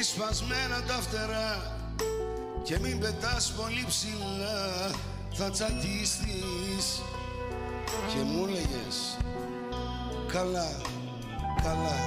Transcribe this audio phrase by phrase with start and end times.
[0.00, 1.76] Έχει σπασμένα τα φτερά
[2.62, 4.90] και μην πετάς πολύ ψηλά
[5.32, 7.02] θα τσακίστης
[7.84, 9.16] και μου έλεγες
[10.32, 10.76] καλά,
[11.62, 11.98] καλά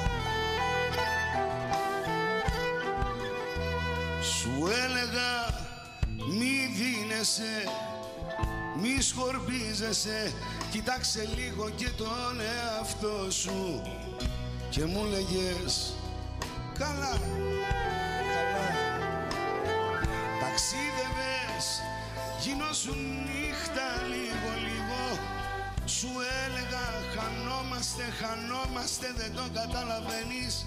[4.22, 5.62] Σου έλεγα
[6.38, 7.64] μη δίνεσαι,
[8.82, 10.34] μη σκορπίζεσαι
[10.72, 13.82] Κοίταξε λίγο και τον εαυτό σου
[14.70, 15.93] Και μου λέγες
[16.84, 17.14] καλά,
[18.34, 18.68] καλά
[20.42, 21.66] Ταξίδευες,
[22.44, 25.02] γινόσουν νύχτα λίγο λίγο.
[25.86, 26.12] Σου
[26.44, 30.66] έλεγα χανόμαστε, χανόμαστε δεν το καταλαβαίνεις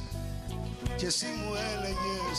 [0.97, 2.39] Και εσύ μου έλεγες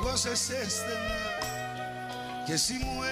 [0.00, 1.18] Εγώ σε σέστενα
[2.44, 3.02] και εσύ μου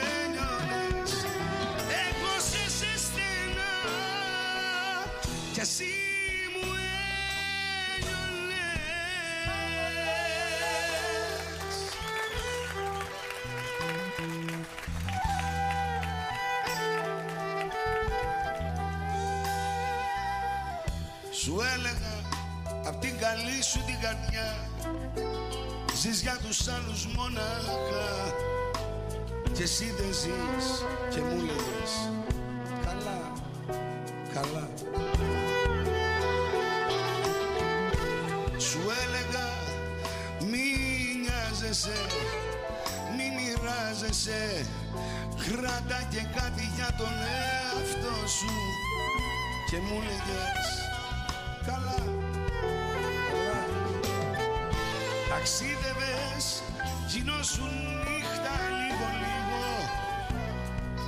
[44.27, 44.67] μοιράζεσαι
[45.37, 48.53] Κράτα και κάτι για τον εαυτό σου.
[49.71, 50.69] Και μου λέγες
[51.67, 51.99] Καλά,
[53.31, 53.61] καλά
[55.29, 56.63] Ταξίδευες,
[57.09, 57.73] γινόσουν
[58.05, 59.65] νύχτα λίγο λίγο.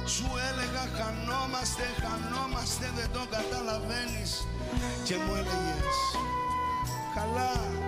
[0.06, 4.46] Σου έλεγα χανόμαστε, χανόμαστε, δεν το καταλαβαίνεις
[5.04, 5.98] Και μου έλεγες
[7.14, 7.87] Καλά, καλά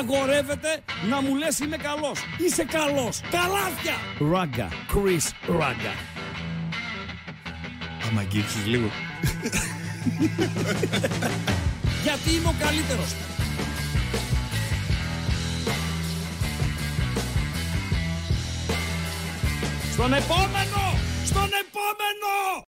[0.00, 2.20] Απαγορεύεται να μου λες είμαι καλός.
[2.38, 3.20] Είσαι καλός.
[3.30, 3.94] Καλάθια.
[4.32, 4.68] Ράγκα.
[4.92, 5.92] Chris Ράγκα.
[8.08, 8.90] Άμα αγγίξεις λίγο.
[12.04, 13.14] Γιατί είμαι ο καλύτερος.
[19.92, 20.82] Στον επόμενο!
[21.24, 22.62] Στον επόμενο!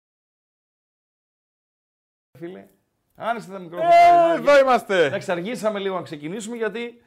[2.38, 2.68] Φίλε,
[3.16, 3.94] άνοιξε τα μικρόφωνα.
[3.94, 5.06] Ε, Ε, εδώ είμαστε.
[5.06, 7.02] Εντάξει, αργήσαμε λίγο να ξεκινήσουμε γιατί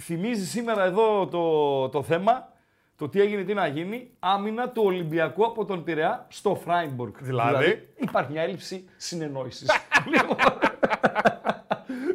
[0.00, 2.52] θυμίζει σήμερα εδώ το, το θέμα,
[2.96, 7.12] το τι έγινε, τι να γίνει, άμυνα του Ολυμπιακού από τον Πειραιά στο Φράιμπουργκ.
[7.20, 9.70] Δηλαδή; υπάρχει μια έλλειψη συνεννόησης.
[10.14, 10.36] Λοιπόν,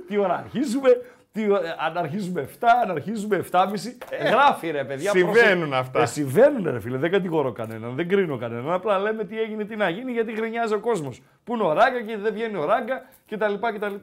[0.08, 0.90] τι ώρα αρχίζουμε,
[1.32, 3.68] τι, ώρα- αν αρχίζουμε 7, αν αρχίζουμε 7.30.
[4.10, 5.12] Ε, γράφει ρε παιδιά.
[5.12, 5.76] συμβαίνουν πρόσεχε.
[5.80, 6.02] αυτά.
[6.02, 8.72] Ε, συμβαίνουν ρε φίλε, δεν κατηγορώ κανέναν, δεν κρίνω κανέναν.
[8.72, 11.22] Απλά λέμε τι έγινε, τι να γίνει, γιατί γκρινιάζει ο κόσμος.
[11.44, 13.54] Πού είναι ο Ράγκα και δεν βγαίνει ο Ράγκα κτλ.
[13.76, 13.96] κτλ.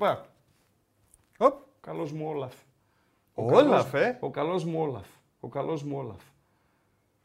[1.38, 1.54] Οπ.
[1.80, 2.54] Καλός μου Όλαφ.
[3.38, 4.16] Ο Όλαφ, ε.
[4.20, 5.06] Ο καλός μου Όλαφ.
[5.40, 6.20] Ο καλός μου Όλαφ.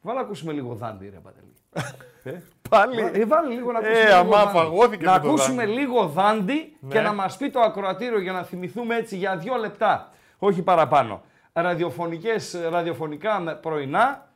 [0.01, 1.53] Βάλε να ακούσουμε λίγο δάντη, ρε Παντελή.
[2.37, 3.09] ε, Πάλι.
[3.13, 4.57] ε, βάλε λίγο να ακούσουμε Ε, λίγο αμά δάντη.
[4.57, 5.79] φαγώθηκε Να με το ακούσουμε δάντη.
[5.79, 7.01] λίγο δάντη και Ναι.
[7.01, 10.11] να μας πει το ακροατήριο για να θυμηθούμε έτσι για δύο λεπτά.
[10.37, 11.21] Όχι παραπάνω.
[11.53, 14.29] Ραδιοφωνικές, ραδιοφωνικά με- πρωινά.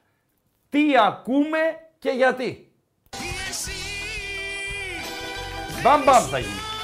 [0.69, 1.57] Τι ακούμε
[2.00, 2.71] και γιατί.
[5.83, 6.75] Μπαμ μπαμ θα γίνει.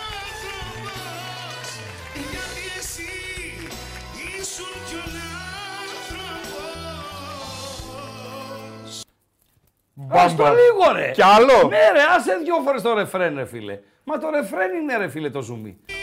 [10.09, 11.11] Ας το λίγο ρε.
[11.11, 11.67] Κι άλλο.
[11.69, 13.79] Ναι ρε, άσε δυο φορές το ρεφρέν ρε φίλε.
[14.03, 15.77] Μα το ρεφρέν είναι ρε φίλε το ζουμί.
[15.85, 15.95] Δεν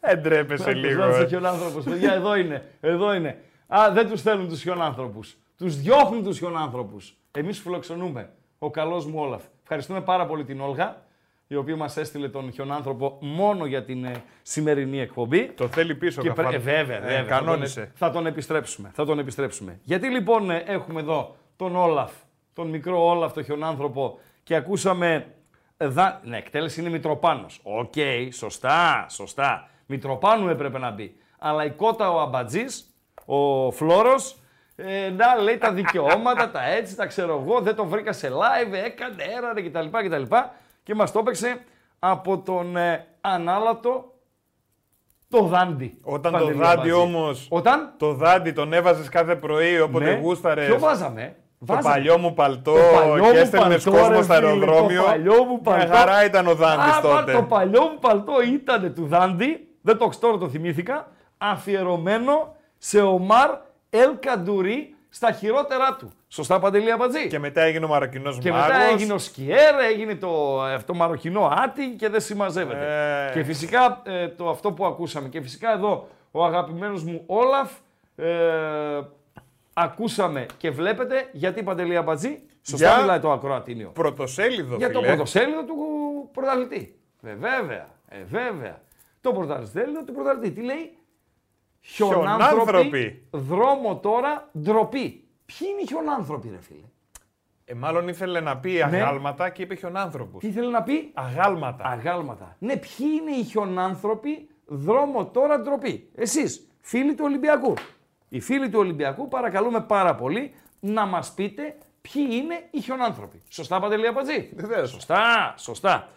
[0.00, 1.04] Ε, ντρέπεσαι λίγο.
[1.06, 1.26] Λίγο, ε.
[1.26, 1.84] χιονάνθρωπος.
[1.84, 2.64] Παιδιά, εδώ είναι.
[2.80, 3.38] Εδώ είναι.
[3.66, 5.36] Α, δεν τους θέλουν τους χιονάνθρωπους.
[5.56, 7.16] Τους διώχνουν τους χιονάνθρωπους.
[7.30, 8.30] Εμείς φιλοξενούμε.
[8.58, 9.42] Ο καλός μου Όλαφ.
[9.62, 11.02] Ευχαριστούμε πάρα πολύ την Όλγα,
[11.48, 14.12] η οποία μας έστειλε τον χιονάνθρωπο μόνο για την ε,
[14.42, 15.46] σημερινή εκπομπή.
[15.56, 16.48] Το θέλει πίσω Και καθόλου.
[16.48, 17.16] πρέ- ε, βέβαια, Ε, βέβαια.
[17.16, 17.92] Θα τον- Κανόνισε.
[17.94, 18.90] Θα τον επιστρέψουμε.
[18.94, 19.80] Θα τον επιστρέψουμε.
[19.84, 22.12] Γιατί λοιπόν ε, έχουμε εδώ τον Όλαφ,
[22.52, 25.26] τον μικρό Όλαφ, τον χιονάνθρωπο και ακούσαμε
[25.80, 26.20] Δα...
[26.24, 27.60] Ναι, εκτέλεση είναι Μητροπάνος.
[27.62, 27.92] Οκ,
[28.32, 29.68] σωστά, σωστά.
[29.86, 31.16] Μητροπάνου έπρεπε να μπει.
[31.38, 32.94] Αλλά η κότα ο Αμπατζής,
[33.24, 34.38] ο Φλόρος,
[34.76, 38.72] ε, να λέει τα δικαιώματα, τα έτσι, τα ξέρω εγώ, δεν το βρήκα σε live,
[38.84, 39.98] έκανε, έρανε κτλ.
[40.06, 40.34] κτλ.
[40.88, 41.60] Και μας το έπαιξε
[41.98, 44.12] από τον ε, ανάλατο
[45.28, 45.98] το Δάντι.
[46.02, 46.92] Όταν το Παντελή Δάντι Αμπατζή.
[46.92, 50.66] όμως, Όταν; το Δάντι τον έβαζες κάθε πρωί όποτε ναι, γούσταρες.
[50.66, 51.94] Ποιο βάζαμε; Το Βάζαμε.
[51.94, 55.02] παλιό μου παλτό Το παλιό και μου έστελνες παλτό, κόσμο ρε στο φίλε, αεροδρόμιο.
[55.02, 55.94] Το παλιό μου Μια παλτό.
[55.94, 57.32] χαρά ήταν ο Δάντι Α, τότε.
[57.32, 61.08] Το παλιό μου παλτό ήταν του Δάντι, δεν το τώρα το θυμήθηκα,
[61.38, 63.50] αφιερωμένο σε Ομάρ
[63.90, 66.10] Ελ Καντουρί στα χειρότερά του.
[66.28, 67.26] Σωστά Παντελή Αμπατζή.
[67.28, 68.66] Και μετά έγινε ο Μαροκινός Και Μάγος.
[68.66, 72.86] μετά έγινε ο Σκιέρ, έγινε το, αυτό μαροκινό άτι και δεν συμμαζεύεται.
[73.28, 73.32] Ε.
[73.32, 75.28] Και φυσικά ε, το αυτό που ακούσαμε.
[75.28, 77.70] Και φυσικά εδώ ο αγαπημένος μου Όλαφ
[78.16, 79.00] ε,
[79.72, 82.38] ακούσαμε και βλέπετε γιατί Παντελή Αμπατζή.
[82.62, 83.88] Σωστά Για- μιλάει το ακροατήνιο.
[83.88, 85.10] Πρωτοσέλιδο, Για το φίλε.
[85.12, 85.74] πρωτοσέλιδο του
[86.32, 86.98] πρωταθλητή.
[87.22, 88.80] Ε, βέβαια, ε, βέβαια.
[89.20, 90.50] Το πρωταθλητή του πρωταθλητή.
[90.50, 90.96] Τι λέει,
[91.80, 93.26] χιονάνθρωποι, Χιονάνθρωποι.
[93.30, 95.24] δρόμο τώρα, ντροπή.
[95.46, 96.86] Ποιοι είναι οι χιονάνθρωποι, ρε φίλε;
[97.64, 100.32] Ε, μάλλον ήθελε να πει αγάλματα και είπε χιονάνθρωπους.
[100.42, 100.48] Ναι.
[100.50, 101.84] Τι ήθελε να πει, Αγάλματα.
[101.84, 102.56] αγάλματα.
[102.58, 106.10] Ναι, ποιοι είναι οι χιονάνθρωποι, δρόμο τώρα, ντροπή.
[106.14, 107.74] Εσείς, φίλοι του Ολυμπιακού.
[108.28, 113.42] Οι φίλοι του Ολυμπιακού παρακαλούμε πάρα πολύ να μας πείτε ποιοι είναι οι χιονάνθρωποι.
[113.48, 114.90] Σωστά, Παντελή Απατζή; Βεβαίως.
[114.90, 116.08] Σωστά, σωστά.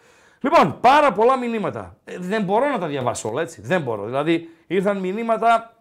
[0.42, 1.96] Λοιπόν, πάρα πολλά μηνύματα.
[2.04, 3.60] Ε, δεν μπορώ να τα διαβάσω όλα, έτσι.
[3.60, 4.04] Δεν μπορώ.
[4.04, 5.76] Δηλαδή, ήρθαν μηνύματα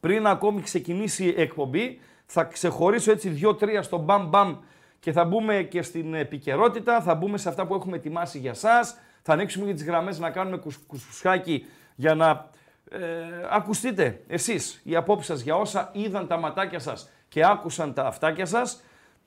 [0.00, 2.00] πριν ακόμη ξεκινήσει η εκπομπή.
[2.26, 4.56] Θα ξεχωρίσω έτσι δύο-τρία στο μπαμ μπαμ
[5.00, 7.00] και θα μπούμε και στην επικαιρότητα.
[7.00, 8.96] Θα μπούμε σε αυτά που έχουμε ετοιμάσει για σας.
[9.22, 12.50] Θα ανοίξουμε και τις γραμμές να κάνουμε κους, κουσουσχάκι για να
[12.90, 12.98] ε,
[13.50, 18.46] ακουστείτε εσείς οι απόψεις σας για όσα είδαν τα ματάκια σας και άκουσαν τα αυτάκια
[18.46, 18.82] σας.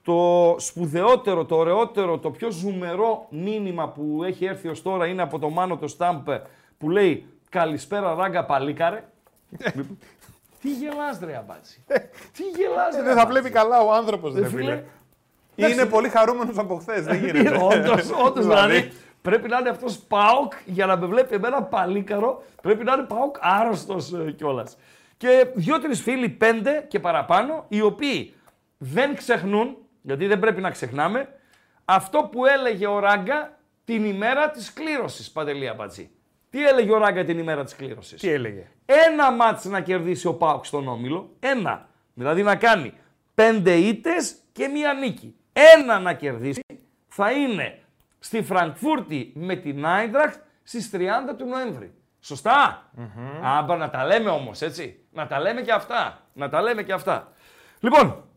[0.07, 5.39] Το σπουδαιότερο, το ωραιότερο, το πιο ζουμερό μήνυμα που έχει έρθει ως τώρα είναι από
[5.39, 6.27] το Μάνο το Στάμπ
[6.77, 9.03] που λέει «Καλησπέρα ράγκα παλίκαρε».
[10.61, 11.83] Τι γελάς ρε αμπάτσι.
[12.33, 13.27] Τι γελάς ρε Ε, Δεν θα αμπάτσι.
[13.31, 14.83] βλέπει καλά ο άνθρωπος, Ε, ρε φίλε, φίλε.
[15.55, 15.75] εντάξει.
[15.79, 17.03] Είναι πολύ χαρούμενος από χθες.
[17.05, 17.57] Δεν γίνεται.
[17.63, 18.91] Όντως, όντως δηλαδή.
[19.21, 22.43] Πρέπει να είναι αυτός ΠΑΟΚ για να με βλέπει εμένα παλίκαρο.
[22.61, 24.77] Πρέπει να είναι ΠΑΟΚ άρρωστος ε, κιόλας.
[25.17, 28.33] Και δύο-τρει φίλοι, πέντε και παραπάνω, οι οποίοι
[28.77, 29.77] δεν ξεχνούν,
[30.07, 31.29] γιατί δεν πρέπει να ξεχνάμε,
[31.85, 36.09] αυτό που έλεγε ο Ράγκα την ημέρα της κλήρωσης, Παντελία Μπατζή.
[36.49, 40.33] Τι έλεγε ο Ράγκα την ημέρα της κλήρωσης; Τι έλεγε; Ένα μάτς να κερδίσει ο
[40.33, 41.35] Πάουκ στον Όμιλο.
[41.39, 41.89] Ένα.
[42.13, 42.93] Δηλαδή να κάνει
[43.33, 45.35] πέντε ήτες και μία νίκη.
[45.53, 46.61] Ένα να κερδίσει
[47.07, 47.79] θα είναι
[48.19, 50.99] στη Φραγκφούρτη με την Άιντραχτ στις 30
[51.37, 51.93] του Νοέμβρη.
[52.19, 52.89] Σωστά;
[53.43, 54.99] Άμπα να τα λέμε όμως έτσι.
[55.11, 56.21] Να τα λέμε και αυτά.
[56.33, 57.31] Να τα λέμε και αυτά.
[57.79, 58.27] Λοιπόν,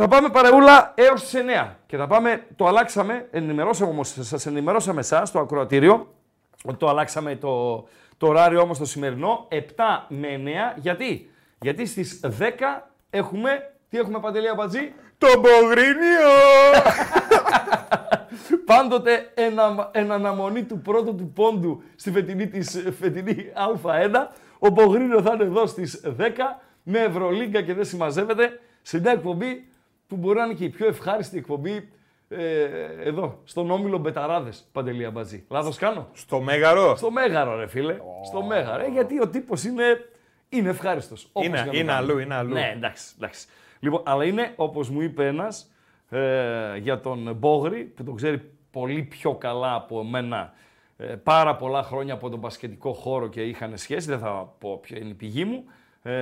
[0.00, 5.00] θα πάμε παρεούλα έως τις 9 και θα πάμε, το αλλάξαμε, ενημερώσαμε όμως, σας ενημερώσαμε
[5.00, 6.14] εσάς το ακροατήριο,
[6.64, 7.84] ότι το αλλάξαμε το,
[8.16, 9.56] το ωράριο όμως το σημερινό, 7
[10.08, 10.28] με
[10.74, 11.30] 9, γιατί,
[11.60, 12.30] γιατί στις 10
[13.10, 16.30] έχουμε, τι έχουμε Παντελή Αμπατζή, Το Μπογρίνιο!
[18.70, 23.36] πάντοτε εν, αμα- εν αναμονή του πρώτου του πόντου στη φετινή της φετινή
[23.82, 24.26] Α1.
[24.58, 26.30] Ο Μπογρίνο θα είναι εδώ στις 10
[26.82, 29.67] με Ευρωλίγκα και δεν συμμαζεύεται σε μια εκπομπή
[30.08, 31.88] που μπορεί να είναι και η πιο ευχάριστη εκπομπή
[32.28, 32.62] ε,
[33.04, 35.44] εδώ, στον Όμιλο Μπεταράδες, Παντελή Αμπατζή.
[35.48, 36.96] Λάθος κάνω; Στο Μέγαρο.
[36.96, 37.96] Στο Μέγαρο ρε φίλε,
[38.26, 38.82] στο Μέγαρο.
[38.84, 40.08] Ε, γιατί ο τύπος είναι,
[40.48, 41.28] είναι ευχάριστος.
[41.32, 42.12] όπως Είναι- και να το είναι κάνουμε.
[42.12, 42.52] αλλού, είναι αλλού.
[42.52, 43.46] Ναι, εντάξει, εντάξει.
[43.80, 45.70] Λοιπόν, αλλά είναι όπως μου είπε ένας
[46.10, 50.52] ε, για τον Μπόγρη, που τον ξέρει πολύ πιο καλά από εμένα
[50.96, 54.98] ε, πάρα πολλά χρόνια από τον μπασκετικό χώρο και είχαν σχέση, δεν θα πω ποια
[54.98, 55.64] είναι η πηγή μου.
[56.02, 56.12] Ε,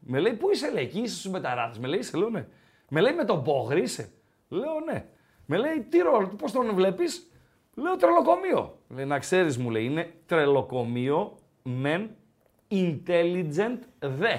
[0.00, 1.78] με λέει, πού είσαι, λέει, εκεί είσαι στους μεταράδες.
[1.78, 2.46] Με λέει, είσαι, λέω, ναι.
[2.88, 4.10] Με λέει, με τον Μπόγρη είσαι;
[4.48, 5.04] Λέω, ναι.
[5.46, 7.28] Με λέει, τι ρόλο, πώς τον βλέπεις;
[7.74, 8.78] Λέω, τρελοκομείο.
[8.88, 12.10] Λέει, να ξέρεις, μου λέει, είναι τρελοκομείο μεν
[12.70, 14.36] intelligent δε.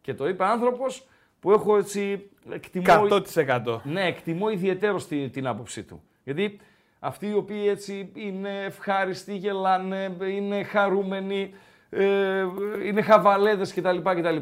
[0.00, 1.08] Και το είπε άνθρωπος
[1.40, 3.06] που έχω έτσι εκτιμώ...
[3.36, 3.80] 100%.
[3.82, 6.02] Ναι, εκτιμώ ιδιαίτερος την, την άποψή του.
[6.24, 6.60] Γιατί
[6.98, 11.54] αυτοί οι οποίοι έτσι είναι ευχάριστοι, γελάνε, είναι χαρούμενοι,
[11.90, 12.46] ε,
[12.84, 13.98] είναι χαβαλέδες κτλ.
[13.98, 14.36] κτλ.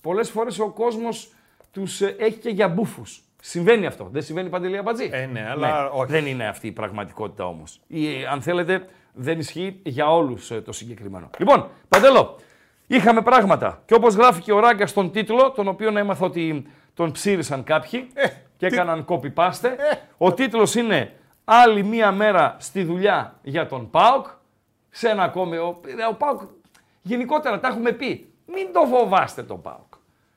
[0.00, 1.32] Πολλές φορές ο κόσμος
[1.72, 3.22] τους ε, έχει και για μπούφους.
[3.40, 4.08] Συμβαίνει αυτό.
[4.12, 5.08] Δεν συμβαίνει παντελή αμπατζή.
[5.12, 6.12] Ε, ναι, αλλά όχι.
[6.12, 7.80] Δεν είναι αυτή η πραγματικότητα όμως.
[7.86, 11.30] Ή, αν θέλετε, δεν ισχύει για όλους ε, το συγκεκριμένο.
[11.38, 12.36] Λοιπόν, Παντελό,
[12.86, 13.82] είχαμε πράγματα.
[13.84, 18.08] Και όπως γράφει και ο Ράγκα στον τίτλο, τον οποίο έμαθα ότι τον ψήρισαν κάποιοι
[18.56, 19.70] και έκαναν copy-paste.
[20.16, 21.12] Ο τίτλος είναι
[21.44, 24.26] «Άλλη μία μέρα στη δουλειά για τον ΠΑΟΚ».
[24.90, 26.40] Σε ένα ακόμη, ο, ε, ο ΠΑΟΚ,
[27.02, 29.94] γενικότερα τα έχουμε πει, μην το φοβάστε τον ΠΑΟΚ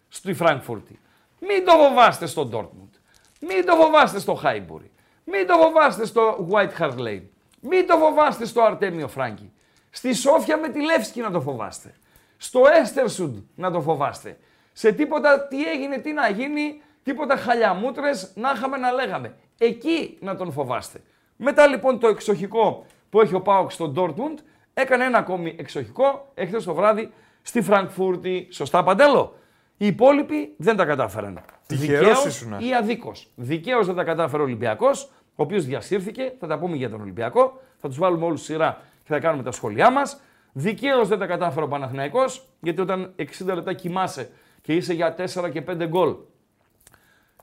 [0.07, 0.99] στη Φραγκφούρτη.
[1.47, 2.93] Μην το φοβάστε στο Ντόρτμουντ.
[3.41, 4.91] Μην το φοβάστε στο Χάιμπουρι.
[5.23, 7.23] Μην το φοβάστε στο White Hart Lane.
[7.59, 9.51] Μην το φοβάστε στο Αρτέμιο Φράγκη.
[9.89, 11.93] Στη Σόφια με τη Λεύσκη να το φοβάστε.
[12.37, 14.37] Στο Έστερσουντ να το φοβάστε.
[14.73, 19.35] Σε τίποτα τι έγινε, τι να γίνει, τίποτα χαλιαμούτρες να είχαμε να λέγαμε.
[19.57, 21.01] Εκεί να τον φοβάστε.
[21.35, 24.39] Μετά λοιπόν το εξοχικό που έχει ο Πάοξ στο Ντόρτμουντ,
[24.73, 28.47] έκανε ένα ακόμη εξοχικό εχθές το βράδυ στη Φραγκφούρτη.
[28.51, 29.35] Σωστά, Παντέλο;
[29.77, 31.39] Οι υπόλοιποι δεν τα κατάφεραν.
[31.67, 32.59] Τυχερός Δικαίως ήσουνα.
[32.59, 33.27] ή αδίκως.
[33.35, 36.33] Δικαίως δεν τα κατάφερε ο Ολυμπιακός, ο οποίος διασύρθηκε.
[36.39, 37.61] Θα τα πούμε για τον Ολυμπιακό.
[37.77, 40.21] Θα τους βάλουμε όλους σειρά και θα κάνουμε τα σχόλιά μας.
[40.53, 44.29] Δικαίως δεν τα κατάφερε ο Παναθηναϊκός, γιατί όταν 60 λεπτά κοιμάσαι
[44.61, 46.15] και είσαι για 4 και 5 γκολ.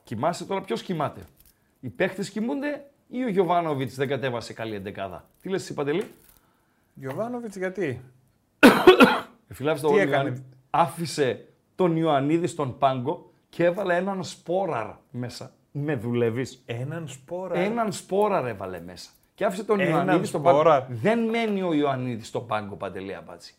[0.05, 1.21] Κοιμάσαι τώρα, ποιος κοιμάται;
[1.81, 6.05] Οι παίχτες κοιμούνται ή ο Γιωβάνοβιτς δεν κατέβασε καλή εντεκάδα; Τι λες, εσύ Παντελή;
[6.95, 8.03] Γιωβάνοβιτς γιατί;
[8.59, 14.87] Ε, Φιλάβη στο Τι Ιωαννίδη έκανε; άφησε τον Ιωαννίδη στον πάγκο και έβαλε έναν σπόραρ
[15.11, 15.53] μέσα.
[15.73, 17.59] Με δουλεύεις; Έναν σπόρα.
[17.59, 19.11] Έναν σπόραρ έβαλε μέσα.
[19.35, 20.59] Και άφησε τον Έναν Ιωαννίδη στον πάγκο.
[20.59, 23.55] σπόραρ; Δεν μένει ο Ιωαννίδης στον πάγκο, Παντελή Αμπάτση.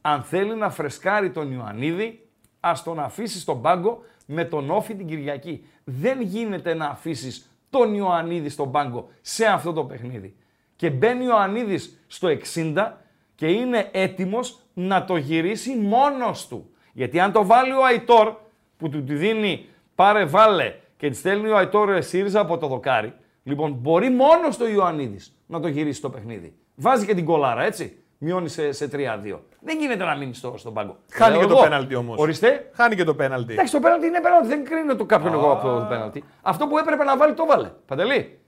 [0.00, 2.28] Αν θέλει να φρεσκάρει τον Ιωαννίδη,
[2.60, 5.66] ας τον αφήσει στον πάγκο με τον Όφη την Κυριακή.
[5.84, 10.36] Δεν γίνεται να αφήσεις τον Ιωαννίδη στον πάγκο σε αυτό το παιχνίδι.
[10.76, 12.92] Και μπαίνει ο Ιωαννίδης στο 60
[13.34, 16.73] και είναι έτοιμος να το γυρίσει μόνος του.
[16.94, 18.34] Γιατί αν το βάλει ο Αϊτόρ
[18.76, 23.12] που του τη δίνει πάρε βάλε και τη στέλνει ο Αϊτόρ ΣΥΡΙΖΑ από το δοκάρι,
[23.42, 26.54] λοιπόν μπορεί μόνος το Ιωαννίδης να το γυρίσει το παιχνίδι.
[26.74, 27.98] Βάζει και την κολάρα, έτσι.
[28.18, 29.38] Μειώνει σε, σε 3-2.
[29.60, 30.96] Δεν γίνεται να μείνει στο, στον πάγκο.
[31.12, 31.62] Χάνει Λέω και το εγώ.
[31.62, 32.18] πέναλτι όμως.
[32.18, 32.70] Ορίστε.
[32.74, 33.52] Χάνει και το πέναλτι.
[33.52, 34.48] Εντάξει, το πέναλτι είναι πέναλτι.
[34.48, 36.24] Δεν κρίνω το κάποιον εγώ από το πέναλτι.
[36.42, 37.70] Αυτό που έπρεπε να βάλει το βάλε.
[37.86, 38.38] Παντελή.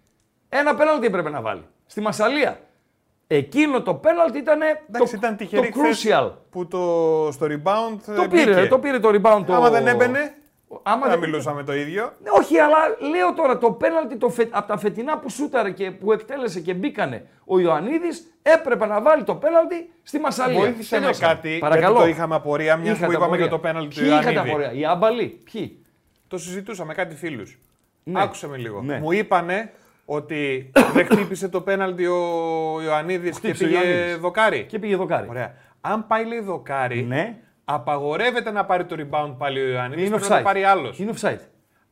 [0.48, 1.64] Ένα πέναλτι έπρεπε να βάλει.
[1.86, 2.60] Στη Μασαλία.
[3.26, 6.30] Εκείνο το πέναλτι ήταν Εντάξει, το, ήταν το τυχερή χθες crucial.
[6.50, 6.78] που το,
[7.32, 8.68] στο rebound Το ε, πήρε, μπήκε.
[8.68, 9.42] το πήρε το rebound.
[9.46, 9.54] Το...
[9.54, 10.34] Άμα δεν έμπαινε,
[10.82, 11.18] Άμα δεν δεν...
[11.28, 12.02] μιλούσαμε το ίδιο.
[12.22, 12.76] Ναι, Όχι, αλλά
[13.10, 14.48] λέω τώρα το πέναλτι το φε...
[14.50, 19.22] από τα φετινά που σούταρε και που εκτέλεσε και μπήκανε ο Ιωαννίδης έπρεπε να βάλει
[19.24, 20.58] το πέναλτι στη Μασαλία.
[20.60, 21.32] Βοήθησε με Τελειώσαμε.
[21.34, 21.92] κάτι, Παρακαλώ.
[21.94, 23.44] γιατί το είχαμε απορία, μιας Είχατε που είπαμε απορία.
[23.46, 24.50] για το πέναλτι του Ποιοι είχατε Ιωαννίδη.
[24.50, 25.40] απορία, οι άμπαλοι.
[25.52, 25.84] Ποιοι;
[26.28, 27.58] Το συζητούσαμε κάτι φίλους.
[28.04, 28.22] Ναι.
[28.22, 28.82] Άκουσε με λίγο.
[28.82, 28.98] Ναι.
[28.98, 29.72] Μου είπανε
[30.06, 32.16] ότι δεν χτύπησε το πέναλτι ο
[32.84, 34.16] Ιωαννίδης και χτύπησε ο πήγε Ιωαννίδης.
[34.16, 34.64] δοκάρι.
[34.68, 35.26] Και πήγε δοκάρι.
[35.28, 35.54] Ωραία.
[35.80, 37.36] Αν πάει λέει δοκάρι, Ναι.
[37.64, 40.06] απαγορεύεται να πάρει το rebound πάλι ο Ιωαννίδης.
[40.06, 40.30] Είναι Πρέπει offside.
[40.30, 40.98] να το πάρει άλλος.
[40.98, 41.40] Είναι offside.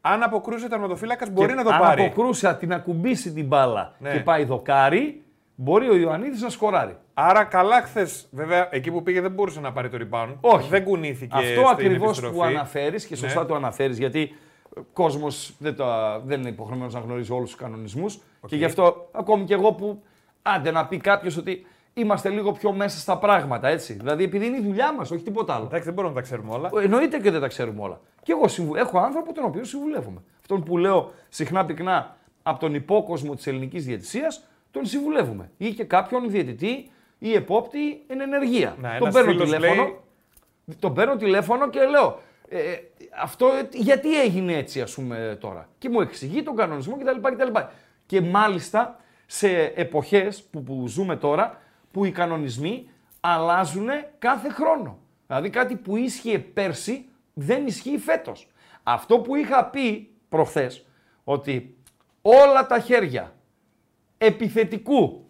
[0.00, 2.04] Αν αποκρούσε τερματοφύλακας, μπορεί Και να το αν πάρει.
[2.04, 4.10] αποκρούσα την ακουμπήσει την μπάλα Ναι.
[4.12, 5.22] και πάει δοκάρι,
[5.54, 6.96] μπορεί ο Ιωαννίδης να σκοράρει.
[7.14, 10.34] Άρα καλά χθες, βέβαια, εκεί που πήγε δεν μπορούσε να πάρει το rebound.
[10.40, 10.68] Όχι.
[10.68, 11.36] Δεν κουνήθηκε.
[11.36, 12.34] Αυτό στην ακριβώς επιστροφή.
[12.34, 13.46] που αναφέρεις και σωστά Ναι.
[13.46, 14.34] το αναφέρεις, γιατί ο
[14.92, 18.18] κόσμος δεν, το- δεν είναι υποχρεωμένος να γνωρίζει όλους τους κανονισμούς.
[18.46, 20.02] Και γι' αυτό ακόμη και εγώ που
[20.42, 23.92] άντε να πει κάποιος ότι είμαστε λίγο πιο μέσα στα πράγματα, έτσι.
[23.92, 25.64] Δηλαδή επειδή είναι η δουλειά μας, όχι τίποτα άλλο.
[25.64, 26.70] Εντάξει, δεν μπορούμε να τα ξέρουμε όλα.
[26.82, 28.00] Εννοείται και δεν τα ξέρουμε όλα.
[28.22, 28.74] Και εγώ συμβου...
[28.74, 30.22] έχω άνθρωπο τον οποίο συμβουλεύομαι.
[30.40, 35.50] Αυτόν που λέω συχνά πυκνά από τον υπόκοσμο της ελληνικής διαιτησίας, τον συμβουλεύουμε.
[35.56, 38.76] Ή και κάποιον διαιτητή ή επόπτη εν ενεργεία.
[38.80, 39.82] Να, τον ένας παίρνω φίλος τηλέφωνο.
[39.82, 39.96] λέει-
[40.78, 42.18] Τον παίρνω τηλέφωνο και λέω.
[42.48, 42.80] Ε, ε,
[43.22, 47.20] αυτό ε, γιατί έγινε έτσι, ας πούμε, τώρα; Και μου εξηγεί τον κανονισμό κτλ.
[47.20, 47.58] κτλ.
[48.06, 51.60] Και μάλιστα σε εποχές που, που ζούμε τώρα,
[51.90, 52.88] που οι κανονισμοί
[53.20, 54.98] αλλάζουν κάθε χρόνο.
[55.26, 58.48] Δηλαδή κάτι που ίσχυε πέρσι δεν ισχύει φέτος.
[58.82, 60.86] Αυτό που είχα πει προχθές,
[61.24, 61.76] ότι
[62.22, 63.34] όλα τα χέρια
[64.18, 65.26] επιθετικού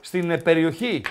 [0.00, 1.02] στην ε, περιοχή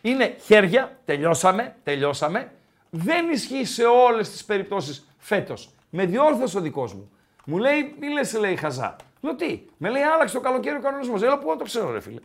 [0.00, 2.52] είναι χέρια, τελειώσαμε, τελειώσαμε,
[2.90, 5.70] δεν ισχύει σε όλες τις περιπτώσεις φέτος.
[5.90, 7.10] Με διόρθωσε ο δικός μου.
[7.44, 8.96] Μου λέει, μη λες, λέει, χαζά.
[9.20, 11.20] Λέω τι, με λέει, άλλαξε το καλοκαίρι ο κανονισμός.
[11.20, 12.20] Λέω, πού να το ξέρω, ρε φίλε.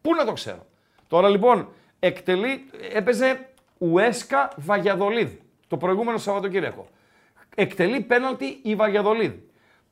[0.00, 0.66] Πού να το ξέρω.
[1.08, 1.68] Τώρα λοιπόν,
[1.98, 5.30] εκτελεί, έπαιζε Ουέσκα Βαγιαδολίδ
[5.68, 6.88] το προηγούμενο Σαββατοκύριακο.
[7.54, 9.32] Εκτελεί πέναλτι η Βαγιαδολίδ.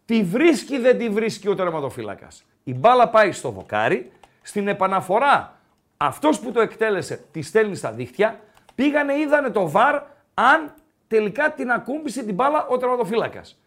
[0.04, 2.44] Τη βρίσκει, δεν τη βρίσκει ο τερματοφύλακας.
[2.64, 4.12] Η μπάλα πάει στο δοκάρι,
[4.42, 5.60] στην επαναφορά
[5.96, 8.40] αυτός που το εκτέλεσε τη στέλνει στα δίχτυα,
[8.74, 10.02] πήγανε, είδανε το βαρ
[10.34, 10.74] αν
[11.08, 13.58] τελικά την ακούμπησε την μπάλα ο τερματοφύλακας.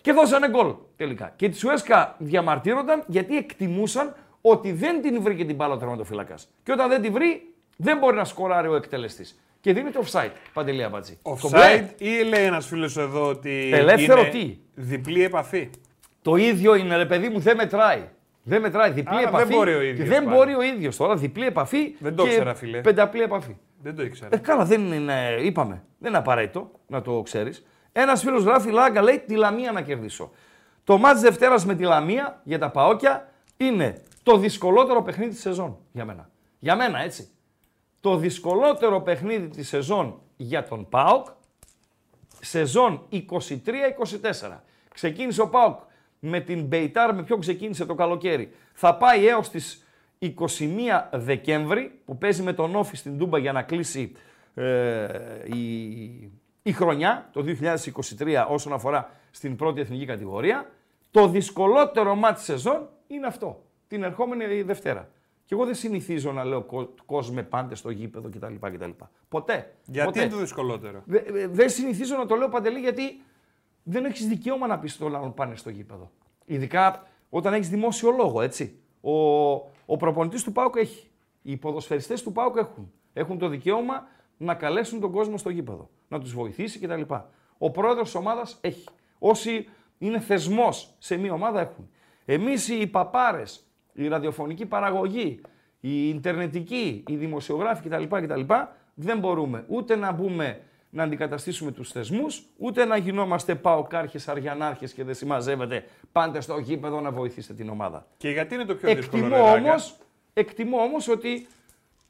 [0.00, 1.32] Και δώσανε γκολ τελικά.
[1.36, 6.48] Και της Σουέσκα διαμαρτύρονταν γιατί εκτιμούσαν ότι δεν την βρήκε την μπάλα ο τερματοφύλακας.
[6.62, 9.40] Και όταν δεν τη βρει, δεν μπορεί να σκοράρει ο εκτελεστής.
[9.60, 10.30] Και δίνει το offside.
[10.52, 11.18] Παντελία Μπατζή.
[11.22, 13.70] Offside ή λέει ένας φίλος εδώ ότι.
[13.72, 15.70] Ελεύθερο είναι τι; Διπλή επαφή;
[16.22, 18.08] Το ίδιο είναι, ρε παιδί μου, δεν μετράει.
[18.42, 18.90] Δεν μετράει.
[18.90, 19.54] Διπλή Άρα δεν επαφή.
[19.54, 20.36] μπορεί ο και ίδιος δεν πάλι.
[20.36, 21.16] μπορεί ο ίδιος τώρα.
[21.16, 21.94] Διπλή επαφή.
[21.98, 22.80] Δεν το και ήξερα, φίλε.
[22.80, 23.56] Πενταπλή επαφή.
[23.82, 24.28] Δεν το ήξερα.
[24.32, 25.82] Ε, καλά, δεν είναι, είπαμε.
[25.98, 27.66] Δεν είναι απαραίτητο να το ξέρεις.
[27.92, 30.30] Ένας φίλος γράφει Λάγκα, λέει τη Λαμία να κερδίσω.
[30.84, 35.78] Το μάτς Δευτέρας με τη Λαμία για τα Παόκια είναι το δυσκολότερο παιχνίδι της σεζόν
[35.92, 36.30] για μένα.
[36.58, 37.28] Για μένα, έτσι.
[38.00, 41.26] Το δυσκολότερο παιχνίδι της σεζόν για τον ΠΑΟΚ
[42.40, 44.62] σεζόν 23-24.
[44.94, 45.78] Ξεκίνησε ο ΠΑΟΚ
[46.20, 48.50] με την Μπεϊτάρ, με ποιον ξεκίνησε το καλοκαίρι.
[48.72, 49.84] Θα πάει έως τις
[50.18, 50.30] 21
[51.12, 54.12] Δεκέμβρη που παίζει με τον Όφη στην Τούμπα για να κλείσει
[54.54, 55.06] ε,
[55.44, 55.62] η,
[56.62, 57.44] η χρονιά, το
[58.18, 60.70] 2023 όσον αφορά στην πρώτη εθνική κατηγορία.
[61.10, 65.08] Το δυσκολότερο μάτι σεζόν είναι αυτό, την ερχόμενη Δευτέρα.
[65.44, 68.54] Και εγώ δεν συνηθίζω να λέω κο- κόσμε πάντες στο γήπεδο κτλ.
[68.76, 68.90] κτλ.
[69.28, 69.72] Ποτέ.
[69.84, 70.20] Γιατί ποτέ.
[70.20, 73.22] είναι το δυσκολότερο; Δε- δε- Δεν συνηθίζω να το λέω παντελή γιατί
[73.82, 76.10] δεν έχεις δικαίωμα να πεις στον άλλον πάνε στο γήπεδο.
[76.44, 78.78] Ειδικά όταν έχεις δημόσιο λόγο, έτσι.
[79.00, 79.52] Ο,
[79.86, 81.08] ο προπονητής του Πάουκ έχει.
[81.42, 82.92] Οι ποδοσφαιριστές του Πάουκ έχουν.
[83.12, 84.06] Έχουν το δικαίωμα
[84.36, 85.90] να καλέσουν τον κόσμο στο γήπεδο.
[86.08, 87.02] Να τους βοηθήσει κτλ.
[87.58, 88.88] Ο πρόεδρος της ομάδας έχει.
[89.18, 89.68] Όσοι
[89.98, 91.90] είναι θεσμός σε μια ομάδα έχουν.
[92.24, 95.40] Εμείς οι παπάρες, η ραδιοφωνική παραγωγή,
[95.80, 98.04] η ιντερνετική, οι δημοσιογράφοι κτλ.
[98.04, 98.40] κτλ
[98.94, 100.60] δεν μπορούμε ούτε να μπούμε
[100.90, 107.00] να αντικαταστήσουμε τους θεσμούς, ούτε να γινόμαστε παοκάρχες, αριανάρχες και δεν συμμαζεύετε πάντε στο γήπεδο
[107.00, 108.06] να βοηθήσετε την ομάδα.
[108.16, 109.22] Και γιατί είναι το πιο δύσκολο.
[109.24, 109.96] Εκτιμώ ρε Ράγκα; όμως,
[110.32, 111.46] εκτιμώ όμως ότι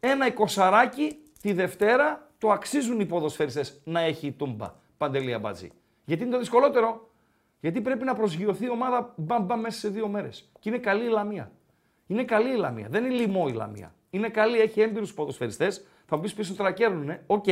[0.01, 5.71] ένα εικοσαράκι τη Δευτέρα το αξίζουν οι ποδοσφαιριστές να έχει η Τούμπα, Παντελία Μπατζή.
[6.05, 7.09] Γιατί είναι το δυσκολότερο.
[7.61, 10.51] Γιατί πρέπει να προσγειωθεί η ομάδα μπαμπα μέσα σε δύο μέρες.
[10.61, 11.51] Και είναι καλή η Λαμία.
[12.07, 12.87] Είναι καλή η Λαμία.
[12.91, 13.95] Δεν είναι λοιμό η Λαμία.
[14.11, 15.87] Είναι καλή, έχει έμπειρους ποδοσφαιριστές.
[16.07, 17.23] Θα μου πεις πίσω τώρα κέρνουνε.
[17.27, 17.45] Οκ.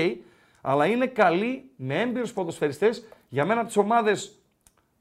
[0.68, 3.04] Αλλά είναι καλή με έμπειρους ποδοσφαιριστές.
[3.28, 4.38] Για μένα τις ομάδες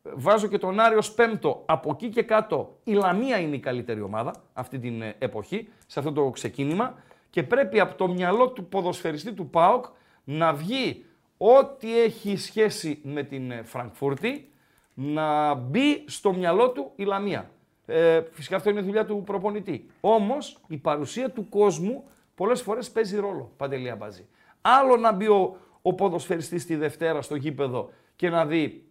[0.01, 1.63] βάζω και τον Άρη ως πέμπτο.
[1.65, 5.99] Από εκεί και κάτω η Λαμία είναι η καλύτερη ομάδα αυτή την ε, εποχή, σε
[5.99, 6.95] αυτό το ξεκίνημα.
[7.29, 9.85] Και πρέπει από το μυαλό του ποδοσφαιριστή του ΠΑΟΚ
[10.23, 11.05] να βγει
[11.37, 14.49] ό,τι έχει σχέση με την ε, Φραγκφούρτη
[14.93, 17.51] να μπει στο μυαλό του η Λαμία.
[17.85, 19.89] Ε, φυσικά αυτό είναι δουλειά του προπονητή.
[20.01, 22.03] Όμως η παρουσία του κόσμου
[22.35, 23.51] πολλές φορές παίζει ρόλο.
[23.57, 24.27] Παντελία μπαζί.
[24.61, 28.83] Άλλο να μπει ο, ο ποδοσφαιριστής τη Δευτέρα στο γήπεδο και να δει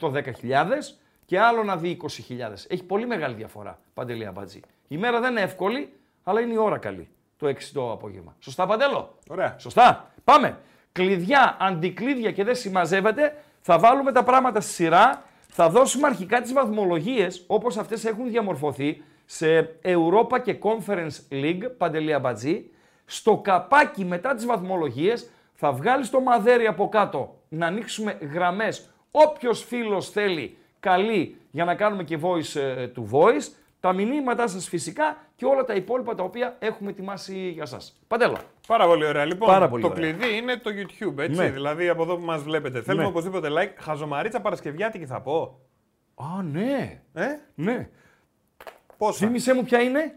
[0.00, 2.66] 8-10 χιλιάδες και άλλο να δει 20 χιλιάδες.
[2.70, 4.60] Έχει πολύ μεγάλη διαφορά, Παντελία Μπατζή.
[4.88, 8.36] Η μέρα δεν είναι εύκολη, αλλά είναι η ώρα καλή, το 6 το απόγευμα.
[8.38, 9.56] Σωστά, Παντέλο; Ωραία.
[9.58, 10.10] Σωστά.
[10.24, 10.58] Πάμε.
[10.92, 13.36] Κλειδιά, αντικλείδια και δεν συμμαζεύεται.
[13.60, 15.22] Θα βάλουμε τα πράγματα στη σειρά.
[15.48, 22.18] Θα δώσουμε αρχικά τις βαθμολογίες όπως αυτές έχουν διαμορφωθεί σε Europa και Conference League, Παντελία
[22.18, 22.70] Μπατζή.
[23.12, 28.90] Στο καπάκι μετά τις βαθμολογίες θα βγάλεις το μαδέρι από κάτω να ανοίξουμε γραμμές.
[29.10, 33.52] Όποιος φίλος θέλει καλή για να κάνουμε και voice ε, to voice.
[33.80, 38.00] Τα μηνύματά σας φυσικά και όλα τα υπόλοιπα τα οποία έχουμε ετοιμάσει για σας.
[38.08, 38.36] Παντέλο.
[38.66, 39.24] Πάρα πολύ ωραία.
[39.24, 40.12] Λοιπόν, Πάρα πολύ το ωραία.
[40.12, 41.40] κλειδί είναι το YouTube, έτσι.
[41.40, 41.48] Ναι.
[41.50, 42.82] Δηλαδή από εδώ που μας βλέπετε.
[42.82, 43.08] Θέλουμε Ναι.
[43.08, 43.72] οπωσδήποτε like.
[43.78, 45.60] Χαζομαρίτσα Παρασκευιάτικη θα πω.
[46.14, 47.00] Α, ναι.
[47.12, 47.88] Ε, Ναι.
[48.96, 50.14] πόσα; Θύμησέ μου ποια είναι;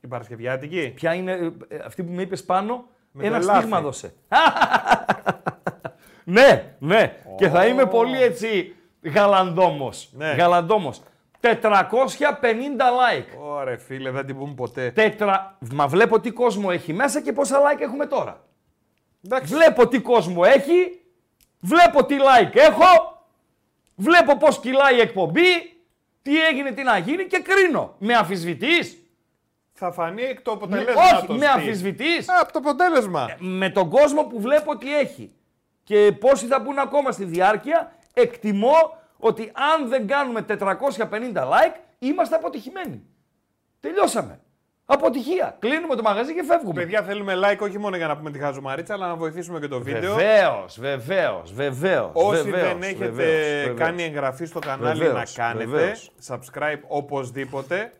[0.00, 0.92] Η Παρασκευιάτικη.
[0.94, 2.88] Ποια είναι ε, ε, αυτή που με είπες πάνω.
[3.12, 3.58] Με ένα το ελάφι.
[3.58, 4.14] στίγμα δώσε.
[6.24, 7.16] ναι, ναι.
[7.36, 10.10] Και θα είμαι πολύ έτσι γαλαντόμος.
[10.12, 10.32] Ναι.
[10.32, 11.02] Γαλαντόμος.
[11.40, 13.38] 450 like.
[13.38, 14.90] Ωραία, φίλε, δεν την πούμε ποτέ.
[14.90, 15.58] Τέτρα...
[15.72, 18.44] Μα βλέπω τι κόσμο έχει μέσα και πόσα like έχουμε τώρα.
[19.24, 19.54] Εντάξει.
[19.54, 21.00] Βλέπω τι κόσμο έχει,
[21.60, 23.24] βλέπω τι like έχω,
[23.94, 25.80] βλέπω πώς κυλάει η εκπομπή,
[26.22, 27.94] τι έγινε, τι να γίνει και κρίνω.
[27.98, 28.99] Με αμφισβητείς.
[29.82, 31.12] Θα φανεί εκ του Με, αποτελέσματος.
[31.22, 31.46] όχι, με τι.
[31.46, 32.28] αμφισβητείς.
[32.28, 33.28] Α, από το αποτέλεσμα.
[33.38, 35.32] με τον κόσμο που βλέπω τι έχει.
[35.84, 42.34] Και πόσοι θα μπουν ακόμα στη διάρκεια, εκτιμώ ότι αν δεν κάνουμε 450 like, είμαστε
[42.34, 43.02] αποτυχημένοι.
[43.80, 44.40] Τελειώσαμε.
[44.84, 45.56] Αποτυχία.
[45.58, 46.72] Κλείνουμε το μαγαζί και φεύγουμε.
[46.80, 49.80] Παιδιά, θέλουμε like όχι μόνο για να πούμε τη χαζομαρίτσα, αλλά να βοηθήσουμε και το
[49.80, 50.14] βίντεο.
[50.14, 52.10] Βεβαίως, βεβαίως, βεβαίως.
[52.12, 56.10] Όσοι δεν έχετε κάνει εγγραφή στο κανάλι Βεβαίως, να κάνετε, βεβαίως.
[56.28, 57.92] subscribe οπωσδήποτε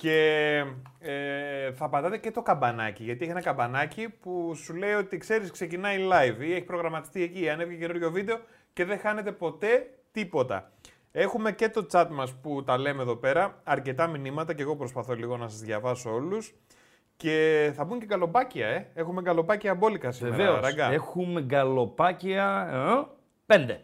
[0.00, 0.56] και
[0.98, 5.50] ε, θα πατάτε και το καμπανάκι, γιατί έχει ένα καμπανάκι που σου λέει ότι ξέρεις
[5.50, 8.40] ξεκινάει live ή έχει προγραμματιστεί εκεί, ανέβηκε καινούριο βίντεο
[8.72, 10.70] και δεν χάνετε ποτέ τίποτα.
[11.12, 15.14] Έχουμε και το chat μας που τα λέμε εδώ πέρα, αρκετά μηνύματα και εγώ προσπαθώ
[15.14, 16.54] λίγο να σας διαβάσω όλους.
[17.16, 18.90] Και θα μπουν και γκαλοπάκια, ε.
[18.94, 20.60] Έχουμε γκαλοπάκια μπόλικα σήμερα, Βεβαίως.
[20.60, 20.92] Ράγκα.
[20.92, 22.68] Έχουμε γκαλοπάκια.
[22.72, 23.14] ε,
[23.46, 23.80] πέντε.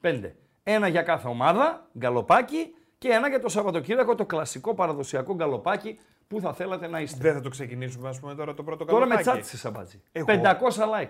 [0.00, 0.36] Πέντε.
[0.62, 6.40] Ένα για κάθε ομάδα, γκαλοπάκι, και ένα για το Σαββατοκύριακο, το κλασικό παραδοσιακό γκαλοπάκι που
[6.40, 7.18] θα θέλατε να είστε.
[7.20, 9.30] Δεν θα το ξεκινήσουμε, ας πούμε, τώρα το πρώτο Τώρα με γκαλοπάκι.
[9.30, 10.02] τσάτισε σαμπάτζι.
[10.12, 10.26] Εγώ.
[10.28, 11.08] 500 like.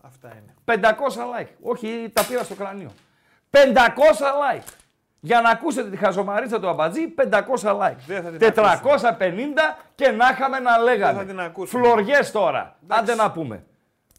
[0.00, 0.54] Αυτά είναι.
[0.64, 1.48] 500 like.
[1.62, 2.90] Όχι, τα πήρα στο κρανίο.
[3.50, 4.62] 500 like.
[5.20, 7.96] Για να ακούσετε τη χαζομαρίτσα του Αμπατζή, 500 like.
[8.06, 11.18] Δεν θα την 450 και να είχαμε να λέγαμε.
[11.18, 11.82] θα την ακούσουμε.
[11.82, 12.76] Φλωριές τώρα.
[12.86, 13.64] Άντε να πούμε.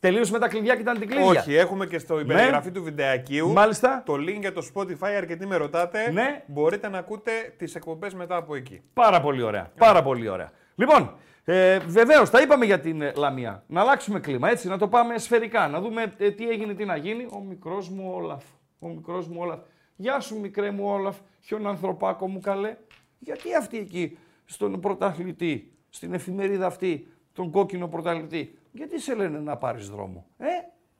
[0.02, 1.26] Τελείωσαμε τα κλειδιά και τα αντικλείδια.
[1.26, 4.04] Όχι, έχουμε και στο περιγραφή του βιντεακίου Μάλιστα.
[4.06, 5.10] το link για το Spotify.
[5.18, 6.12] Αρκετοί με ρωτάτε.
[6.12, 6.44] Ναι.
[6.48, 8.82] Μπορείτε να ακούτε τις εκπομπές μετά από εκεί.
[8.94, 9.72] Πάρα πολύ ωραία.
[9.78, 10.52] Πάρα πολύ ωραία.
[10.76, 13.64] Λοιπόν, ε, βεβαίως τα είπαμε για την ε, Λαμία.
[13.68, 15.68] Να αλλάξουμε κλίμα, έτσι, να το πάμε σφαιρικά.
[15.68, 17.28] Να δούμε ε, τι έγινε, τι να γίνει.
[17.32, 18.44] Ο μικρός μου Όλαφ.
[18.80, 19.60] Ο μικρός μου Όλαφ.
[19.96, 21.18] Γεια σου, μικρέ μου Όλαφ.
[21.42, 22.76] Χιον ανθρωπάκο μου καλέ.
[23.20, 29.58] Γιατί αυτοί εκεί στον πρωταθλητή στην εφημερίδα αυτή τον κόκκινο πρωταθλητή, γιατί σε λένε να
[29.58, 30.26] πάρεις δρόμο.
[30.38, 30.48] Ε,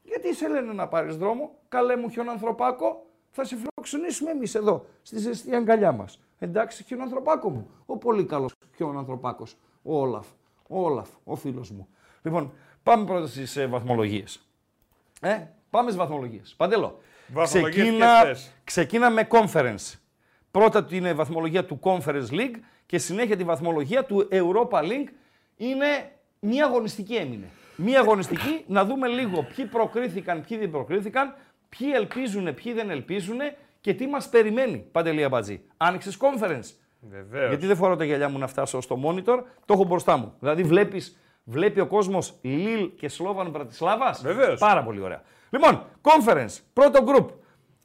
[0.04, 5.20] γιατί σε λένε να πάρεις δρόμο, καλέ μου χιονανθρωπάκο, θα σε φιλοξενήσουμε εμείς εδώ, στη
[5.20, 6.20] ζεστή αγκαλιά μας.
[6.40, 7.70] Εντάξει, χιονανθρωπάκο μου.
[7.86, 9.58] Ο πολύ καλός χιονανθρωπάκος.
[9.82, 10.28] Ο Όλαφ.
[10.68, 11.88] Ο Όλαφ, ο φίλος μου.
[12.22, 12.54] Λοιπόν,
[12.84, 14.48] πάμε πρώτα στις ε, βαθμολογίες.
[15.22, 16.54] Ε, πάμε στις βαθμολογίες.
[16.58, 17.00] Παντελώ.
[17.28, 20.00] Βαθμολογίες Ξεκίνα, ποιες θες; ξεκίνα με conference.
[20.52, 22.56] Πρώτα είναι η βαθμολογία του Conference League
[22.86, 25.10] και συνέχεια τη βαθμολογία του Europa League.
[25.58, 27.50] Είναι μία αγωνιστική έμεινε.
[27.76, 31.36] Μία αγωνιστική να δούμε λίγο ποιοι προκρίθηκαν, ποιοι δεν προκρίθηκαν,
[31.70, 33.40] ποιοι ελπίζουν, ποιοι δεν ελπίζουν
[33.82, 34.78] και τι μας περιμένει.
[34.78, 35.62] Παντελία Μπατζή.
[35.78, 36.76] Άνοιξες conference.
[37.10, 37.50] Βεβαίως.
[37.50, 40.34] Γιατί δεν φοράω τα γυαλιά μου να φτάσω στο monitor, το έχω μπροστά μου.
[40.40, 44.22] Δηλαδή βλέπεις, βλέπει ο κόσμος Λίλ και Σλόβαν Μπρατισλάβας.
[44.22, 44.60] Βεβαίως.
[44.60, 45.22] Πάρα πολύ ωραία.
[45.50, 47.28] Λοιπόν, conference, πρώτο group.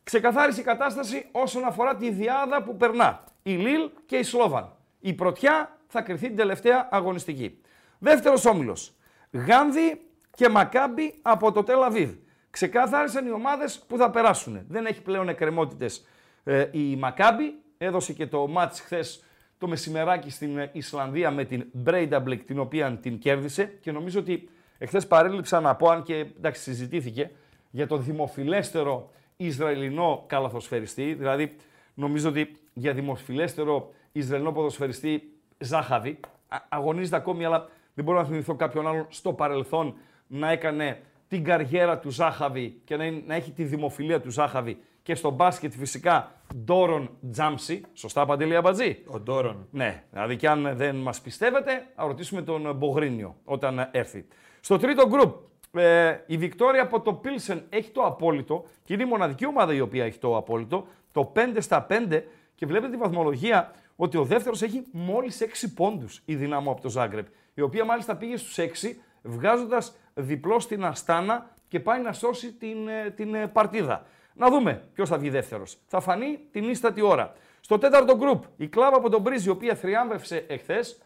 [0.02, 3.24] Ξεκαθάρισε η κατάσταση όσον αφορά τη διάδα που περνά.
[3.42, 4.72] Η Λίλ και η Σλόβαν.
[5.00, 7.60] Η πρωτιά θα κρυθεί την τελευταία αγωνιστική.
[7.98, 8.92] Δεύτερος όμιλος.
[9.36, 12.10] Γάνδη και Μακάμπι από το Τελ Αβίβ.
[12.50, 14.64] Ξεκαθάρισαν οι ομάδες που θα περάσουν.
[14.68, 16.06] Δεν έχει πλέον εκκρεμότητες
[16.44, 17.54] ε, η Μακάμπι.
[17.78, 19.24] Έδωσε και το μάτς χθες
[19.58, 24.48] το μεσημεράκι στην ε, Ισλανδία με την Breidablik την οποία την κέρδισε και νομίζω ότι
[24.78, 27.30] εχθές παρέλειψα να πω αν και εντάξει συζητήθηκε
[27.70, 31.56] για το δημοφιλέστερο Ισραηλινό καλαθοσφαιριστή, δηλαδή
[31.94, 38.54] νομίζω ότι για δημοφιλέστερο Ισραηλινό ποδοσφαιριστή Ζάχαβη, α- αγωνίζεται ακόμη αλλά δεν μπορώ να θυμηθώ
[38.54, 39.94] κάποιον άλλον στο παρελθόν
[40.26, 44.78] να έκανε την καριέρα του Ζάχαβη και να, είναι- να έχει τη δημοφιλία του Ζάχαβη
[45.02, 46.32] και στο μπάσκετ φυσικά
[46.64, 49.66] Ντόρον Τζάμψη, σωστά Παντελή Αμπατζή; Ο Ντόρον.
[49.70, 54.26] Ναι, δηλαδή και αν δεν μας πιστεύετε, θα ρωτήσουμε τον Μπογρίνιο όταν έρθει.
[54.60, 55.34] Στο τρίτο γκρουπ,
[55.76, 59.80] ε, η Βικτόρια από το Πίλσεν έχει το απόλυτο και είναι η μοναδική ομάδα η
[59.80, 62.22] οποία έχει το απόλυτο, το 5 στα 5
[62.54, 66.88] και βλέπετε τη βαθμολογία ότι ο δεύτερος έχει μόλις 6 πόντους η δυνάμω από το
[66.88, 67.26] Ζάγκρεπ,
[67.56, 72.88] η οποία μάλιστα πήγε στους 6 βγάζοντας διπλό στην Αστάνα και πάει να σώσει την,
[72.88, 74.06] ε, την ε, παρτίδα.
[74.34, 75.78] Να δούμε ποιος θα βγει δεύτερος.
[75.86, 77.32] Θα φανεί την ίστατη ώρα.
[77.60, 80.98] Στο τέταρτο γκρουπ, η κλάβα από τον Μπρίζ, η οποία θριάμβευσε εχθές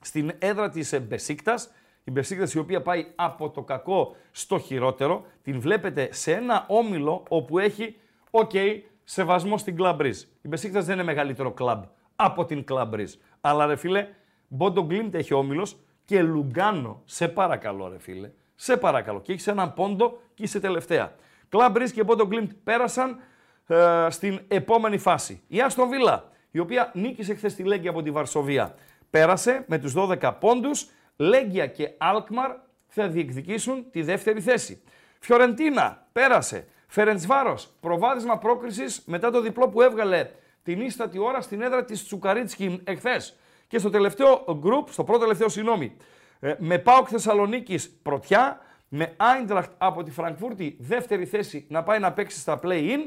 [0.00, 1.70] στην έδρα της Μπεσίκτας.
[2.04, 5.26] Η Μπεσίκτας η οποία πάει από το κακό στο χειρότερο.
[5.42, 7.96] Την βλέπετε σε ένα όμιλο όπου έχει,
[8.30, 8.50] οκ,
[9.04, 10.22] σεβασμό στην Κλαμπ Μπριζ.
[10.42, 11.82] Η Μπεσίκτας δεν είναι μεγαλύτερο κλαμπ
[12.16, 13.14] από την Κλαμπ Μπριζ.
[13.40, 14.08] Αλλά ρε φίλε,
[14.48, 17.02] Μπόντο Γκλιμτ έχει όμιλος και Λουγκάνο.
[17.04, 18.30] Σε παρακαλώ, ρε φίλε.
[18.54, 19.20] Σε παρακαλώ.
[19.20, 21.14] Και έχεις έναν πόντο και είσαι τελευταία.
[21.48, 23.18] Κλαμπ Μπριζ και Μπόντο Γκλιμτ πέρασαν
[23.66, 25.42] ε, στην επόμενη φάση.
[25.46, 28.74] Η Άστον Βίλα, η οποία νίκησε χθες τη Λέγκια από τη Βαρσοβία,
[29.10, 30.88] πέρασε με τους 12 πόντους.
[31.16, 32.50] Λέγκια και Αλκμαρ
[32.86, 34.82] θα διεκδικήσουν τη δεύτερη θέση.
[35.18, 36.66] Φιωρεντίνα πέρασε.
[36.86, 40.30] Φερεντσβάρος, προβάδισμα πρόκρισης μετά το διπλό που έβγαλε
[40.62, 43.36] την ίστατη ώρα στην έδρα της Τσουκαρίτσκι εχθές.
[43.66, 45.96] Και στο τελευταίο γκρουπ, στο πρώτο τελευταίο συγγνώμη,
[46.40, 52.12] ε, με ΠΑΟΚ Θεσσαλονίκης πρωτιά, με Άιντραχτ από τη Φραγκφούρτη δεύτερη θέση να πάει να
[52.12, 53.00] παίξει στα play-in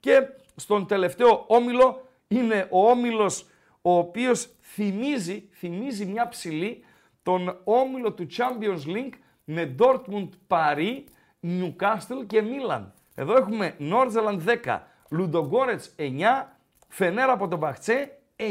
[0.00, 3.46] και στον τελευταίο όμιλο είναι ο όμιλος
[3.82, 6.84] ο οποίος θυμίζει, θυμίζει μια ψηλή
[7.22, 11.04] τον όμιλο του Champions League με Dortmund, Paris,
[11.42, 12.84] Newcastle και Milan.
[13.14, 14.78] Εδώ έχουμε Νόρτζελαντ 10,
[15.10, 16.46] Λουντογκόρετς 9,
[16.88, 18.42] Φενέρ από τον Μπαχτσέ 9.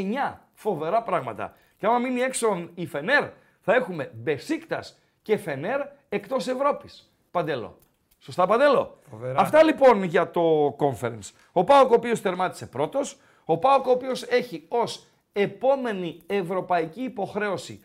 [0.58, 1.54] Φοβερά πράγματα.
[1.78, 3.24] Και άμα μείνει έξω η Φενέρ,
[3.60, 7.12] θα έχουμε Μπεσίκτας και Φενέρ εκτός Ευρώπης.
[7.30, 7.78] Παντέλο.
[8.18, 9.40] Σωστά, Παντέλο; Φοβερά.
[9.40, 11.30] Αυτά λοιπόν για το conference.
[11.52, 17.84] Ο Πάοκ ο οποίος τερμάτισε πρώτος, ο Πάοκ ο οποίος έχει ως επόμενη ευρωπαϊκή υποχρέωση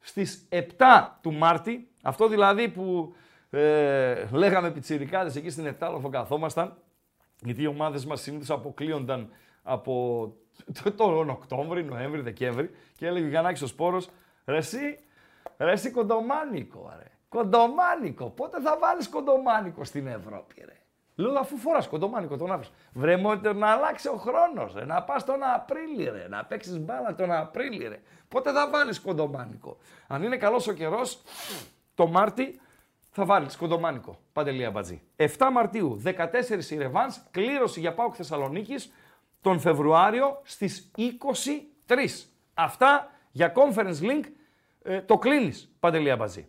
[0.00, 3.14] στις 7 του Μάρτη, αυτό δηλαδή που
[3.50, 6.76] ε, λέγαμε πιτσιρικάδες εκεί στην Επτάλοφο καθόμασταν,
[7.40, 9.30] γιατί οι ομάδες μας συνήθως αποκλείονταν
[9.62, 9.92] από
[10.28, 10.40] το-
[10.96, 14.08] τον Οκτώβρη, Νοέμβρη, Δεκέμβρη και έλεγε ο Γιαννάκης ο Σπόρος,
[14.44, 14.98] ρε εσύ,
[15.58, 17.10] ρε εσύ κοντομάνικο, ρε.
[17.28, 18.30] Κοντομάνικο.
[18.30, 20.76] Πότε θα βάλεις κοντομάνικο στην Ευρώπη, ρε;
[21.14, 22.70] Λέω αφού φοράς κοντομάνικο τον άφησε.
[22.92, 24.84] Βρε μόνιτερ να αλλάξει ο χρόνος, ρε.
[24.84, 26.26] Να πας τον Απρίλη, ρε.
[26.28, 28.00] Να παίξεις μπάλα τον Απρίλη, ρε.
[28.28, 29.76] Πότε θα βάλεις κοντομάνικο.
[30.06, 31.22] Αν είναι καλός ο καιρός,
[31.94, 32.60] το Μάρτι
[33.10, 34.18] θα βάλεις κοντομάνικο.
[34.32, 35.02] Παντελία Μπατζή.
[35.16, 38.92] 7 Μαρτίου, 14 η Ρεβάνς, κλήρωση για ΠΑΟΚ Θεσσαλονίκης
[39.42, 40.90] τον Φεβρουάριο στις
[41.88, 42.28] 23.
[42.54, 44.22] Αυτά για Conference Link
[44.82, 46.46] ε, το κλείνεις, Παντελία Μπατζή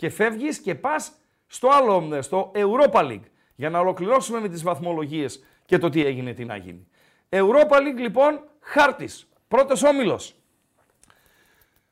[0.00, 1.12] και φεύγεις και πας
[1.46, 6.04] στο άλλο, ε, στο Europa League, για να ολοκληρώσουμε με τις βαθμολογίες και το τι
[6.04, 6.88] έγινε, τι να γίνει.
[7.28, 10.34] Europa League λοιπόν, χάρτης, πρώτος όμιλος.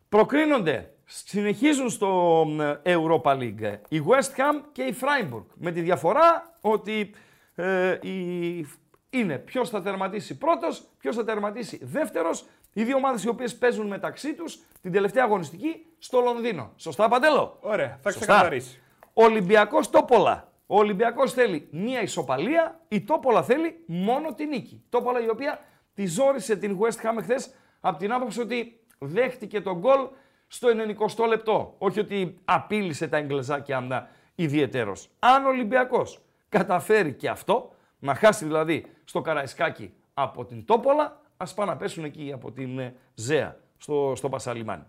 [0.09, 2.45] Προκρίνονται, συνεχίζουν στο
[2.83, 7.15] ε, Europa League η West Ham και η Freiburg, με τη διαφορά ότι
[7.55, 8.67] ε, η...
[9.11, 13.87] είναι ποιος θα τερματίσει πρώτος, ποιος θα τερματίσει δεύτερος Οι δύο ομάδες οι οποίες παίζουν
[13.87, 16.73] μεταξύ τους την τελευταία αγωνιστική στο Λονδίνο.
[16.77, 18.27] Σωστά, Παντέλο; Ωραία, θα Σωστά.
[18.27, 18.83] ξεκαθαρίσει.
[19.13, 20.53] Ολυμπιακός Τόπολα.
[20.67, 24.85] Ο Ολυμπιακός θέλει μία ισοπαλία, η Τόπολα θέλει μόνο την νίκη.
[24.89, 25.61] Τόπολα η οποία
[25.95, 27.37] τη ζόρισε την West Ham χθε
[27.81, 30.09] από την άποψη ότι δέχτηκε τον γκολ
[30.47, 31.75] στο 90 λεπτό.
[31.79, 35.11] Όχι ότι απείλησε τα εγκλεζάκια ιδιαιτέρως.
[35.19, 41.55] Αν ο Ολυμπιακός καταφέρει και αυτό, να χάσει δηλαδή στο Καραϊσκάκι από την Τόπολα, ας
[41.55, 44.85] πάνε να πέσουν εκεί από την ε, Ζέα στο, στο Πασαλιμάνι.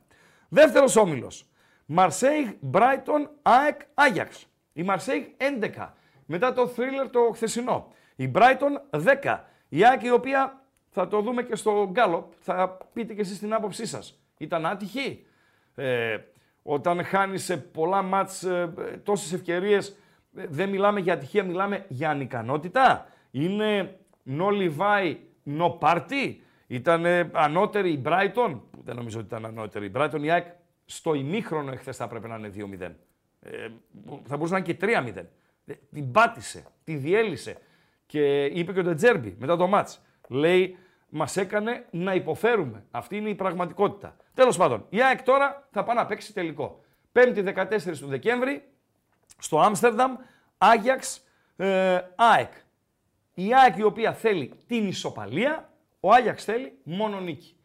[0.49, 1.45] Δεύτερος όμιλος.
[1.85, 4.47] Μαρσέιγ, Μπράιτον, ΑΕΚ, Άγιαξ.
[4.73, 5.23] Η Μαρσέιγ
[5.77, 5.89] 11.
[6.25, 7.93] Μετά το θρίλερ το χθεσινό.
[8.15, 8.81] Η Μπράιτον
[9.23, 9.39] 10.
[9.69, 12.33] Η ΑΕΚ η οποία θα το δούμε και στο Γκάλοπ.
[12.39, 14.19] Θα πείτε και εσείς την άποψή σας.
[14.37, 15.25] Ήταν άτυχη;
[15.75, 16.17] Ε,
[16.63, 19.93] όταν χάνεις σε πολλά μάτς ε, τόσες ευκαιρίες ε,
[20.31, 23.07] δεν μιλάμε για ατυχία, μιλάμε για ανικανότητα.
[23.31, 25.15] Είναι no Levi,
[25.57, 26.35] no party.
[26.67, 30.21] Ήταν ανώτερη η Brighton, που δεν νομίζω ότι ήταν ανώτερη η Brighton.
[30.21, 30.45] Η ΑΕΚ
[30.85, 32.91] στο ημίχρονο εχθές θα έπρεπε να είναι 2-0.
[33.39, 33.67] Ε,
[34.25, 35.25] θα μπορούσε να είναι και 3-0.
[35.65, 37.57] Ε, την πάτησε, τη διέλυσε.
[38.05, 40.01] Και είπε και ο Ντετζέρμπι μετά το μάτς.
[40.27, 40.77] Λέει,
[41.09, 42.85] μας έκανε να υποφέρουμε.
[42.91, 44.15] Αυτή είναι η πραγματικότητα.
[44.33, 46.83] Τέλος πάντων, η ΑΕΚ τώρα θα πάει να παίξει τελικό.
[47.13, 48.63] 5η 14 του Δεκέμβρη,
[49.39, 50.15] στο Άμστερνταμ,
[50.58, 51.21] Άγιαξ,
[51.56, 52.52] ε, ΑΕΚ.
[53.34, 57.56] Η ΑΕΚ η οποία θέλει την ισοπαλία, ο Άγιαξ θέλει μόνο νίκη.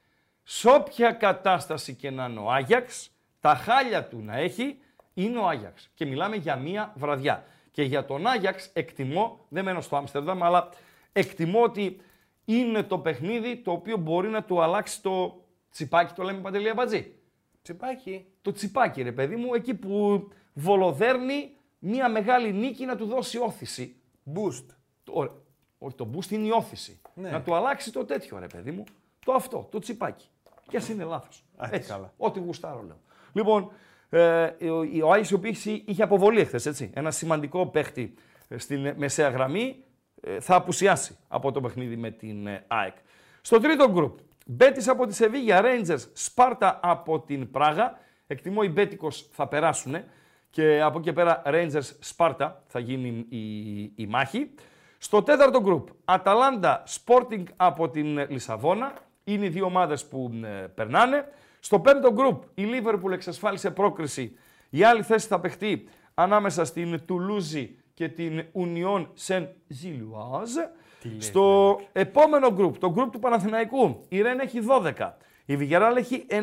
[0.43, 3.11] Σε όποια κατάσταση και να είναι ο Άγιαξ,
[3.41, 4.79] τα χάλια του να έχει,
[5.15, 5.91] είναι ο Άγιαξ.
[5.95, 7.45] Και μιλάμε για μία βραδιά.
[7.71, 10.69] Και για τον Άγιαξ εκτιμώ, δεν μένω στο Άμστερνταμ, αλλά
[11.13, 12.01] εκτιμώ ότι
[12.45, 17.15] είναι το παιχνίδι το οποίο μπορεί να του αλλάξει το τσιπάκι, το λέμε Παντελή Αμπατζή.
[17.63, 18.27] Τσιπάκι.
[18.43, 23.97] Το τσιπάκι ρε παιδί μου, εκεί που βολοδέρνει μία μεγάλη νίκη να του δώσει όθηση.
[24.35, 24.64] Boost.
[25.11, 25.33] Ωραία.
[25.79, 27.01] Όχι, το boost είναι η όθηση.
[27.14, 27.31] Ναι.
[27.31, 28.85] Να του αλλάξει το τέτοιο ρε παιδί μου.
[29.25, 30.27] Το αυτό, το τσιπάκι.
[30.68, 31.44] Και ας είναι λάθος.
[31.57, 32.12] Α, Έτσι, καλά.
[32.16, 33.01] Ό,τι γουστάρω λέω.
[33.33, 33.70] Λοιπόν,
[34.09, 36.90] ε, ο, ο Άγιος ο οποίος είχε αποβολή εχθές, έτσι.
[36.94, 38.14] Ένα σημαντικό παίχτη
[38.49, 39.85] ε, στην ε, μεσαία γραμμή
[40.20, 42.97] ε, θα απουσιάσει από το παιχνίδι με την ε, ΑΕΚ.
[43.40, 47.99] Στο τρίτο γκρουπ, Μπέτης από τη Σεβίγια, Rangers, Σπάρτα από την Πράγα.
[48.27, 49.97] Εκτιμώ οι Μπέτικος θα περάσουν
[50.55, 54.51] και από εκεί και πέρα Rangers, Σπάρτα θα γίνει η, η μάχη.
[54.99, 58.93] Στο τέταρτο γκρουπ, Αταλάντα, Sporting από την Λισαβόνα.
[59.25, 61.29] Είναι οι δύο ομάδες που ε, περνάνε.
[61.61, 64.37] Στο πέμπτο γκρουπ, η Λίβερπουλ εξασφάλισε πρόκριση.
[64.71, 69.47] Η άλλη θέση θα παιχτεί ανάμεσα στην Τουλούζη και την Union Saint
[69.83, 70.71] Gilloise.
[71.19, 74.59] Στο επόμενο γκρουπ, το γκρουπ του Παναθηναϊκού, η Ρεν έχει
[74.97, 75.12] 12,
[75.45, 76.35] η Βιγεράλ έχει 9,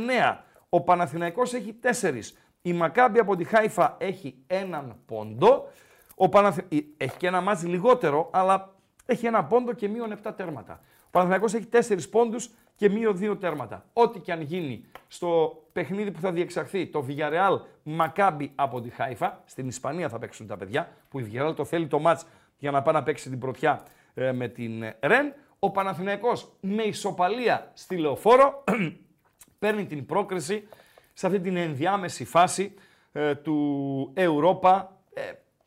[0.69, 2.19] ο Παναθηναϊκός έχει 4,
[2.62, 5.67] η Μακάμπη από τη Χάιφα έχει έναν πόντο,
[6.15, 6.62] ο Παναθη...
[6.69, 8.74] η- έχει και ένα μάτς λιγότερο, αλλά
[9.06, 10.80] έχει ένα πόντο και μείον 7 τέρματα.
[11.06, 13.86] Ο Παναθηναϊκός έχει 4 πόντους και μείον 2 τέρματα.
[13.93, 19.41] Ό,τι και αν γίνει στο παιχνίδι που θα διεξαχθεί, το Villarreal Μακάμπι από τη Χάιφα,
[19.45, 22.26] στην Ισπανία θα παίξουν τα παιδιά, που η Villarreal το θέλει το μάτς
[22.58, 25.34] για να πάει να παίξει την πρωτιά ε, με την ε, Ρεν.
[25.60, 28.63] Ο Παναθηναϊκός με ισοπαλία στη Λεωφόρο
[29.60, 30.67] παίρνει την πρόκριση
[31.13, 32.74] σε αυτή την ενδιάμεση φάση
[33.12, 34.84] ε, του Europa.
[35.13, 35.21] Ε,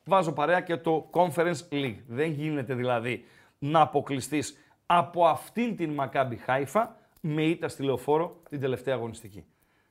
[0.05, 1.97] βάζω παρέα και το Conference League.
[2.07, 3.25] Δεν γίνεται δηλαδή
[3.59, 9.45] να αποκλειστείς από αυτήν την Μακάμπι Χάιφα με ήττα στη Λεωφόρο την τελευταία αγωνιστική.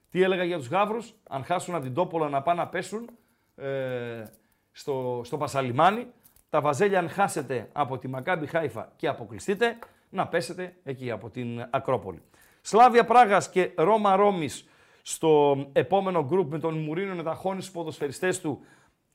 [0.10, 3.10] Τι έλεγα για τους Γαύρους, αν χάσουν από την Τόπολα να πάνε να πέσουν
[3.56, 4.24] ε,
[4.72, 6.08] στο, στο Πασαλιμάνι,
[6.50, 9.78] τα βαζέλια αν χάσετε από τη Μακάμπι Χάιφα και αποκλειστείτε,
[10.10, 12.22] να πέσετε εκεί από την Ακρόπολη.
[12.62, 14.68] Σλάβια Πράγας και Ρώμα Ρώμης
[15.04, 18.60] στο επόμενο γκρουπ με τον Μουρίνο να ταχώνει στους ποδοσφαιριστές του,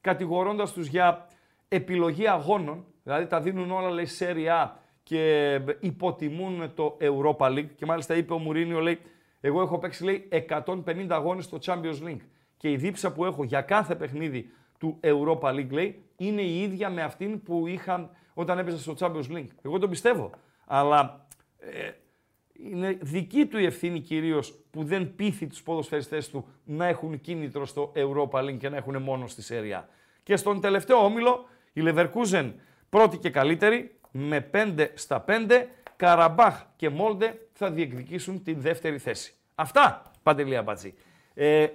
[0.01, 1.29] κατηγορώντας τους για
[1.69, 4.71] επιλογή αγώνων, δηλαδή τα δίνουν όλα λέει Serie A
[5.03, 8.99] και υποτιμούν το Europa League και μάλιστα είπε ο Μουρίνιο λέει
[9.41, 12.21] εγώ έχω παίξει λέει 150 αγώνες στο Champions League
[12.57, 16.91] και η δίψα που έχω για κάθε παιχνίδι του Europa League λέει είναι η ίδια
[16.91, 19.49] με αυτήν που είχαν όταν έπαιζα στο Champions League.
[19.63, 20.31] Εγώ τον πιστεύω.
[20.67, 21.27] Αλλά
[21.59, 21.91] ε,
[22.63, 27.67] είναι δική του η ευθύνη κυρίως που δεν πείθει τους ποδοσφαιριστές του να έχουν κίνητρο
[27.67, 29.89] στο Europa League και να έχουν μόνος στη Σέρια.
[30.23, 32.53] Και στον τελευταίο όμιλο, η Leverkusen
[32.89, 35.67] πρώτη και καλύτερη, με 5 στα 5,
[35.97, 39.35] Καραμπάχ και Μόλντε θα διεκδικήσουν την δεύτερη θέση.
[39.55, 40.95] Αυτά, Παντελή Αμπατζή.
[41.35, 41.67] Ε,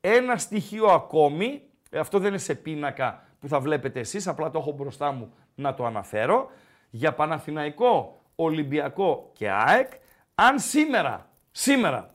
[0.00, 4.58] ένα στοιχείο ακόμη, ε, αυτό δεν είναι σε πίνακα που θα βλέπετε εσείς, απλά το
[4.58, 6.50] έχω μπροστά μου να το αναφέρω,
[6.90, 9.92] για Παναθηναϊκό, Ολυμπιακό και ΑΕΚ,
[10.38, 12.14] αν σήμερα, σήμερα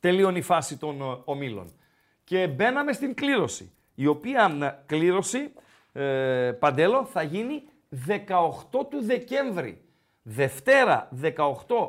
[0.00, 1.72] τελείωνε η φάση των ε, ομίλων
[2.24, 5.52] και μπαίναμε στην κλήρωση, η οποία μ, κλήρωση,
[5.92, 7.62] ε, Παντέλο, θα γίνει
[8.06, 8.18] 18
[8.90, 9.80] του Δεκέμβρη.
[10.22, 11.32] Δευτέρα 18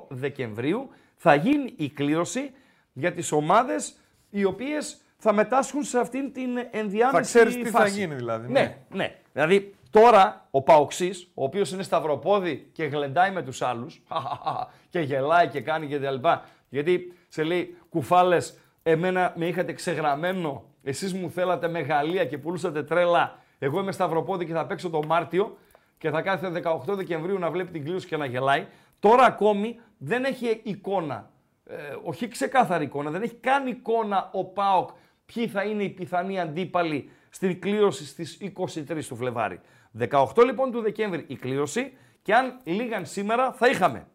[0.08, 2.52] Δεκεμβρίου θα γίνει η κλήρωση
[2.94, 3.98] για τις ομάδες
[4.30, 8.00] οι οποίες θα μετάσχουν σε αυτήν την ενδιάμεση Θα ξέρεις τι θα φάση.
[8.00, 8.98] γίνει δηλαδή, Ναι, ναι.
[8.98, 9.16] ναι.
[9.34, 14.04] Δηλαδή τώρα ο Παοξής, ο οποίος είναι σταυροπόδι και γλεντάει με τους άλλους
[14.90, 20.64] και γελάει και κάνει και τα λοιπά, γιατί σε λέει κουφάλες, εμένα με είχατε ξεγραμμένο,
[20.84, 25.58] εσείς μου θέλατε μεγαλεία και πουλούσατε τρέλα, εγώ είμαι σταυροπόδι και θα παίξω το Μάρτιο
[25.98, 28.66] και θα κάθεται 18 Δεκεμβρίου να βλέπει την κλήρωση και να γελάει.
[29.00, 31.30] Τώρα ακόμη δεν έχει εικόνα
[31.70, 34.90] ε, όχι ξεκάθαρη εικόνα, δεν έχει καν εικόνα ο ΠΑΟΚ
[35.26, 39.60] ποιοι θα είναι οι πιθανοί αντίπαλοι στην κλήρωση στις 23 του Φλεβάρι.
[40.00, 44.08] 18 λοιπόν του Δεκέμβρη η κλήρωση και αν λίγαν σήμερα θα είχαμε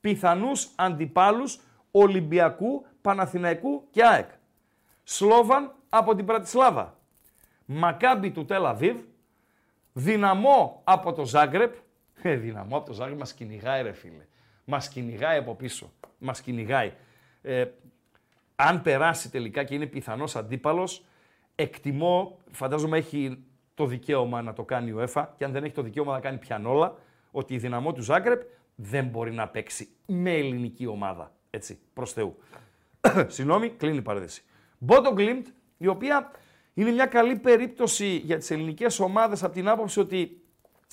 [0.00, 4.28] πιθανούς αντιπάλους Ολυμπιακού, Παναθηναϊκού και ΑΕΚ.
[5.02, 6.98] Σλόβαν από την Πρατισλάβα.
[7.64, 8.96] Μακάμπι του Τελαβίβ.
[9.92, 11.74] Δυναμό από το Ζάγκρεπ.
[12.22, 14.26] Ε, δυναμό από το Ζάγκρεπ μας κυνηγάει ρε φίλε.
[14.64, 15.92] Μας κυνηγάει από πίσω.
[16.18, 16.92] Μας κυνηγάει.
[17.42, 17.64] Ε,
[18.56, 21.04] αν περάσει τελικά και είναι πιθανός αντίπαλος,
[21.54, 25.82] εκτιμώ, φαντάζομαι έχει το δικαίωμα να το κάνει ο ΕΦΑ και αν δεν έχει το
[25.82, 26.94] δικαίωμα να κάνει πιανόλα,
[27.30, 28.42] ότι η δυναμό του Ζάγκρεπ
[28.74, 31.32] δεν μπορεί να παίξει με ελληνική ομάδα.
[31.50, 32.36] Έτσι, προς Θεού.
[33.26, 34.42] Συγγνώμη, κλείνει η παρένθεση.
[34.78, 35.46] Μπόντο Γκλιμτ,
[35.78, 36.30] η οποία
[36.74, 40.42] είναι μια καλή περίπτωση για τις ελληνικές ομάδες από την άποψη ότι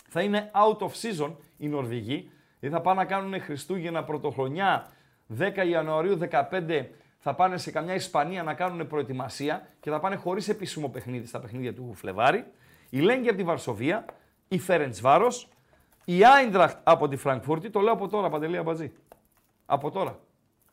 [0.09, 2.31] θα είναι out of season οι Νορβηγοί.
[2.59, 4.87] Δηλαδή θα πάνε να κάνουν Χριστούγεννα πρωτοχρονιά
[5.39, 6.85] 10 Ιανουαρίου 15
[7.23, 11.39] θα πάνε σε καμιά Ισπανία να κάνουν προετοιμασία και θα πάνε χωρίς επίσημο παιχνίδι στα
[11.39, 12.45] παιχνίδια του Φλεβάρι.
[12.93, 14.05] Η Λέγκια από τη Βαρσοβία,
[14.47, 15.47] η Φερεντσβάρος,
[16.05, 17.69] η Άιντραχτ από τη Φραγκφούρτη.
[17.69, 18.91] Το λέω από τώρα, Παντελή Αμπατζή.
[19.65, 20.19] Από τώρα.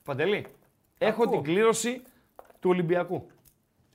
[0.04, 0.46] Παντελή,
[0.98, 1.35] έχω Ακούω.
[1.35, 2.02] την κλήρωση
[2.61, 3.26] του Ολυμπιακού.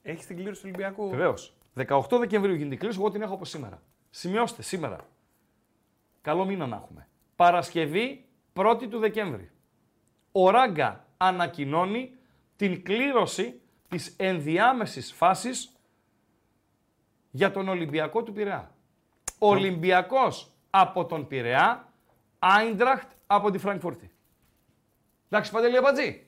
[0.02, 1.54] Έχεις την κλήρωση του Ολυμπιακού; Βεβαίως.
[1.76, 3.82] 18 Δεκεμβρίου γίνεται η κλήρωση, εγώ την έχω από σήμερα.
[4.10, 4.98] Σημειώστε σήμερα.
[6.22, 7.08] Καλό μήνα να έχουμε.
[7.36, 9.52] Παρασκευή 1η του Δεκέμβρη.
[10.32, 12.16] Ο Ράγκα ανακοινώνει
[12.56, 15.72] την κλήρωση της ενδιάμεσης φάσης
[17.36, 18.72] για τον Ολυμπιακό του Πειραιά.
[19.38, 21.88] Ολυμπιακός από τον Πειραιά,
[22.40, 24.12] Άιντραχτ από τη Φραγκφούρτη.
[25.30, 26.28] Εντάξει, Παντελή Αμπατζή.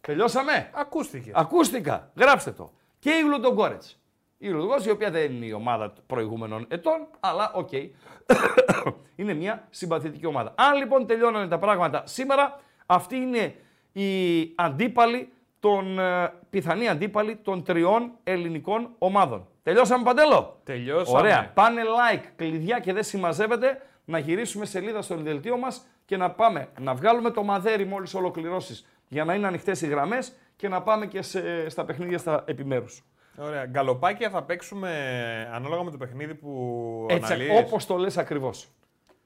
[0.00, 0.70] Τελειώσαμε.
[0.74, 1.30] Ακούστηκε.
[1.34, 2.10] Ακούστηκα.
[2.16, 2.72] Γράψτε το.
[2.98, 4.00] Και η Λουντογκόρετς.
[4.38, 7.72] Η Λουντογκόρετς, η οποία δεν είναι η ομάδα προηγούμενων ετών, αλλά οκ.
[9.16, 10.54] είναι μια συμπαθητική ομάδα.
[10.56, 13.54] Αν λοιπόν τελειώνανε τα πράγματα σήμερα, αυτή είναι
[13.92, 19.48] η αντίπαλη των, ε, πιθανή αντίπαλη των τριών ελληνικών ομάδων.
[19.64, 21.18] Τελειώσαμε Παντέλο; Τελειώσαμε.
[21.18, 21.50] Ωραία.
[21.54, 26.68] Πάνε like, κλειδιά και δεν συμμαζεύεται να γυρίσουμε σελίδα στο δελτίο μας και να πάμε
[26.80, 31.06] να βγάλουμε το μαδέρι μόλις ολοκληρώσεις για να είναι ανοιχτές οι γραμμές και να πάμε
[31.06, 33.04] και σε, στα παιχνίδια στα επιμέρους.
[33.36, 33.66] Ωραία.
[33.66, 34.90] Γκαλοπάκια θα παίξουμε
[35.52, 37.58] ανάλογα με το παιχνίδι που Έτσι, αναλύεις.
[37.58, 38.68] όπως το λες ακριβώς.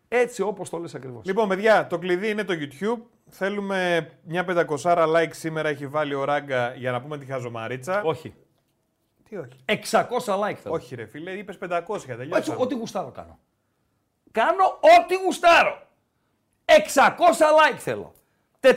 [0.08, 1.24] Έτσι όπως το λες ακριβώς.
[1.24, 3.02] Λοιπόν, παιδιά, το κλειδί είναι το YouTube.
[3.28, 4.44] Θέλουμε μια
[4.82, 8.02] 500 like σήμερα έχει βάλει ο Ράγκα για να πούμε τη χαζομαρίτσα.
[8.02, 8.34] Όχι.
[9.28, 9.64] Τι όχι.
[9.64, 10.74] 600 like θέλω.
[10.74, 11.94] Όχι, ρε φίλε, είπες 500.
[11.94, 12.56] Έτσι, Τελειώσαμε.
[12.60, 13.38] ό,τι γουστάρω κάνω.
[14.32, 15.82] Κάνω ό,τι γουστάρω.
[16.64, 16.74] 600
[17.72, 18.14] like θέλω.
[18.60, 18.74] 400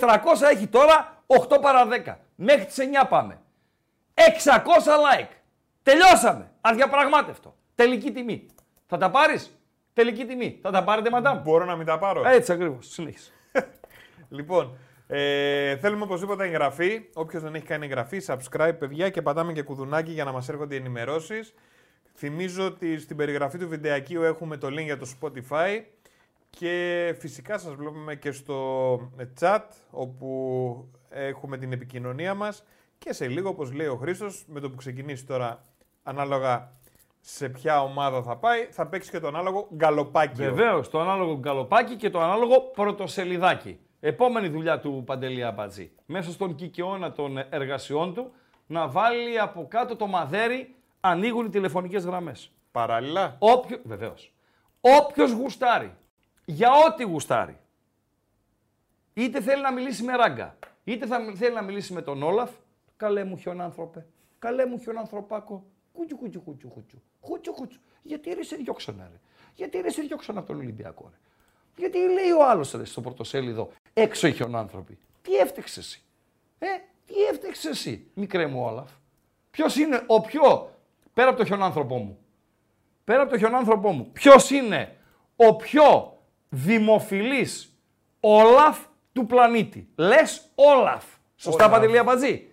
[0.52, 2.18] έχει τώρα, 8 παρα 10.
[2.36, 3.40] Μέχρι τις 9 πάμε.
[4.14, 4.22] 600
[4.92, 5.30] like.
[5.84, 6.52] Τελειώσαμε.
[6.62, 7.56] Αδιαπραγμάτευτο.
[7.76, 8.46] Τελική τιμή.
[8.88, 9.52] Θα τα πάρεις;
[9.94, 10.60] Τελική τιμή.
[10.62, 11.42] Θα τα πάρετε μαντάμ.
[11.42, 12.28] Μπορώ να μην τα πάρω.
[12.28, 12.88] Έτσι ακριβώς.
[12.90, 13.32] Συνέχισε.
[14.30, 14.78] Λοιπόν,
[15.14, 17.02] ε, θέλουμε οπωσδήποτε εγγραφή.
[17.14, 20.76] Όποιος δεν έχει κάνει εγγραφή, subscribe, παιδιά, και πατάμε και κουδουνάκι για να μας έρχονται
[20.76, 21.54] οι ενημερώσεις.
[22.16, 25.82] Θυμίζω ότι στην περιγραφή του βιντεακίου έχουμε το link για το Spotify
[26.50, 28.96] και φυσικά σας βλέπουμε και στο
[29.40, 32.64] chat όπου έχουμε την επικοινωνία μας
[32.98, 35.66] και σε λίγο, όπως λέει ο Χρήστος, με το που ξεκινήσει τώρα
[36.04, 36.72] ανάλογα
[37.20, 40.42] σε ποια ομάδα θα πάει, θα παίξει και το ανάλογο γκαλοπάκι.
[40.42, 43.80] Βεβαίως, το ανάλογο γκαλοπάκι και το ανάλογο πρωτοσελιδάκι.
[44.04, 45.92] Επόμενη δουλειά του Παντελή Αμπατζή.
[46.06, 48.32] Μέσα στον κικαιώνα των εργασιών του
[48.68, 52.52] να βάλει από κάτω το μαδέρι, ανοίγουν οι τηλεφωνικές γραμμές.
[52.72, 53.36] Παράλληλα.
[53.40, 53.80] Όποιο...
[53.84, 54.34] Βεβαίως.
[54.82, 55.96] Όποιος γουστάρει,
[56.46, 57.58] για ό,τι γουστάρει,
[59.14, 62.52] είτε θέλει να μιλήσει με ράγκα, είτε θα, θέλει να μιλήσει με τον Όλαφ,
[62.98, 64.06] καλέ μου χιονάνθρωπε,
[64.40, 67.80] καλέ μου χιονανθρωπάκο, κούτσου κούτσου κούτσου κούτσου, κούτσου κούτσου.
[68.02, 69.20] Γιατί ρε σε διώξανε ρε,
[69.54, 71.18] γιατί ρε σε διώξανε από τον Ολυμπιακό ρε.
[71.82, 74.98] Γιατί λέει ο άλλος ρε στο πρωτοσέλιδο, έξω οι χιονάνθρωποι.
[75.22, 76.02] Τι έφτεξε εσύ,
[76.60, 76.66] ε,
[77.06, 78.90] τι έφτεξε εσύ, μικρέ μου Όλαφ;
[79.52, 80.72] Ποιος είναι ο πιο,
[81.14, 82.18] πέρα από το χιονάνθρωπό μου,
[83.04, 84.96] πέρα από το χιονάνθρωπό μου, ποιος είναι
[85.36, 86.18] ο πιο
[86.50, 87.76] δημοφιλής
[88.20, 88.80] Όλαφ
[89.14, 91.06] του πλανήτη; Λες Όλαφ.
[91.36, 91.80] Σωστά Όλαφ.
[91.80, 92.48] Παντελή Αμπατζή;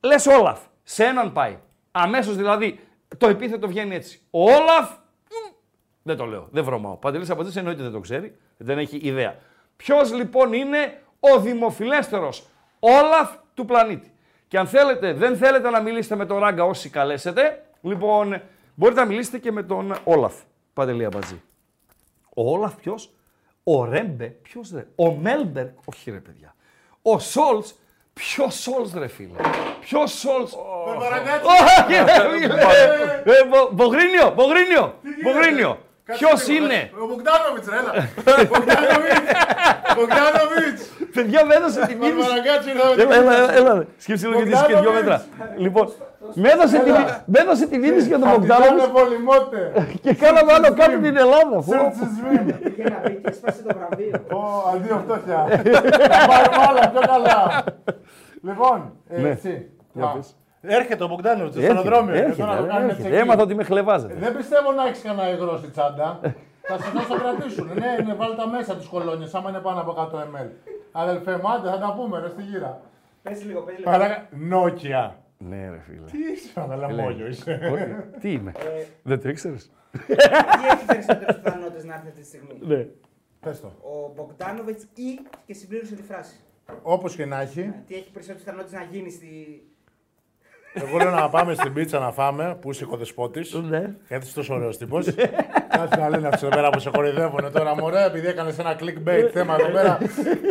[0.00, 0.60] Λες Όλαφ.
[0.82, 1.58] Σε έναν πάει.
[1.90, 2.80] Αμέσως δηλαδή
[3.18, 4.20] το επίθετο βγαίνει έτσι.
[4.30, 4.99] Ο Όλαφ, μ,
[6.02, 6.96] δεν το λέω, δεν βρωμάω.
[6.96, 9.36] Παντελής Αμπατζής εννοείται δεν το ξέρει, δεν έχει ιδέα.
[9.76, 12.46] Ποιος λοιπόν είναι ο δημοφιλέστερος
[12.80, 14.12] Όλαφ του πλανήτη;
[14.48, 18.42] Και αν θέλετε, δεν θέλετε να μιλήσετε με τον Ράγκα όσοι καλέσετε, λοιπόν,
[18.74, 20.34] μπορείτε να μιλήσετε και με τον Όλαφ.
[20.72, 21.42] Παντελή Αμπατζή.
[22.36, 23.10] Ο Όλαφ ποιος,
[23.64, 26.54] ο Ρέμπε, ποιος ρε, ο Μέλμπερ, όχι ρε παιδιά.
[27.02, 27.74] Ο Σόλτς,
[28.12, 29.36] ποιος Σόλτς ρε φίλε;
[29.80, 32.54] Ποιος Σόλτς; Όχι ρε φίλε.
[33.24, 35.78] Ε, Μπο- Μπογρίνιο, Μπογρίνιο, Μπογρίνιο.
[36.18, 37.92] Ποιος είναι; Ο Μπογκδάνοβιτς, ρε, έλα.
[38.50, 39.30] Μπογκδάνοβιτς.
[39.96, 40.80] Μπογκδάνοβιτς.
[41.14, 42.28] Παιδιά, με έδωσε τη μήνυση.
[42.28, 43.02] Μαραγκάτσι ήρθαμε.
[43.02, 43.72] Έλα, έλα, έλα.
[43.78, 43.84] ρε.
[44.04, 45.16] Σκέψε λίγο γιατί είσαι και δύο μέτρα.
[45.56, 45.86] Λοιπόν,
[46.34, 46.90] με έδωσε τη,
[47.32, 48.96] με έδωσε τη μήνυση για τον Μπογκδάνοβιτς Μπογκδάνοβιτ.
[48.98, 49.58] Πολυμότε.
[50.04, 51.56] και κάναμε άλλο κάπου την Ελλάδα.
[51.68, 51.92] Φω.
[52.62, 54.16] Πήγε να πει και έσπασε το βραβείο.
[54.38, 54.42] Ω,
[54.74, 55.38] αντίο φτώχεια.
[56.10, 57.64] Θα πάρουμε όλα πιο καλά.
[58.42, 59.28] Λοιπόν, ε, Ναι.
[59.28, 59.66] εσύ.
[60.62, 60.78] Για Α, πες.
[60.80, 62.14] Έρχεται ο Μπογκδάνοβιτ στο Έρχεται, αεροδρόμιο.
[62.14, 63.08] και έρχεται, τώρα το ρε, κάνουμε έρχεται.
[63.08, 63.20] check-in.
[63.22, 64.14] Έμαθα ότι με χλεβάζετε.
[64.14, 66.20] Δεν πιστεύω να έχεις κανένα υγρό στη τσάντα.
[66.62, 67.66] θα σε θα στο κρατήσουν.
[67.66, 70.48] Ναι, ναι, βάλει τα μέσα τι κολόνιε, άμα είναι πάνω από 100 ml.
[70.92, 72.80] Αδελφέ μου, άντε, θα τα πούμε, ρε στη γύρα.
[73.22, 73.90] Πες λίγο, πες λίγο.
[73.90, 74.26] Παράκα...
[74.30, 75.16] Νόκια.
[75.38, 76.04] Ναι, ρε φίλε.
[76.10, 77.70] Τι είσαι, αδελαμόγιο είσαι.
[77.72, 77.84] Όχι,
[78.20, 78.52] Τι είμαι.
[79.02, 79.70] Δεν το ήξερες;
[80.06, 80.12] Τι
[80.70, 82.86] έχεις περισσότερε πιθανότητε να έρθει αυτή τη στιγμή; Ναι.
[83.40, 83.66] Πες το.
[83.66, 86.36] Ο Μπογκδάνοβιτ ή και συμπλήρωσε τη φράση.
[86.82, 89.62] Όπως και να έχει, Τι έχει περισσότερε πιθανότητες να γίνει στη.
[90.72, 93.40] Εγώ λέω να πάμε στην πίτσα να φάμε, που είσαι οικοδεσπότη.
[93.68, 93.94] Ναι.
[94.08, 95.06] Γιατί είσαι τόσο ωραίος τύπος.
[95.68, 99.28] Κάτσε να λένε αυτοί εδώ πέρα που σε κοροϊδεύουν τώρα, μωρέ, επειδή έκανες ένα clickbait
[99.32, 99.98] θέμα εδώ πέρα.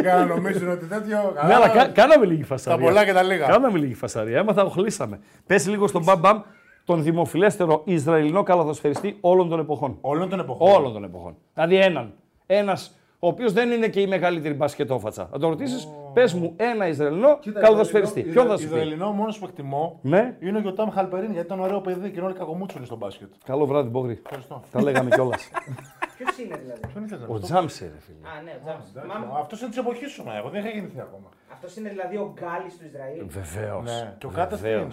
[0.02, 1.34] Για να νομίζουν ότι τέτοιο.
[1.48, 2.86] Ναι, αλλά κα- κάναμε λίγη Τα φασαρία.
[2.86, 3.46] πολλά και τα λίγα.
[3.48, 4.38] Κάναμε λίγη φασαρία.
[4.40, 5.20] Έμαθα, οχλήσαμε.
[5.48, 6.42] Πες λίγο στον Μπαμ Μπαμ
[6.86, 9.98] τον δημοφιλέστερο Ισραηλινό καλαθοσφαιριστή όλων των εποχών.
[10.02, 10.72] Όλων των εποχών.
[10.76, 11.36] Όλων των εποχών.
[11.54, 12.14] Δηλαδή έναν.
[12.46, 15.28] Ένας ο οποίος δεν είναι και η μεγαλύτερη μπασκετόφατσα.
[15.32, 18.22] Θα το ρωτήσεις, πες μου ένα Ισραηλινό καλαθοσφαιριστή.
[18.22, 20.36] Ποιον θα σου πει; Ισραηλινό μόνος που εκτιμώ Ναι.
[20.40, 23.30] είναι ο Γιωτάμ Χαλπερίν γιατί ήταν ωραίο παιδί και είναι όλοι κακομούτσουλοι στο μπάσκετ.
[23.46, 24.22] Καλό βράδυ, Μπόγρη.
[24.24, 24.62] Ευχαριστώ.
[24.72, 25.50] Τα λέγαμε κιόλας.
[26.18, 28.28] Ποιος είναι δηλαδή; Ποιον ήθελες να Ο ρωτήσω; Τζάμσε, ρε φίλε.
[28.38, 29.08] Α, ναι, ο Τζάμς.
[29.30, 31.30] Μα Αυτός είναι της εποχής σου, μα εγώ δεν είχα γεννηθεί ακόμα.
[31.52, 33.26] αυτός είναι δηλαδή ο Γκάλι του Ισραήλ.
[33.28, 33.84] Βεβαίως.
[33.84, 34.16] Ναι.
[34.18, 34.88] Και ο Κάτας τι είναι;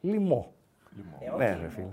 [0.00, 0.52] Λιμό.
[1.20, 1.86] Ε, όχι, Ναι, είναι ρε ο φίλε.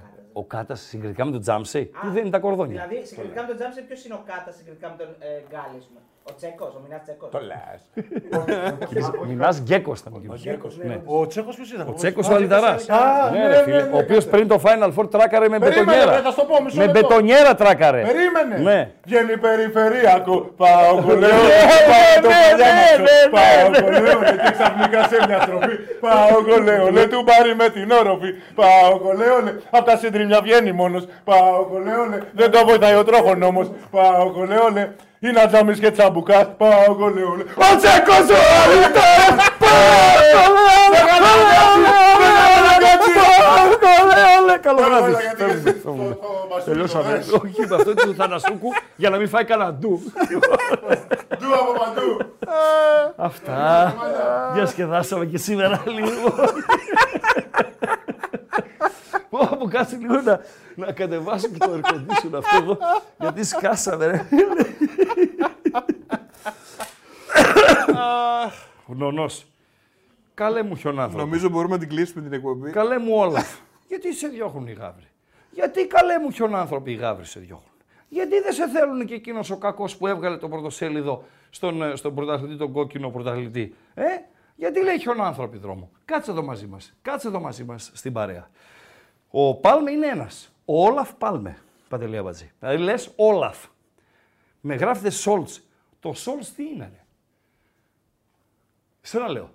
[0.43, 0.57] Κάτας.
[0.57, 3.47] Ο Κάτας συγκριτικά με τον Τζάμσε, Α, τι δεν είναι τα κορδόνια; Δηλαδή, συγκριτικά με
[3.47, 5.99] τον Τζάμσε, ποιος είναι ο Κάτας συγκριτικά με τον ε, Γκάλι, ας πούμε;
[6.30, 7.30] Ο Τσέκος, ο Μινάς Τσέκος.
[7.32, 7.80] Το λες.
[9.30, 10.78] Μιλά γκέκος ήταν ο κύριος.
[10.84, 10.99] Ναι.
[11.05, 11.88] Ο Τσέκος ποιος ήταν.
[11.88, 12.67] Ο Τσέκος ο Αλιταρά.
[12.69, 12.78] Α,
[13.32, 13.82] Ναι, ναι, ρε ναι, φίλε.
[13.82, 14.32] ναι, Ο οποίος ναι.
[14.32, 16.09] πριν το Final Four τράκαρε με Περίμενε, μπετονιέρα.
[16.11, 16.99] πρέπει να στο πω, μισό Με λεπτό.
[17.07, 18.01] μπετονιέρα τράκαρε.
[18.01, 18.55] Περίμενε.
[18.69, 18.91] Ναι.
[19.05, 20.36] Βγαίνει περιφερειακό.
[20.57, 21.30] Πάω κολέο.
[21.30, 21.59] Ναι,
[21.91, 22.97] Πάω το ναι, παλιά ναι, μας.
[23.07, 23.80] ναι, Πάω ναι.
[23.82, 24.19] κολέο.
[24.43, 25.75] Και ξαφνικά σε μια στροφή.
[26.05, 26.91] Πάω κολέο.
[26.91, 28.30] Λε του πάρει με την όροφη.
[28.59, 29.38] Πάω κολέο.
[29.45, 31.03] Λε απ' τα σύντριμια βγαίνει μόνος.
[31.23, 32.03] Πάω κολέο.
[32.11, 33.67] Λε δεν το βοηθάει ο τρόχον όμως.
[33.91, 34.65] Πάω κολέο.
[35.20, 36.47] Λε είναι ατζάμις και τσαμπουκάς.
[36.57, 37.36] Πάω κολέο.
[37.36, 39.51] Λε ο Τσέκος ο Αλιτάρας.
[44.61, 45.11] Καλό βράδυ.
[45.11, 46.09] Όλα, γιατί Φεύγουμε, και- φεύγουμε.
[46.09, 47.03] το- το Μασούκι Τελειώσαμε.
[47.03, 47.32] το δες.
[47.32, 50.01] Όχι, με αυτό του Θανασούκου για να μην φάει κανένα ντου.
[51.39, 52.36] Ντου από παντού.
[53.15, 53.93] Αυτά.
[54.53, 56.34] Διασκεδάσαμε και σήμερα λίγο.
[59.30, 60.41] Πω, πω, κάτσε λίγο να,
[60.75, 62.78] να κατεβάσω και το air condition αυτό εδώ,
[63.19, 64.25] γιατί σκάσαμε, ρε.
[68.88, 69.45] Γνωνός.
[70.34, 71.23] Καλέ μου χιονάνθρωπε.
[71.23, 72.71] Νομίζω μπορούμε να την κλείσουμε την εκπομπή.
[72.71, 73.43] Καλέ μου όλα.
[73.88, 75.07] Γιατί σε διώχνουν οι γάβροι;
[75.51, 77.71] Γιατί καλέ μου χιονάνθρωποι οι γάβροι σε διώχνουν.
[78.09, 82.15] Γιατί δεν σε θέλουν και εκείνος ο κακός που έβγαλε το πρωτοσέλιδο στον, ε, στον
[82.15, 84.03] πρωταθλητή, τον κόκκινο πρωταθλητή; Ε,
[84.55, 85.89] γιατί λέει χιονάνθρωποι δρόμο.
[86.05, 86.93] Κάτσε εδώ μαζί μας.
[87.01, 88.49] Κάτσε εδώ μαζί μας στην παρέα.
[89.30, 90.51] Ο Πάλμε είναι ένας.
[90.65, 91.57] Ο Όλαφ Πάλμε.
[91.89, 92.51] Παντελή Αμπατζή.
[92.59, 93.65] Δηλαδή λες Όλαφ.
[94.61, 95.61] Με γράφετε Σόλτς.
[95.99, 97.03] Το Σόλτς τι είναι, ρε;
[99.01, 99.49] Σε να λέω.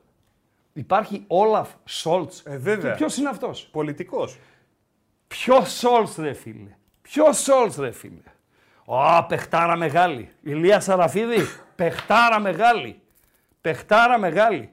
[0.73, 2.41] Υπάρχει Όλαφ Σόλτς.
[2.41, 2.95] Ε, βέβαια.
[2.95, 4.39] Ποιος είναι αυτός; Πολιτικός.
[5.29, 8.23] Ποιο Σόλτς, ρε φίλε; Ποιο Σόλτς, ρε φίλε;
[8.87, 10.31] Α, παιχτάρα μεγάλη.
[10.43, 11.39] Ηλία Σαραφίδη.
[11.77, 13.01] παιχτάρα μεγάλη.
[13.61, 14.73] Παιχτάρα μεγάλη.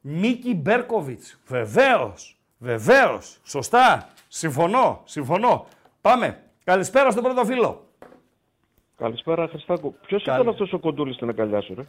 [0.00, 1.38] Μίκη Μπέρκοβιτς.
[1.46, 2.38] Βεβαίως.
[2.58, 3.40] Βεβαίως.
[3.44, 4.08] Σωστά.
[4.36, 5.02] Συμφωνώ.
[5.04, 5.66] Συμφωνώ.
[6.00, 6.42] Πάμε.
[6.64, 7.86] Καλησπέρα στον πρώτο φίλο.
[8.96, 9.94] Καλησπέρα, Χριστάκο.
[10.06, 10.40] Ποιος Καλή.
[10.40, 11.82] ήταν αυτός ο κοντούλης στην αγκαλιάς σου, ρε;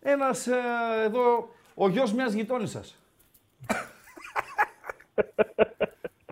[0.00, 0.60] Ένας ε,
[1.04, 2.98] εδώ, ο γιος μιας γειτόνισσας.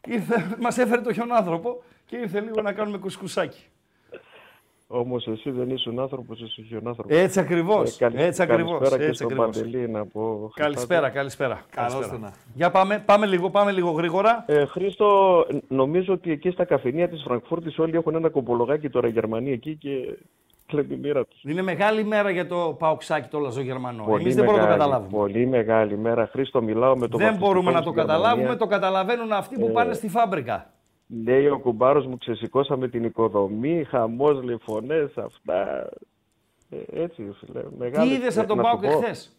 [0.06, 3.66] Ήρθε, μας έφερε το χιονάνθρωπο και ήρθε λίγο να κάνουμε κουσκουσάκι.
[4.90, 7.14] Όμως εσύ δεν ήσουν άνθρωπος, είσαι χιονάνθρωπο.
[7.14, 7.94] Έτσι ακριβώς.
[7.94, 8.70] Ε, καλη- έτσι ακριβώς.
[8.78, 9.56] Καλησπέρα και Έτσι στον ακριβώς.
[9.56, 10.20] Παντελή να πω.
[10.20, 10.52] Χριστάκο.
[10.54, 11.62] Καλησπέρα, καλησπέρα.
[11.70, 12.18] Καλώς καλησπέρα.
[12.20, 12.32] το να.
[12.54, 14.44] Για πάμε, πάμε λίγο, πάμε λίγο γρήγορα.
[14.46, 19.50] Ε, Χρήστο, νομίζω ότι εκεί στα καφενεία της Φραγκφούρτης όλοι έχουν ένα κομπολογάκι τώρα Γερμανοί
[19.52, 20.18] εκεί και
[20.66, 21.42] κλέβει η μοίρα τους.
[21.42, 24.04] Είναι μεγάλη μέρα για το Παουξάκι το Λαζογερμανό.
[24.20, 25.18] Εμείς δεν μπορούμε να το καταλάβουμε.
[25.18, 26.26] Πολύ μεγάλη μέρα.
[26.32, 28.58] Χρήστο, μιλάω με τον Δεν βαφτιστικό μπορούμε να στην το καταλάβουμε, Γερμανίας.
[28.58, 30.70] το καταλαβαίνουν αυτοί που Ε, πάνε στη φάμπρικα.
[31.24, 35.88] Λέει ο κουμπάρος μου, ξεσηκώσαμε την οικοδομή, χαμός, φωνέ, αυτά.
[36.70, 37.60] Ε, έτσι, φίλε.
[37.60, 39.36] Τι Μεγάλη, είδε από τον να σου Πάοκ πω, εχθές;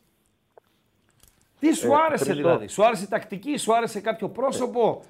[1.59, 2.41] Τι σου Ε, άρεσε Χριστό.
[2.41, 5.01] δηλαδή, σου άρεσε η τακτική, σου άρεσε κάποιο πρόσωπο,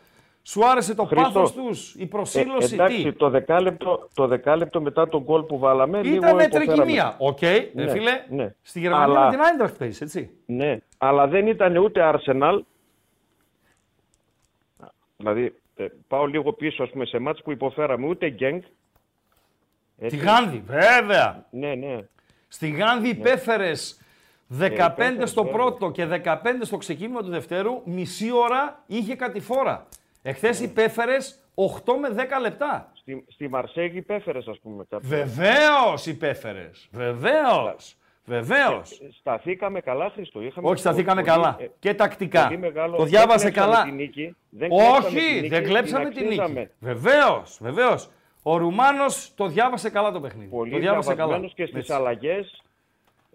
[0.43, 1.25] σου άρεσε το Χριστό.
[1.31, 5.57] πάθος τους, η Ε, προσήλωση, εντάξει, τι; το δεκάλεπτο, το δεκάλεπτο μετά τον γκολ που
[5.59, 6.65] βάλαμε, λίγο Ήταν υποφέραμε.
[6.73, 7.15] τρικυμία.
[7.19, 8.11] Οκ, ρε Ναι, φίλε.
[8.29, 8.55] ναι.
[8.61, 10.29] Στη Γερμανία Αλλά- με την Άιντραχτ παίζεις, έτσι.
[10.45, 12.59] Ναι, αλλά δεν ήταν ούτε Arsenal.
[15.17, 15.51] Δηλαδή, ε,
[16.07, 18.61] πάω λίγο πίσω, ας πούμε, σε μάτς που υποφέραμε, ούτε Γκένγκ.
[20.07, 21.45] Τη Γάνδη, βέβαια.
[21.49, 21.97] Ναι, ναι.
[22.47, 24.01] Στη Γάνδη υπέφερες
[24.49, 25.57] 15 υπέφερες, στο βέβαια.
[25.57, 29.87] πρώτο και 15 στο ξεκίνημα του δευτέρου, μισή ώρα είχε κατηφόρα.
[30.21, 32.91] Εχθές υπέφερες 8 με 10 λεπτά.
[32.93, 35.09] Στη, στη Μαρσέγη υπέφερες, ας πούμε, κάποιο.
[35.09, 36.87] Βεβαίως υπέφερες.
[36.91, 37.97] Βεβαίως.
[38.29, 38.91] Βεβαίως.
[38.91, 40.41] Ε, Σταθήκαμε καλά, Χριστό.
[40.41, 41.55] Είχαμε Όχι, σταθήκαμε πολύ- καλά.
[41.59, 42.43] ε, Και τακτικά.
[42.43, 43.85] πολύ μεγάλο- Το διάβασε δεν κλέψαμε καλά.
[43.85, 46.39] Τη νίκη, δεν κλέψαμε τη Όχι, νίκη, δεν κλέψαμε την νίκη.
[46.41, 46.71] αξίζαμε.
[46.79, 48.09] Βεβαίως, βεβαίως.
[48.43, 50.49] Ο Ρουμάνος το διάβασε καλά το παιχνίδι.
[50.49, 51.15] Πολύ το διάβασε καλά.
[51.15, 51.93] διαβασμένος και στις Έτσι.
[51.93, 52.63] αλλαγές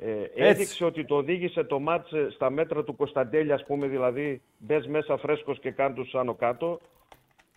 [0.00, 4.42] ε, έδειξε ότι το οδήγησε το μάτς ε, στα μέτρα του Κωνσταντέλη, ας πούμε, δηλαδή
[4.58, 6.80] μπες μέσα φρέσκος και κάν τους άνω κάτω.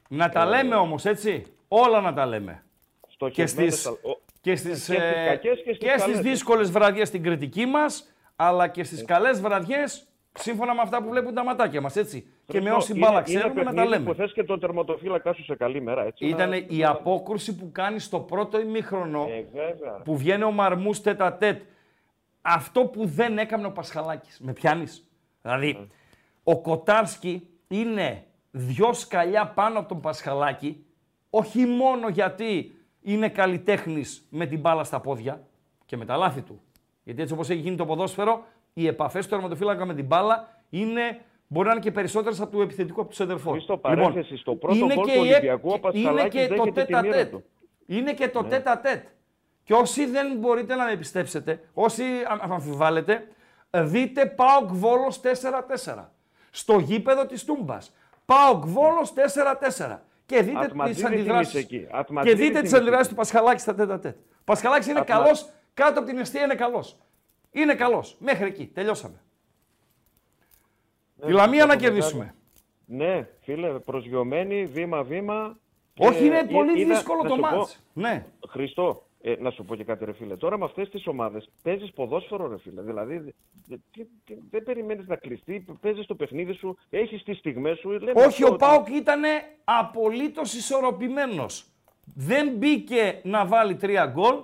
[0.10, 1.44] Να τα λέμε όμως, έτσι.
[1.68, 2.64] Όλα να τα λέμε.
[3.02, 6.20] Και στοχευμένες στις, αλλ- ο- και στις, στις ε, κακές και στις και στις καλές.
[6.20, 8.84] δύσκολες βραδιές στην κριτική μας, αλλά και Ε.
[8.84, 12.28] στις καλές βραδιές, σύμφωνα με αυτά που βλέπουν τα ματάκια μας, έτσι.
[12.46, 14.06] και με Χριστό, όση είναι- μπάλα είναι ξέρουμε να τα παιχνίδι λέμε.
[14.06, 16.26] που θες και τον τερματοφύλακα σου σε καλή μέρα, έτσι.
[16.26, 20.02] Ήταν να- η απόκρουση που κάνεις στο πρώτο ημίχρονο, Ε, βέβαια.
[20.04, 21.62] που βγαίνει ο Μαρμούς τέτα τέτ.
[22.42, 24.40] Αυτό που δεν έκανε ο Πασχαλάκης.
[24.42, 25.08] Με πιάνεις;
[25.42, 25.86] Δηλαδή, Ναι.
[26.44, 30.86] ο Κοτάρσκι είναι δυο σκαλιά πάνω από τον Πασχαλάκη,
[31.30, 32.76] όχι μόνο γιατί
[33.12, 35.42] είναι καλλιτέχνης με την μπάλα στα πόδια
[35.86, 36.62] και με τα λάθη του.
[37.04, 41.22] Γιατί έτσι όπως έχει γίνει το ποδόσφαιρο, οι επαφές του τερματοφύλακα με την μπάλα είναι,
[41.48, 43.52] μπορεί να είναι και περισσότερες από του επιθετικού από τους σεντερφόρ.
[43.54, 46.82] Χρήστο, παρένθεση, στο πρώτο γκολ του και η- Ολυμπιακού, ο είναι Πασχαλάκης και το δέχεται
[46.82, 47.32] τη τέτα μοίρα τέτ.
[47.32, 47.44] του.
[47.86, 48.32] Είναι και Ναι.
[48.32, 49.06] το τέτα τέτ.
[49.64, 53.28] Και όσοι δεν μπορείτε να με πιστέψετε, όσοι α- αμφιβάλλετε,
[53.72, 56.12] δείτε ΠΑΟΚ Βόλος 4-4.
[56.52, 57.94] Στο γήπεδο της Τούμπας.
[58.26, 60.04] ΠΑΟΚ Βόλος 4-4.
[60.28, 61.52] Και δείτε τις Ατματζίδη αντιδράσεις.
[61.52, 61.80] τιμής εκεί.
[61.80, 63.10] Και Ατματζίδη δείτε τις τιμής αντιδράσεις εκεί.
[63.10, 64.16] του Πασχαλάκη στα τέτα τέτ.
[64.18, 66.98] Ο Πασχαλάκης είναι Ατμα- καλός, κάτω από την αιστεία είναι καλός.
[67.52, 68.16] Είναι καλός.
[68.20, 68.66] Μέχρι εκεί.
[68.74, 69.22] Τελειώσαμε.
[71.26, 72.36] Τη Λαμία να κερδίσουμε.
[72.86, 75.58] Ναι, φίλε, προσγειωμένοι, βήμα-βήμα.
[75.98, 77.80] Όχι, Και είναι εί- πολύ είδα- δύσκολο να το σου πω, μάτς.
[77.94, 78.26] Ναι.
[78.50, 80.36] Χριστό, ε, να σου πω και κάτι ρε φίλε.
[80.38, 82.82] Τώρα με αυτές τις ομάδες παίζεις ποδόσφαιρο ρε φίλε.
[82.82, 83.18] Δηλαδή
[83.68, 87.90] δε- τι- τι- δεν περιμένεις να κλειστεί, παίζεις το παιχνίδι σου, έχεις τις στιγμές σου.
[87.90, 89.22] λέμε Όχι, αυτό ο ότι- Πάοκ ήταν
[89.64, 91.66] απολύτως ισορροπημένος.
[92.16, 94.36] Δεν μπήκε να βάλει τρία γκολ,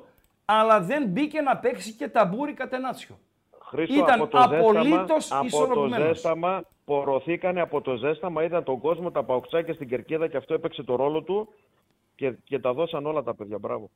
[0.45, 3.15] αλλά δεν μπήκε να παίξει και ταμπούρι κατενάτσιο.
[3.59, 6.07] Χρήστο, ήταν από το ζέσταμα, απολύτως από το ισορροπημένος.
[6.07, 10.83] ζέσταμα, πορωθήκανε από το ζέσταμα, είδαν τον κόσμο, τα παουξάκια στην κερκίδα και αυτό έπαιξε
[10.83, 11.53] το ρόλο του
[12.15, 13.57] και, και τα δώσαν όλα τα παιδιά.
[13.57, 13.89] Μπράβο.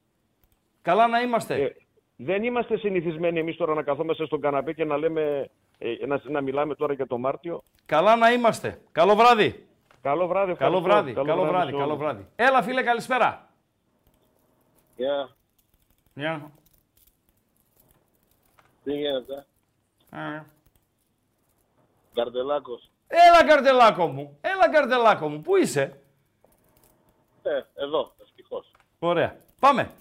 [0.88, 1.56] Καλά να είμαστε.
[1.64, 1.76] Ε,
[2.16, 6.42] δεν είμαστε συνηθισμένοι εμείς τώρα να καθόμαστε στον καναπέ και να λέμε, ε, να, να
[6.42, 7.64] μιλάμε τώρα για το Μάρτιο.
[7.86, 8.82] Καλά να είμαστε.
[8.92, 9.68] Καλό βράδυ.
[10.02, 10.82] Καλό βράδυ, Καλό ευχαριστώ.
[10.82, 11.14] βράδυ.
[11.14, 11.72] Καλό βράδυ.
[11.72, 11.98] σε Καλό όλους.
[11.98, 12.26] βράδυ.
[12.36, 13.50] Έλα φίλε, καλησπέρα.
[14.96, 15.36] Γεια,
[16.14, 16.52] Γεια.
[18.84, 19.46] τι γίνεται;
[20.12, 20.42] Ε.
[22.14, 22.90] Καρτελάκος.
[23.08, 24.38] Έλα καρτελάκο μου.
[24.42, 25.42] Έλα καρτελάκο μου.
[25.42, 26.00] Πού είσαι;
[27.44, 28.72] Ε, εδώ, ευτυχώς.
[29.00, 29.36] Ωραία.
[29.60, 29.92] Πάμε.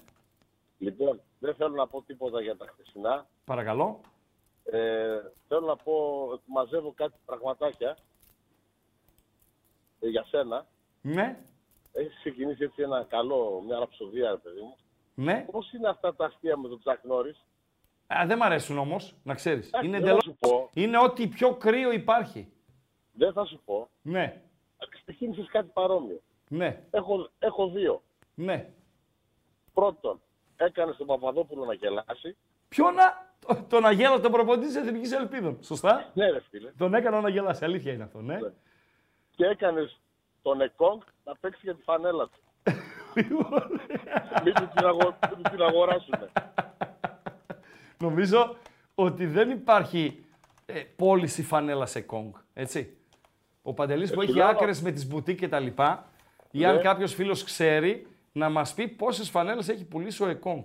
[0.77, 3.27] Λοιπόν, δεν θέλω να πω τίποτα για τα χθεσινά.
[3.45, 3.99] Παρακαλώ.
[4.63, 5.93] Ε, θέλω να πω,
[6.45, 7.97] μαζεύω κάτι πραγματάκια
[9.99, 10.65] ε, για σένα.
[11.01, 11.39] Ναι.
[11.93, 14.75] Έχει ξεκινήσει έτσι ένα καλό, μια ραψοδία, ρε παιδί μου.
[15.15, 15.45] Ναι.
[15.51, 17.45] Πώς είναι αυτά τα αστεία με τον Τζακ Νόρις;
[18.07, 19.67] Α, δεν μ' αρέσουν όμως, να ξέρεις.
[19.67, 20.23] Εντάξει, Είναι, δεν θα εντελώς...
[20.23, 20.69] σου πω.
[20.73, 22.51] είναι ό,τι πιο κρύο υπάρχει.
[23.13, 23.89] Δεν θα σου πω.
[24.01, 24.41] Ναι.
[25.05, 26.21] Ξεκίνησες κάτι παρόμοιο.
[26.49, 26.83] Ναι.
[26.91, 28.01] Έχω, έχω δύο.
[28.35, 28.69] Ναι.
[29.73, 30.21] Πρώτον,
[30.57, 32.35] έκανε τον Παπαδόπουλο να γελάσει.
[32.67, 33.25] Ποιο να.
[33.47, 35.57] το- Τον Αγέλα τον προπονητή της Εθνικής Ελπίδων.
[35.61, 36.71] Σωστά; Ναι, ρε φίλε.
[36.77, 37.65] Τον έκανα να γελάσει.
[37.65, 38.35] Αλήθεια είναι αυτό, ναι.
[38.35, 38.49] Ναι.
[39.35, 39.99] Και έκανες
[40.41, 42.39] τον Εκόνγκ να παίξει για τη φανέλα του.
[44.43, 45.17] μην του την, αγο...
[45.35, 46.31] μην του την αγοράσουνε.
[47.99, 48.55] Νομίζω
[48.95, 50.25] ότι δεν υπάρχει
[50.65, 52.33] ε, πώληση φανέλας σε κόγκ.
[52.53, 52.97] Έτσι.
[53.61, 56.09] Ο Παντελής που Ε, έχει του λέω- άκρες με τις μπουτίκ και τα λοιπά,
[56.51, 56.81] ή αν Ναι.
[56.81, 58.07] κάποιος φίλος ξέρει,
[58.37, 60.63] να μας πει πόσες φανέλες έχει πουλήσει ο Εκόνγκ.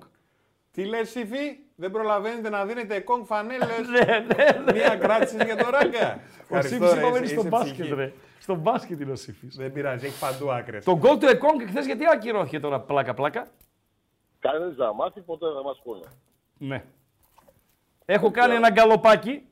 [0.70, 4.73] Τι λες Σύφη, δεν προλαβαίνετε να δίνετε κόγκ φανέλες; Ναι, ναι, ναι.
[4.73, 6.20] Μία κράτησης για το ράγκα.
[6.51, 7.95] Ο Ευχαριστώ, Σύφης ρε, είπαμε είναι είσαι- στο είσαι μπάσκετ, ψυχή.
[7.95, 8.12] ρε.
[8.39, 9.57] Στο μπάσκετ είναι ο Σύφης.
[9.57, 10.85] Δεν πειράζει, έχει παντού άκρες.
[10.85, 13.47] Το γκολ του Εκόνγκ χθες γιατί ακυρώθηκε τώρα πλάκα-πλάκα.
[14.39, 16.05] Κανείς δεν θα μάθει, ποτέ δεν μας πούνε.
[16.59, 16.85] Ναι.
[18.05, 19.47] Έχω κάνει ένα γκαλοπάκι.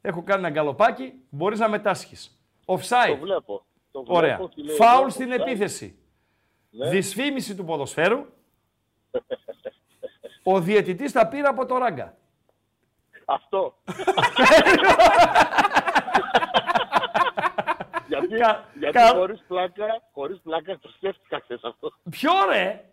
[0.00, 1.12] Έχω κάνει ένα γκαλοπάκι.
[1.30, 2.40] Μπορείς να μετάσχεις.
[2.64, 3.18] Το Offside.
[3.20, 3.64] βλέπω.
[3.90, 4.36] Το βλέπω Ωραία.
[4.54, 5.40] και λέει, Φάουλ βλέπω, στην offside.
[5.40, 5.98] επίθεση.
[6.70, 6.88] Ναι.
[6.90, 8.26] Δυσφήμιση του ποδοσφαίρου.
[10.42, 12.16] Ο διαιτητής τα πήρε από το ράγκα.
[13.24, 13.76] Αυτό.
[18.08, 21.92] γιατί Κα- γιατί κα- χωρίς πλάκα, χωρίς πλάκα το σκέφτηκα χθες αυτό.
[22.10, 22.84] Ποιο ρε!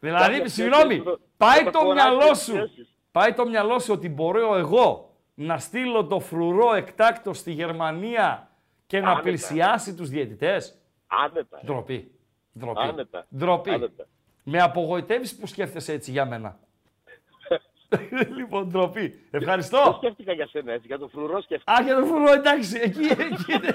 [0.00, 2.54] Δηλαδή, Κάποια συγγνώμη, σχέση με- πάει με το χωράκι μυαλό τις σου.
[2.56, 2.88] σχέσεις.
[3.12, 8.50] Πάει το μυαλό σου ότι μπορώ εγώ να στείλω το φρουρό εκτάκτος στη Γερμανία
[8.86, 9.22] και να Άνετα.
[9.22, 11.60] πλησιάσει τους διαιτητές; Άνετα.
[11.64, 12.12] Ντροπή.
[12.58, 12.80] Ντροπή.
[12.80, 13.26] Άνετα.
[13.36, 13.70] Ντροπή.
[13.70, 14.06] Άνετα.
[14.42, 16.58] Με απογοητεύεις που σκέφτεσαι έτσι για μένα;
[18.36, 19.08] λοιπόν, ντροπή.
[19.30, 19.94] Δεν Ευχαριστώ.
[19.96, 21.72] σκέφτηκα για σένα έτσι, για το φρουρό σκέφτηκα.
[21.72, 23.52] Α, για το φρουρό, εντάξει, εκεί, εκεί.
[23.52, 23.74] είναι.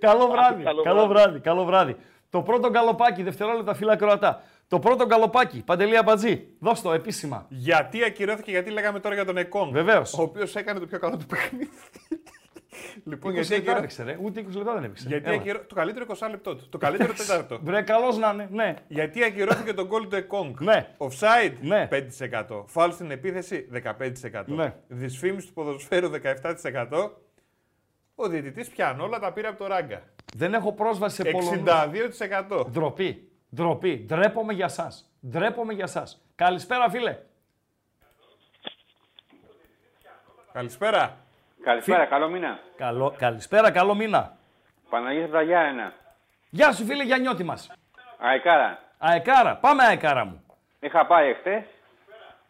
[0.00, 1.12] καλό βράδυ, Καλό καλό βράδυ.
[1.12, 1.96] βράδυ, καλό βράδυ.
[2.30, 4.42] Το πρώτο γκαλοπάκι, δευτερόλεπτα φύλλα Κροατά.
[4.68, 6.46] Το πρώτο γκαλοπάκι, Παντελή Αμπατζή.
[6.58, 7.46] Δώσ' το επίσημα.
[7.48, 9.72] Γιατί ακυρώθηκε, γιατί λέγαμε τώρα για τον Εκόνγκ.
[9.72, 10.18] Βεβαίως.
[10.18, 11.70] Ο οποίος έκανε το πιο καλό του παιχνίδι.
[13.04, 13.76] Λοιπόν, 20 γιατί λεπτά ακυρώ...
[13.76, 14.18] έπαιξε, ρε.
[14.22, 15.08] Ούτε 20 λεπτά δεν έπαιξε.
[15.08, 15.36] γιατί Έλα.
[15.40, 15.64] ακυρώ...
[15.66, 16.68] Το καλύτερο 20 λεπτό του.
[16.68, 17.58] Το καλύτερο τέταρτο.
[17.62, 18.74] Βρε, καλός να είναι, ναι.
[18.88, 20.60] γιατί ακυρώθηκε τον γκολ του Εκόνγκ.
[20.60, 20.88] Ναι.
[20.98, 21.88] Offside Ναι.
[22.48, 22.64] 5%.
[22.66, 23.68] Φάουλ στην επίθεση
[24.32, 24.44] 15%.
[24.46, 24.74] Ναι.
[24.88, 26.10] Δυσφήμιση του ποδοσφαίρου
[26.90, 27.10] 17%.
[28.14, 30.02] Ο διαιτητής πιάνει όλα τα πήρε από το ράγκα.
[30.36, 31.62] Δεν έχω πρόσβαση σε Πολωνούς.
[32.50, 32.66] 62%.
[32.70, 33.28] Ντροπή.
[33.54, 34.04] Ντροπή.
[34.06, 35.12] Ντρέπομαι για σας.
[35.28, 36.24] Ντρέπομαι για σας.
[36.34, 37.18] Καλησπέρα, φίλε.
[40.52, 41.23] Καλησπέρα.
[41.64, 42.58] Καλησπέρα, καλό μήνα.
[42.76, 44.36] Καλό, καλησπέρα, καλό μήνα.
[44.90, 45.92] Παναγίας από τα Γιάννενα.
[46.50, 47.70] Γεια σου, φίλε Γιαννιώτη μας.
[48.18, 48.78] Αεκάρα.
[48.98, 49.56] Αεκάρα.
[49.56, 50.44] Πάμε, Αεκάρα μου.
[50.80, 51.62] Είχα πάει εχθές.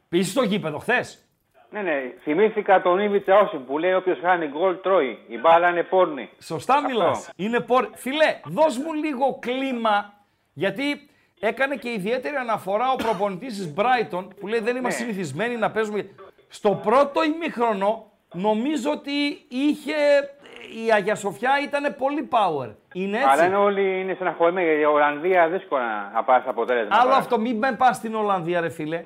[0.09, 1.29] Πήγες στο γήπεδο χθες;
[1.71, 1.93] Ναι, ναι,
[2.23, 5.19] θυμήθηκα τον Ήβιτσα Όσιμ που λέει όποιος χάνει γκολ τρώει.
[5.29, 6.31] Η μπάλα είναι πόρνη.
[6.41, 6.89] Σωστά Αυτό.
[6.89, 7.31] μιλάς.
[7.37, 7.89] Είναι πορ...
[7.95, 10.13] Φίλε, δώσ' μου λίγο κλίμα,
[10.53, 11.11] γιατί
[11.41, 15.11] έκανε και ιδιαίτερη αναφορά ο προπονητής της Brighton, που λέει δεν είμαστε Ναι.
[15.11, 16.11] συνηθισμένοι να παίζουμε...
[16.49, 19.95] Στο πρώτο ημίχρονο, νομίζω ότι είχε...
[20.87, 22.75] Η Αγία Σοφιά ήταν πολύ power.
[22.93, 26.97] Είναι έτσι; Αλλά είναι όλοι είναι στεναχωρημένοι γιατί η Ολλανδία δύσκολα να πάρει αποτέλεσμα.
[26.97, 27.17] Άλλο Πάρα.
[27.17, 29.05] αυτό, μην με πας στην Ολλανδία, ρε φίλε.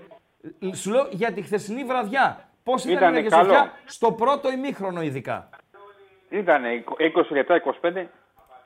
[0.74, 2.48] Σου λέω για τη χθεσινή βραδιά.
[2.62, 3.44] Πώς ήταν Ήτανε η Αγία καλό.
[3.44, 5.48] Σοφιά στο πρώτο ημίχρονο, ειδικά;
[6.28, 6.62] Ήταν
[6.98, 8.04] 20 λεπτά, 25.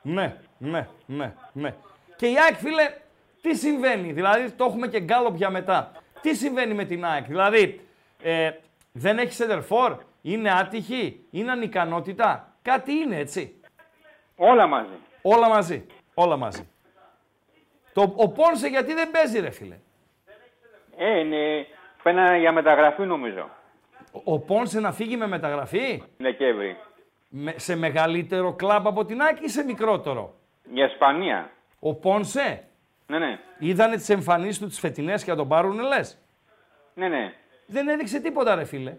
[0.01, 1.73] Ναι, ναι, ναι, ναι.
[2.15, 2.89] Και η ΑΕΚ, φίλε,
[3.41, 5.91] τι συμβαίνει; Δηλαδή, το έχουμε και γκάλωπ για μετά.
[6.21, 7.87] Τι συμβαίνει με την ΑΕΚ; Δηλαδή,
[8.23, 8.51] ε,
[8.91, 13.61] δεν έχει σεντερφόρ, είναι άτυχη, είναι ανικανότητα; Κάτι είναι, έτσι.
[14.35, 14.93] Όλα μαζί.
[15.21, 15.85] Όλα μαζί.
[16.13, 16.67] Όλα μαζί.
[17.93, 19.77] Το, ο Πόνσε γιατί δεν παίζει, ρε φίλε;
[20.97, 21.65] Ε, είναι
[22.03, 23.49] πένα για μεταγραφή νομίζω.
[24.11, 26.77] Ο, ο Πόνσε να φύγει με μεταγραφή; Δεκέμβρη.
[27.29, 30.33] με- σε μεγαλύτερο κλαμπ από την ΑΕΚ ή σε μικρότερο;
[30.71, 31.51] Για Ισπανία.
[31.79, 32.63] Ο Πόνσε;
[33.07, 33.39] Ναι, ναι.
[33.59, 36.17] είδανε τις εμφανίσεις του τις φετινές και να τον πάρουν, λες;
[36.93, 37.33] Ναι, ναι.
[37.65, 38.95] Δεν έδειξε τίποτα, ρε φίλε.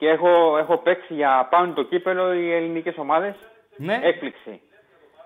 [0.00, 3.34] Και έχω, έχω παίξει για πάνω το κύπελο οι ελληνικές ομάδες.
[3.76, 4.60] Ναι, Έκπληξη.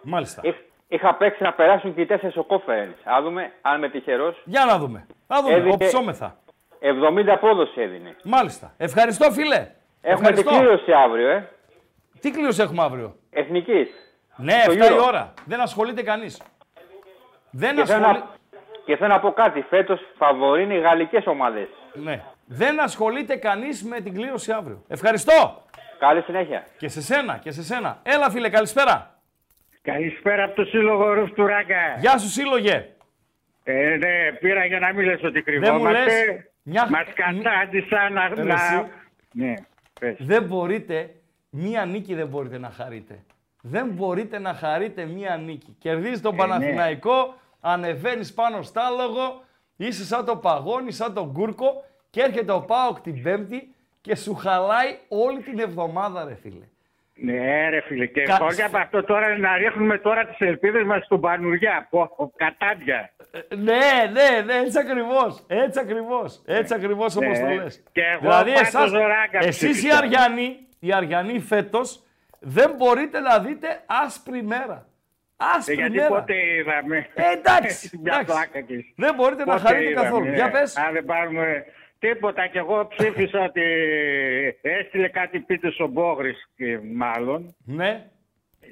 [0.03, 0.41] μάλιστα.
[0.45, 3.01] Είχ- Είχα παίξει να περάσουν και οι τέσσερις ο conference.
[3.17, 4.43] Α δούμε αν είμαι τυχερός.
[4.45, 5.07] Για να δούμε.
[5.27, 5.55] Να δούμε.
[5.55, 6.37] Έδινε- Οψόμεθα.
[6.81, 8.17] 70 απόδοση έδινε.
[8.25, 8.75] Μάλιστα.
[8.77, 9.55] Ευχαριστώ, φίλε.
[9.57, 10.51] Έχουμε την Ευχαριστώ.
[10.59, 11.49] κλήρωση αύριο, ε.
[12.21, 13.89] Τι κλήρωση έχουμε αύριο; Εθνικής.
[14.37, 15.05] Ναι, Το 7 η Euro.
[15.07, 15.35] ώρα.
[15.47, 16.43] Δεν ασχολείται κανείς.
[17.51, 18.27] Δεν Και θέλω, ασχολείται.
[18.53, 19.61] να, και θέλω να πω κάτι.
[19.61, 21.69] Φέτος φαβορεί είναι οι γαλλικές ομάδες.
[21.93, 22.23] Ναι.
[22.47, 24.83] Δεν ασχολείται κανείς με την κλήρωση αύριο.
[24.89, 25.63] Ευχαριστώ.
[25.99, 26.67] Καλή συνέχεια.
[26.77, 28.01] Και σε σένα, και σε σένα.
[28.03, 29.19] Έλα, φίλε, καλησπέρα.
[29.83, 31.97] Καλησπέρα από το Σύλλογο Ρουφ του Ράγκα.
[31.99, 32.89] Γεια σου, σύλλογε.
[33.65, 36.05] Ε, ναι, πήρα για να μην λες ότι Δεν μου λες.
[36.05, 36.51] κρυβόμαστε.
[36.63, 36.89] Μια...
[36.91, 38.29] Μας κατάντησαν να...
[38.29, 38.55] Ρε, να...
[38.55, 38.87] εσύ.
[39.33, 39.55] Ναι,
[40.01, 40.17] πες.
[40.19, 41.15] Δεν μπορείτε,
[41.51, 43.19] μία νίκη δεν μπορείτε να χαρείτε.
[43.61, 45.77] Δεν μπορείτε να χαρείτε μία νίκη.
[45.79, 46.39] Κερδίζεις τον ναι.
[46.41, 49.45] Παναθηναϊκό, ανεβαίνεις πάνω στο άλογο,
[49.77, 51.85] είσαι σαν το παγόνι, σαν τον Κούρκο
[52.15, 56.65] και έρχεται ο Πάοκ την Πέμπτη και σου χαλάει όλη την εβδομάδα, ρε φίλε.
[57.15, 58.07] Ναι, ρε φίλε.
[58.07, 61.87] Και Κα- χώρια από αυτό τώρα να ρίχνουμε τώρα τις ελπίδες μας στον Πανουριά.
[61.91, 63.11] Πω, κατάντια.
[63.31, 67.55] Ε, Ναι, ναι, ναι, έτσι ακριβώς, έτσι ακριβώς, έτσι ακριβώς όπως το Ναι.
[67.55, 67.83] λες.
[67.93, 69.99] Και εγώ δηλαδή πάντως εσάς, Ράγκα εσείς οι ψήφισα.
[69.99, 72.03] Αριανοί, οι Αριανοί φέτος,
[72.41, 74.87] δεν μπορείτε να δείτε άσπρη μέρα.
[75.37, 76.09] Ε, Άσπρη γιατί μέρα.
[76.09, 78.33] πότε είδαμε; Ε, εντάξει, Μια εντάξει.
[78.33, 78.93] πλάκα κι εσύ.
[78.97, 80.25] Δεν μπορείτε να Πότε χαρείτε είδαμε, καθόλου.
[80.25, 80.35] ναι.
[80.35, 80.77] Για πες.
[80.77, 81.65] Αν δεν πάρουμε
[82.09, 83.63] τίποτα και εγώ ψήφισα ότι
[84.63, 88.11] έστειλε κάτι πίτες ο Μπόγρης και μάλλον Ναι.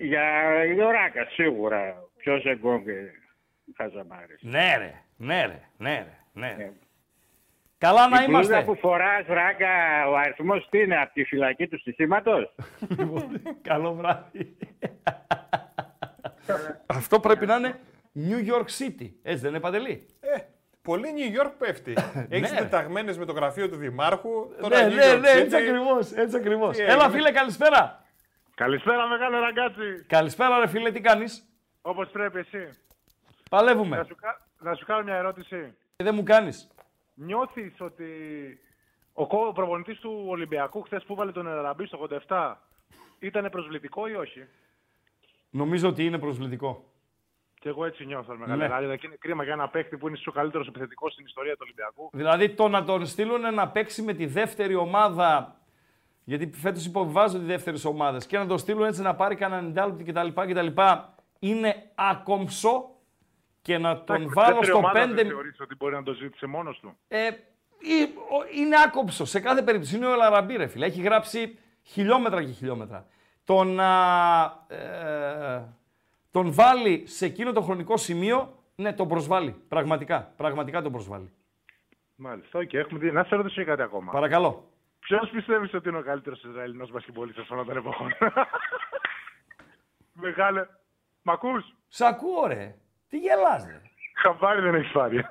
[0.01, 0.23] για
[0.65, 1.95] Ιωράκα σίγουρα.
[2.17, 2.87] Ποιος εγκόγκ
[3.77, 4.39] χαζαμάρες.
[4.43, 6.73] Ναι ρε, ναι ρε, ναι ρε, ναι ρε.
[7.79, 8.63] Καλά να Η μπλούζα είμαστε.
[8.65, 9.69] που φοράς Ράκα,
[10.09, 12.55] ο αριθμός τι είναι, από τη φυλακή του συστήματος;
[13.69, 14.57] Καλό βράδυ.
[16.87, 17.79] Αυτό πρέπει να είναι
[18.15, 19.11] New York City.
[19.23, 20.37] Έτσι δεν είναι Παντελή; Ε,
[20.83, 21.95] πολύ New York πέφτει.
[22.29, 22.59] Έχεις Ναι.
[22.59, 24.49] τεταγμένε με το γραφείο του Δημάρχου.
[24.61, 25.37] Τώρα Ναι, New ναι, York ναι, City.
[25.39, 26.77] έτσι ακριβώς, έτσι ακριβώς.
[26.77, 28.05] Τι Έλα έγινε; φίλε, καλησπέρα.
[28.55, 30.05] Καλησπέρα, μεγάλο ραγκάτσι.
[30.07, 31.45] Καλησπέρα ρε φίλε, τι κάνεις;
[31.83, 32.69] Όπως πρέπει εσύ.
[33.51, 33.97] Παλεύουμε.
[33.97, 35.75] Να σου, κα- να σου κάνω μια ερώτηση.
[35.97, 36.69] Και δεν μου κάνεις.
[37.15, 38.07] Νιώθεις ότι
[39.13, 42.55] ο κο- προπονητής του Ολυμπιακού χθες που βάλε τον Εραμπή στο 87
[43.19, 44.47] ήταν προσβλητικό ή όχι;
[45.51, 46.92] Νομίζω ότι είναι προσβλητικό.
[47.63, 48.67] Και εγώ έτσι νιώθω μεγάλη Ναι.
[48.69, 48.77] ναι.
[48.79, 52.11] Δηλαδή είναι κρίμα για ένα παίχτη που είναι ο καλύτερος επιθετικός στην ιστορία του Ολυμπιακού.
[52.13, 55.57] Δηλαδή το να τον στείλουν να παίξει με τη δεύτερη ομάδα.
[56.25, 60.05] Γιατί φέτος υποβιβάζονται οι δεύτερες ομάδες και να τον στείλουν έτσι να πάρει κανένα 90
[60.05, 60.67] κτλ, κτλ.
[61.39, 62.91] Είναι άκομψο
[63.63, 65.15] και να τον Εντάξει, βάλω δεύτερη στο ομάδα 5.
[65.15, 67.27] Δεν θεωρείς ότι μπορεί να το ζήτησε μόνος του; Ε,
[67.79, 69.97] ή- ο- είναι άκομψο σε κάθε περίπτωση.
[69.97, 70.87] Είναι ο Λαραμπή, ρε φίλε.
[70.87, 73.07] Έχει γράψει χιλιόμετρα και χιλιόμετρα.
[73.45, 73.89] Το να
[74.69, 75.63] ε,
[76.33, 79.63] τον βάλει σε εκείνο το χρονικό σημείο, ναι, τον προσβάλλει.
[79.69, 80.33] Πραγματικά.
[80.37, 81.33] Πραγματικά τον προσβάλλει.
[82.15, 83.13] Μάλιστα, οκ, έχουμε δει.
[83.13, 84.13] Να σε ρωτήσω κάτι ακόμα.
[84.13, 84.69] Παρακαλώ.
[84.99, 88.13] Ποιος πιστεύεις ότι είναι ο καλύτερος Ισραηλινός μπασκετμπολίστας όλων των εποχών;
[90.13, 90.67] Μεγάλε.
[91.23, 92.75] Μ' ακούς; Σ' ακούω, ρε.
[93.09, 93.81] Τι γελάς, ρε.
[94.23, 95.27] Χαμπάρι δεν έχει πάρει.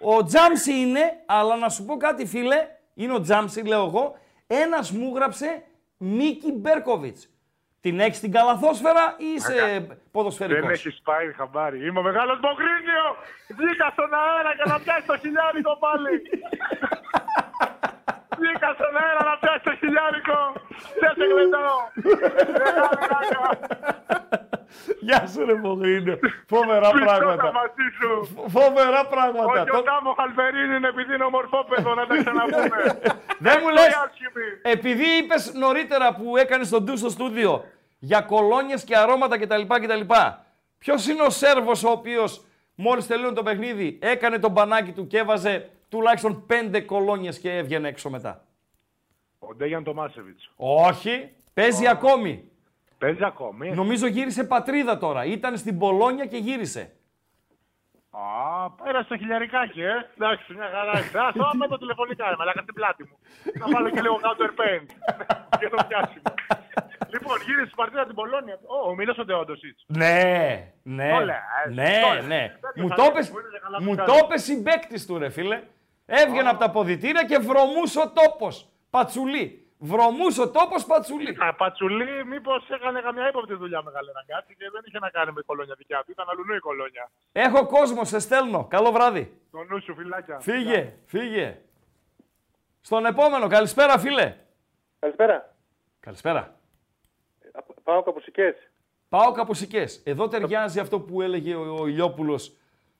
[0.00, 4.90] Ο Τζάμσι είναι, αλλά να σου πω κάτι, φίλε, είναι ο Τζάμσι, λέω εγώ, ένας
[4.90, 5.64] μου γράψε
[5.96, 7.28] Μίκη Μπέρκοβιτς.
[7.80, 11.86] Την έχεις την καλαθόσφαιρα ή είσαι ποδοσφαιρικός; δεν έχεις πάρει χαμπάρι.
[11.86, 13.06] Είμαι ο μεγάλος Μπογρίνιο!
[13.58, 16.14] Βγήκα στον αέρα για να πιάσει το χιλιάρικο πάλι!
[18.38, 20.38] Βγήκα στον αέρα να πιάσει το χιλιάρικο!
[21.00, 21.78] Δεν σε γλεντάω!
[25.00, 26.18] Γεια σου ρε Μογρίνο.
[26.46, 27.52] Φοβερά Πιστώτα πράγματα.
[27.52, 28.10] μαζί σου!
[28.48, 29.44] Φοβερά πράγματα.
[29.60, 33.00] Όχι ο Το- Τάμο Χαλβερίνη είναι επειδή είναι ομορφόπεδο να τα ξαναπούμε.
[33.38, 34.44] Δεν μου Το λες, Ιάσχημη.
[34.62, 37.64] επειδή είπες νωρίτερα που έκανες τον ντου στο στούντιο
[37.98, 39.62] για κολόνιες και αρώματα κτλ.
[39.66, 40.00] κτλ.
[40.78, 42.44] Ποιος είναι ο Σέρβος ο οποίος
[42.74, 47.88] μόλις τελείωνε το παιχνίδι έκανε τον μπανάκι του και έβαζε τουλάχιστον πέντε κολόνιες και έβγαινε
[47.88, 48.44] έξω μετά;
[49.38, 50.50] Ο Ντέγιαν Τομάσεβιτς.
[50.56, 52.44] Όχι, παίζει ακόμη.
[53.00, 53.70] Παίζει ακόμη.
[53.70, 55.24] Νομίζω γύρισε πατρίδα τώρα.
[55.24, 56.92] Ήταν στην Πολόνια και γύρισε.
[58.10, 59.94] Α, πέρασε το χιλιαρικάκι, ε.
[60.16, 61.18] Εντάξει, μια χαρά είσαι.
[61.18, 63.16] Α, το άμα το τηλεφωνικά, ρε, μαλάκα στην πλάτη μου.
[63.60, 64.86] Να βάλω και λίγο counter paint.
[65.60, 66.22] και το πιάσιμο.
[67.14, 68.58] λοιπόν, γύρισε στην παρτίδα την Πολώνια.
[68.88, 69.84] Ω, μιλάς ο Ντεόντοσιτς.
[69.86, 70.18] Ναι,
[70.82, 71.36] ναι, Το λες,
[71.74, 72.26] ναι, το λες.
[72.26, 72.42] ναι.
[72.60, 74.26] Τέτοιος Μου το αλήθεια πες, που είναι και καλά μου που το κάνει.
[74.28, 75.62] πες συμπαίκτης του ρε φίλε.
[76.06, 78.68] Έβγαινε από τα ποδητήρια και βρωμούσε ο τόπος.
[78.90, 79.69] Πατσουλί.
[79.82, 81.36] Βρωμούσε ο τόπος πατσουλί.
[81.38, 85.32] Α, Πατσουλή, μήπως έκανε καμιά ύποπτη δουλειά μεγάλη να κάτσει και δεν είχε να κάνει
[85.32, 86.10] με κολόνια δικιά του.
[86.10, 87.10] Ήταν αλλού η κολόνια.
[87.32, 88.64] Έχω κόσμο, σε στέλνω.
[88.64, 89.40] Καλό βράδυ.
[89.50, 90.38] Το νου σου, φυλάκια.
[90.40, 91.58] Φύγε, φύγε.
[92.80, 94.36] Στον επόμενο, καλησπέρα φίλε.
[94.98, 95.54] Καλησπέρα.
[96.00, 96.54] Καλησπέρα.
[97.82, 98.70] Πάω καπουσικές.
[99.08, 100.02] Πάω καπουσικές.
[100.04, 102.52] Εδώ ταιριάζει αυτό που έλεγε ο, ο Ηλιόπουλος.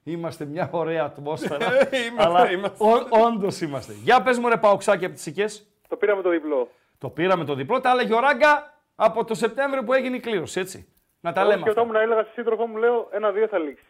[0.03, 1.67] Είμαστε μια ωραία ατμόσφαιρα.
[2.07, 2.85] Είμαστε, αλλά είμαστε.
[2.85, 3.93] Ό, όντως είμαστε.
[3.93, 5.70] Για πες μου ρε Παοξάκι από τις Σικές.
[5.91, 6.69] Το πήραμε το διπλό.
[6.99, 7.81] Το πήραμε το διπλό.
[7.81, 10.93] Τα έλεγε ο Ράγκα από το Σεπτέμβριο που έγινε η κλήρωση, έτσι.
[11.21, 11.81] Να τα λέμε Και αυτά.
[11.81, 13.85] όταν μου έλεγα στη σύντροφό μου, λέω ένα-δύο θα λήξει.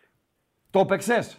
[0.70, 1.36] Το παίξες.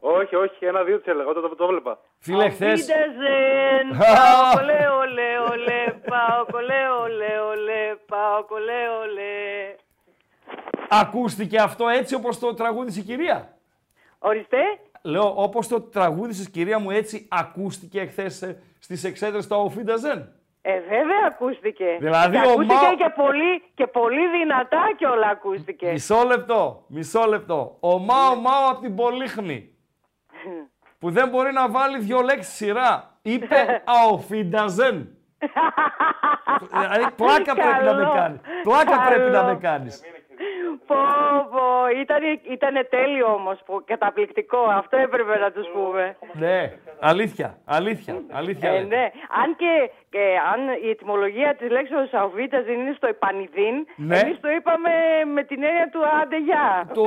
[0.00, 1.98] Όχι, όχι, ένα-δύο της έλεγα όταν το, το έβλεπα.
[2.18, 2.86] Φίλε, χθες...
[2.86, 9.74] Wiedersehen, πάω κολέ, ολέ, ολέ, πάω κολέ, ολέ, ολέ, πάω κολέ, ολέ.
[10.88, 13.56] Ακούστηκε αυτό έτσι όπως το τραγούδισε η κυρία;
[14.18, 14.58] Ορίστε.
[15.02, 20.32] Λέω, όπως το τραγούδισε η κυρία μου έτσι ακούστηκε εχθές ε, στις εξέδρες στο Οφίνταζεν.
[20.62, 21.96] Ε, βέβαια ακούστηκε.
[22.00, 25.90] Δηλαδή, και ο ακούστηκε Μάο- και, πολύ, και πολύ δυνατά και όλα ακούστηκε.
[25.92, 27.76] Μισό λεπτό, μισό λεπτό.
[27.80, 29.74] Ο Μάο Μάο από την Πολύχνη
[30.98, 33.18] που δεν μπορεί να βάλει δύο λέξεις σειρά.
[33.22, 35.08] Είπε αοφίνταζεν.
[36.70, 38.14] δηλαδή πλάκα πρέπει να με Καλό.
[38.14, 38.40] κάνεις.
[38.62, 39.08] Πλάκα Καλό.
[39.10, 40.02] πρέπει να με κάνεις.
[40.86, 40.96] Πω,
[41.52, 41.62] πω,
[42.00, 44.58] ήταν, ήτανε τέλειο όμως, που, καταπληκτικό.
[44.80, 46.16] Αυτό έπρεπε να τους πούμε.
[46.32, 48.68] ναι, αλήθεια, αλήθεια, αλήθεια.
[48.68, 48.86] Ε, λέει.
[48.86, 49.04] ναι.
[49.42, 54.18] Αν και, και αν η ετυμολογία της λέξης Σαουβίτας είναι στο επανειδήν, Ναι.
[54.18, 54.90] εμείς το είπαμε
[55.34, 56.88] με την έννοια του άντε γεια.
[56.94, 57.04] Το,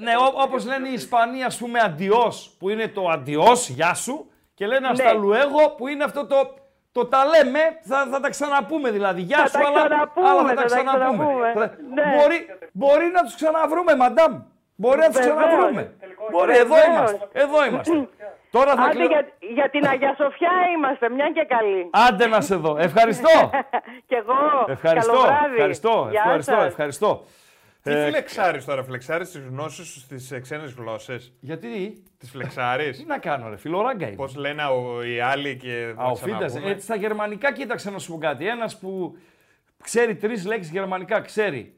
[0.00, 4.30] ναι, ό, όπως λένε οι Ισπανοί, ας πούμε, αντιός, που είναι το αντιός, γεια σου,
[4.54, 4.88] και λένε Ναι.
[4.88, 6.36] ασταλουέγω, που είναι αυτό το,
[6.96, 9.20] το τα λέμε, θα, θα τα ξαναπούμε δηλαδή.
[9.30, 11.24] Γεια Θα σου, τα αλλά, ξαναπούμε, αλλά θα θα τα τα ξαναπούμε.
[11.24, 11.52] ξαναπούμε.
[11.56, 12.06] Θα- Ναι.
[12.16, 12.38] Μπορεί,
[12.72, 14.32] μπορεί να τους ξαναβρούμε, μαντάμ.
[14.82, 15.36] Μπορεί να τους Βεβαίως.
[15.36, 15.82] ξαναβρούμε.
[16.32, 16.86] Μπορεί, εδώ Βεβαίως.
[17.10, 17.28] είμαστε.
[17.44, 17.92] Εδώ είμαστε.
[18.56, 19.22] Τώρα θα Άντε κλείνω- για,
[19.58, 21.90] για την Αγία Σοφιά είμαστε, μια και καλή.
[22.08, 22.76] Άντε να σε δω.
[22.78, 23.34] Ευχαριστώ.
[24.08, 24.34] Κι εγώ.
[24.66, 25.12] Ευχαριστώ.
[25.12, 25.54] Καλό βράδυ.
[25.54, 26.06] Ευχαριστώ.
[26.10, 26.52] Γεια Ευχαριστώ.
[26.54, 26.64] σας.
[26.66, 27.24] Ευχαριστώ.
[27.86, 33.04] Τι Ε, φλεξάρεις τώρα, φλεξάρεις τις γνώσεις σου στις ξένες γλώσσες; Γιατί; Τις φλεξάρεις; Τι
[33.04, 34.16] να κάνω, ρε φιλοράγκα είμαι.
[34.16, 36.48] Πώς λένε ο- οι άλλοι και θα Α, ο ξαναπούμε.
[36.50, 36.70] Φίντας.
[36.70, 38.48] Έτσι στα γερμανικά, κοίταξε να σου πω κάτι.
[38.48, 39.16] Ένας που
[39.82, 41.74] ξέρει τρεις λέξεις γερμανικά, ξέρει.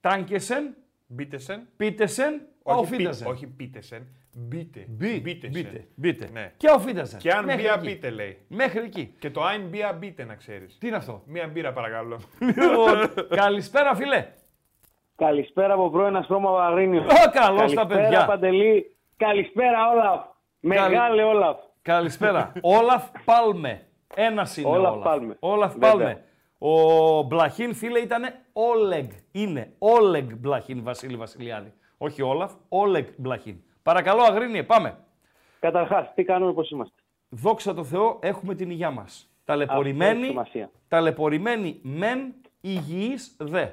[0.00, 0.74] Τάνκεσεν,
[1.06, 1.66] Μπίτεσεν.
[1.76, 3.26] Πίτεσεν, Όχι, ο πι- Φίντασεν.
[3.26, 4.06] όχι πίτεσεν.
[4.36, 4.84] Μπίτε.
[4.88, 5.62] Μπι- Μπίτεσεν.
[5.62, 6.28] μπίτε, μπίτε.
[6.32, 6.52] Ναι.
[6.56, 7.18] Και ο Φίντασεν.
[7.18, 7.86] Και αν Μέχρι μπία εκεί.
[7.86, 8.38] μπίτε λέει.
[8.48, 9.14] Μέχρι εκεί.
[9.18, 10.78] Και το ein μπία μπίτε να ξέρεις.
[10.78, 12.20] Τι είναι αυτό; Μία μπύρα παρακαλώ.
[12.38, 14.26] Λοιπόν, Καλησπέρα, φίλε.
[15.26, 17.02] Καλησπέρα από πρώην Αστρώμα Βαγρίνιο.
[17.02, 18.02] Ω, καλώς τα παιδιά.
[18.02, 18.96] Καλησπέρα Παντελή.
[19.16, 20.34] Καλησπέρα όλα.
[20.60, 21.56] Μεγάλε Όλαφ.
[21.82, 22.52] Καλησπέρα.
[22.60, 23.86] Όλαφ Πάλμε.
[24.14, 25.04] Ένας είναι Όλαφ Όλαφ.
[25.04, 25.36] Πάλμε.
[25.40, 25.90] Όλαφ Βέβαια.
[25.90, 26.24] Πάλμε.
[26.58, 29.06] Ο Μπλαχίν, φίλε, ήταν Όλεγ.
[29.32, 31.72] Είναι Όλεγ Μπλαχίν, Βασίλη Βασιλιάδη.
[31.98, 33.56] Όχι Όλαφ, Όλεγ Μπλαχίν.
[33.82, 34.98] Παρακαλώ, Αγρίνιε, πάμε.
[35.60, 36.94] Καταρχάς, τι κάνουμε, πώς είμαστε;
[37.28, 39.04] Δόξα τω Θεώ, έχουμε την υγειά μας.
[39.38, 40.70] Αυτό έχει Ταλαιπωρημένοι, σημασία.
[40.88, 43.66] ταλαιπωρημένοι μεν, υγιείς δε.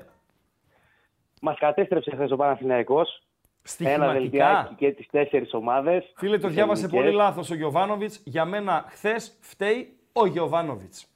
[1.40, 3.24] Μας κατέστρεψε χθες ο Παναθηναϊκός.
[3.62, 4.12] Ένα Στοιχηματικά.
[4.20, 6.14] δελτιάκι και τις τέσσερις ομάδες.
[6.16, 8.22] Φίλε, το διάβασε πολύ λάθος ο Γιωβάνοβιτς.
[8.24, 11.08] Για μένα, χθες φταίει ο Γιωβάνοβιτς.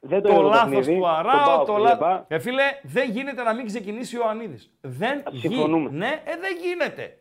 [0.00, 2.08] Δεν το, το είδα το λάθος παιχνίδι, του τον Αράου, ΠΑΟΚ το βλέπα.
[2.08, 2.24] λάθος.
[2.28, 4.70] Ε, φίλε, δεν γίνεται να μην ξεκινήσει ο Ιωαννίδης.
[4.80, 5.88] Δεν Συμφωνούμε.
[5.88, 5.96] γίνεται.
[5.96, 7.18] Ναι, ε, δεν γίνεται.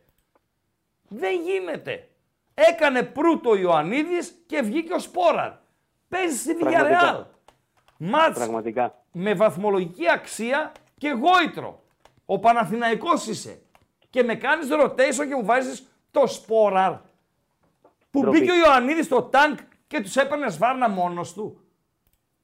[1.08, 2.08] Δεν γίνεται.
[2.54, 5.52] Έκανε προύτο ο Ιωαννίδης και βγήκε ο Σπόραρ.
[6.08, 7.00] Παίζει στη Πραγματικά.
[7.00, 7.26] Villarreal.
[7.98, 8.96] Μάτς Πραγματικά.
[9.12, 11.82] με βαθμολογική αξία και γόητρο.
[12.32, 13.62] Ο Παναθηναϊκός είσαι.
[14.10, 16.94] Και με κάνεις rotation και μου βάζεις το Σπόραρ.
[18.12, 18.40] Που Ντροπή.
[18.40, 19.58] μπήκε ο Ιωαννίδης στο τάγκ
[19.88, 21.64] και τους έπαιρνε σβάρνα μόνος του.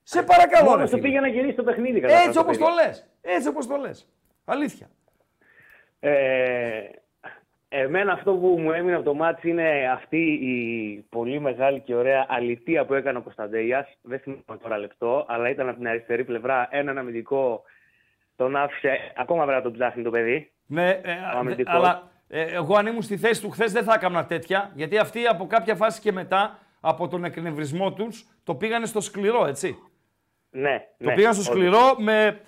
[0.04, 1.08] Σε παρακαλώ, ρε Μόνος του φίλε.
[1.08, 2.00] πήγε να γυρίσει το παιχνίδι.
[2.00, 2.70] καταρχάς, Έτσι όπως παιδί.
[2.70, 3.08] το λες.
[3.22, 4.08] Έτσι όπως το λες.
[4.46, 4.88] Αλήθεια.
[6.00, 6.80] Ε,
[7.70, 12.26] εμένα αυτό που μου έμεινε από το μάτς είναι αυτή η πολύ μεγάλη και ωραία
[12.30, 13.98] αλητία που έκανε ο Κωνσταντέιας.
[14.02, 17.64] Δεν θυμάμαι τώρα λεπτό, αλλά ήταν από την αριστερή πλευρά έναν αμυντικό.
[18.36, 20.52] Τον άφησε, ακόμα πρέπει να τον ψάχνει το παιδί.
[20.66, 21.74] Ναι, ε, Ο αμυντικός.
[21.76, 25.26] αλλά ε, εγώ αν ήμουν στη θέση του χθες δεν θα έκανα τέτοια, γιατί αυτοί
[25.28, 29.78] από κάποια φάση και μετά, από τον εκνευρισμό τους, το πήγανε στο σκληρό, έτσι.
[30.50, 31.56] Ναι, Το ναι, πήγαν στο όντως.
[31.64, 32.42] σκληρό με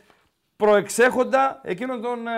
[0.56, 2.32] προεξέχοντα εκείνον τον, ε,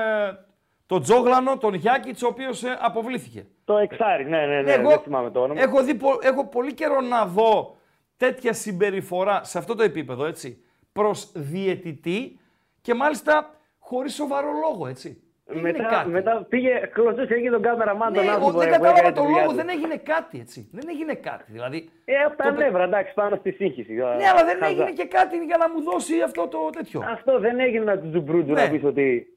[0.86, 3.46] τον Τζόγλανο, τον Γιάκητς, ο οποίος ε, αποβλήθηκε.
[3.66, 5.62] Το εξάρι, ναι, ναι, ναι, Εγώ δεν θυμάμαι το όνομα.
[5.62, 7.78] Έχω, δει, πο- έχω πολύ καιρό να δω
[8.18, 12.40] τέτοια συμπεριφορά σε αυτό το επίπεδο, έτσι, προς διαιτητή
[12.82, 15.24] και μάλιστα χωρίς σοβαρό λόγο, έτσι.
[15.52, 16.10] Δεν έγινε μετά, κάτι.
[16.10, 18.58] μετά πήγε, κλωτσούσε εκεί τον κάμεραμαν τον Ναι, άνθρωπο.
[18.58, 19.58] ο- δεν ε, που κατάλαβα έκανε τη τον δουλειά λόγο, του.
[19.58, 20.70] δεν έγινε κάτι, έτσι.
[20.72, 21.90] Δεν έγινε κάτι, δηλαδή.
[22.06, 23.94] Ε, από τα Το- νεύρα, εντάξει, πάνω στη σύγχυση.
[23.94, 27.04] Ναι, αλλά δεν έγινε και κάτι για να μου δώσει αυτό το τέτοιο.
[27.12, 28.64] Αυτό δεν έγινε να τους τζουμπρούντου Ναι.
[28.64, 29.28] να πεις ότι...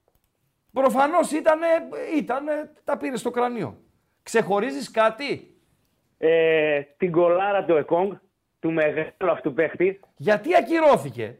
[0.72, 1.66] Προφανώς ήτανε,
[2.16, 3.76] ήτανε, τα πήρε στο κρανίο.
[4.22, 5.56] Ξεχωρίζεις κάτι;
[6.18, 8.12] Ε, την κολάρα του Εκόνγκ,
[8.60, 10.00] του μεγάλου αυτού παίχτη.
[10.16, 11.38] Γιατί ακυρώθηκε;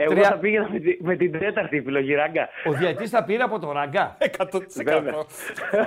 [0.00, 2.48] Εγώ Τρία- θα πήγαινα με, τη- με την τέταρτη επιλογή, ράγκα.
[2.66, 4.16] Ο διαιτής τα πήρε από το ραγκά.
[4.18, 5.26] 100%.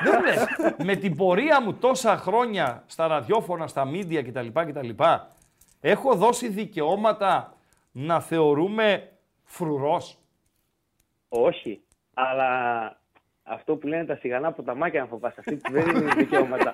[0.03, 0.45] Δεν λες.
[0.84, 4.47] Με την πορεία μου τόσα χρόνια στα ραδιόφωνα, στα μίντια κτλ.
[4.53, 4.89] κτλ
[5.82, 7.53] έχω δώσει δικαιώματα
[7.91, 9.09] να θεωρούμε
[9.43, 10.18] φρουρός.
[11.30, 11.82] Όχι,
[12.14, 12.49] αλλά
[13.43, 16.74] αυτό που λένε τα σιγανά ποταμάκια να φοβάσαι, αυτή που δεν είναι δικαιώματα.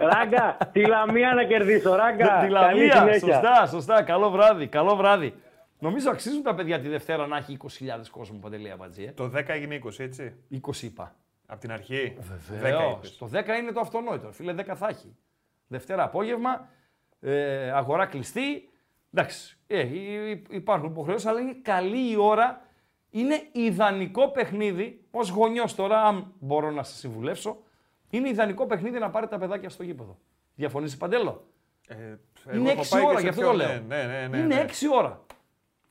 [0.00, 2.24] ράγκα, τη λαμία να κερδίσω, ράγκα.
[2.26, 3.18] Τη Καλή Λαμία, συνέχεια.
[3.34, 4.02] σωστά, σωστά.
[4.02, 5.34] Καλό βράδυ, καλό βράδυ.
[5.78, 9.04] Νομίζω αξίζουν τα παιδιά τη Δευτέρα να έχει 20.000 κόσμο παντελή αμπατζή.
[9.04, 9.12] Ε.
[9.12, 10.34] Το 10 έγινε 20, έτσι;
[10.66, 11.14] 20 είπα.
[11.46, 12.22] Από την αρχή; 10
[12.60, 12.92] Βεβαίως.
[12.96, 13.16] είπες.
[13.16, 14.32] Το 10 είναι το αυτονόητο.
[14.32, 15.16] Φίλε, 10 θα έχει.
[15.66, 16.68] Δευτέρα απόγευμα,
[17.20, 18.68] ε, αγορά κλειστή.
[19.14, 22.60] Εντάξει, ε, υ- υ- υπάρχουν υποχρεώσεις, αλλά είναι καλή η ώρα.
[23.10, 27.56] Είναι ιδανικό παιχνίδι, ως γονιός τώρα, αν μπορώ να σα συμβουλεύσω,
[28.10, 30.18] είναι ιδανικό παιχνίδι να πάρετε τα παιδάκια στο γήπεδο.
[30.54, 31.46] Διαφωνήσει Παντέλο;
[31.88, 31.94] Ε,
[32.54, 33.68] είναι έχω 6 πάει και ώρα, σε γι' αυτό πιο- το λέω.
[33.68, 34.60] Ναι, ναι, ναι, ναι, είναι ναι.
[34.68, 35.24] 6 ώρα.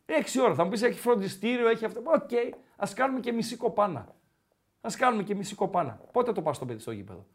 [0.08, 0.54] 6 ώρα.
[0.54, 2.02] Θα μου πεις έχει φροντιστήριο, έχει αυτό.
[2.06, 2.30] Οκ,
[2.76, 4.16] ας κάνουμε και μισή κοπάνα.
[4.82, 6.00] Ας κάνουμε και μισή κοπάνα.
[6.12, 7.26] Πότε το πας το παιδί στο γήπεδο;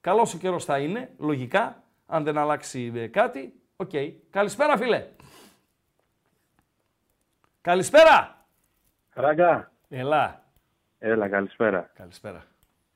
[0.00, 3.54] Καλός ο καιρός θα είναι, λογικά, αν δεν αλλάξει ε, κάτι.
[3.76, 3.90] Οκ.
[4.30, 5.06] Καλησπέρα, φίλε.
[7.60, 8.46] Καλησπέρα.
[9.12, 9.72] Ράγκα.
[9.88, 10.44] Ελά.
[10.98, 11.90] Έλα, καλησπέρα.
[11.94, 12.44] Καλησπέρα.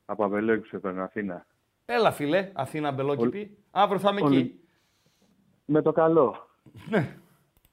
[0.04, 1.46] Από Αμπελόκη σε παίρνω, Αθήνα.
[1.84, 2.50] Έλα, φίλε.
[2.52, 3.58] Αθήνα Μπελόκηπη.
[3.70, 4.60] Αύριο θα είμαι Ολυ- εκεί.
[5.64, 6.48] Με το καλό.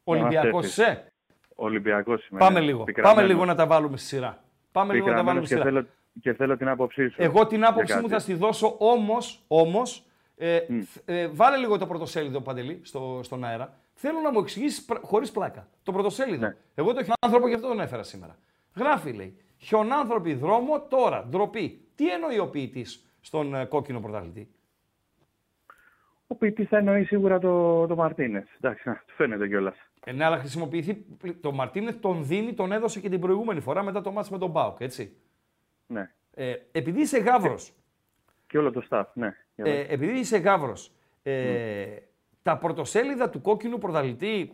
[0.03, 0.77] Ολυμπιακός έρθεις.
[0.77, 1.11] είσαι.
[1.59, 2.39] Ολυμπιακός είμαι.
[2.39, 2.65] Πάμε ναι.
[2.65, 2.83] λίγο.
[2.83, 3.17] Πικραμένος.
[3.17, 4.43] Πάμε λίγο να τα βάλουμε στη σειρά.
[4.71, 5.75] Πάμε λίγο να τα βάλουμε Πικραμένος στη και σειρά.
[5.75, 5.87] θέλω,
[6.21, 7.15] και θέλω την άποψή σου.
[7.17, 8.13] Εγώ την για άποψή μου κάτι.
[8.13, 10.03] θα στη δώσω όμως, όμως
[10.37, 13.73] ε, θ- ε, βάλε λίγο το πρωτοσέλιδο, Παντελή, στο, στον αέρα.
[13.93, 15.67] Θέλω να μου εξηγήσεις χωρίς πλάκα.
[15.83, 16.45] Το πρωτοσέλιδο.
[16.45, 16.55] Ναι.
[16.75, 18.37] Εγώ το χιονάνθρωπο γι' αυτό τον έφερα σήμερα.
[18.75, 21.81] Γράφει, λέει, χιονάνθρωποι δρόμο τώρα, ντροπή.
[21.95, 24.49] Τι εννοεί ο ποιητής στον ε, κόκκινο πρωταθλητή;
[26.27, 28.47] Ο ποιητή θα εννοεί σίγουρα το, το Μαρτίνες.
[28.61, 29.75] Εντάξει, να, του φαίνεται κιόλας.
[30.05, 31.05] Ε, ναι, αλλά χρησιμοποιηθεί.
[31.41, 34.49] Το Μαρτίνεθ τον δίνει, τον έδωσε και την προηγούμενη φορά μετά το μάτς με τον
[34.49, 35.15] Μπάουκ, έτσι.
[35.87, 36.11] Ναι.
[36.33, 37.73] Ε, επειδή είσαι γάβρος,
[38.47, 39.35] Και όλο το staff, ναι.
[39.55, 39.87] Για Ε, δες.
[39.89, 40.91] επειδή είσαι γάβρος,
[41.23, 41.85] ε,
[42.41, 44.51] τα πρωτοσέλιδα του κόκκινου πρωταθλητή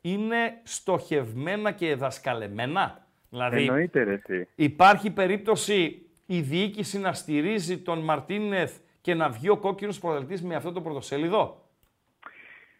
[0.00, 4.48] είναι στοχευμένα και δασκαλεμένα; Δηλαδή, Εννοείται ρε εσύ.
[4.54, 10.54] υπάρχει περίπτωση η διοίκηση να στηρίζει τον Μαρτίνεθ και να βγει ο κόκκινος πρωταθλητής με
[10.54, 11.68] αυτό το πρωτοσέλιδο.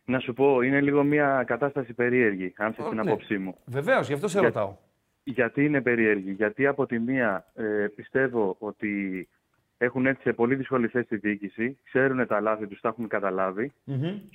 [0.05, 3.11] Να σου πω, είναι λίγο μια κατάσταση περίεργη, αν θες Ε, την ναι.
[3.11, 3.57] άποψή μου.
[3.65, 4.77] Βεβαίως, γι' αυτό σε Για- ρωτάω.
[5.25, 6.31] Γιατί είναι περίεργη.
[6.33, 9.29] Γιατί από τη μία ε, πιστεύω ότι
[9.79, 13.73] Έχουν έρθει σε πολύ δύσκολη θέση στη διοίκηση, ξέρουν τα λάθη τους, τα έχουν καταλάβει.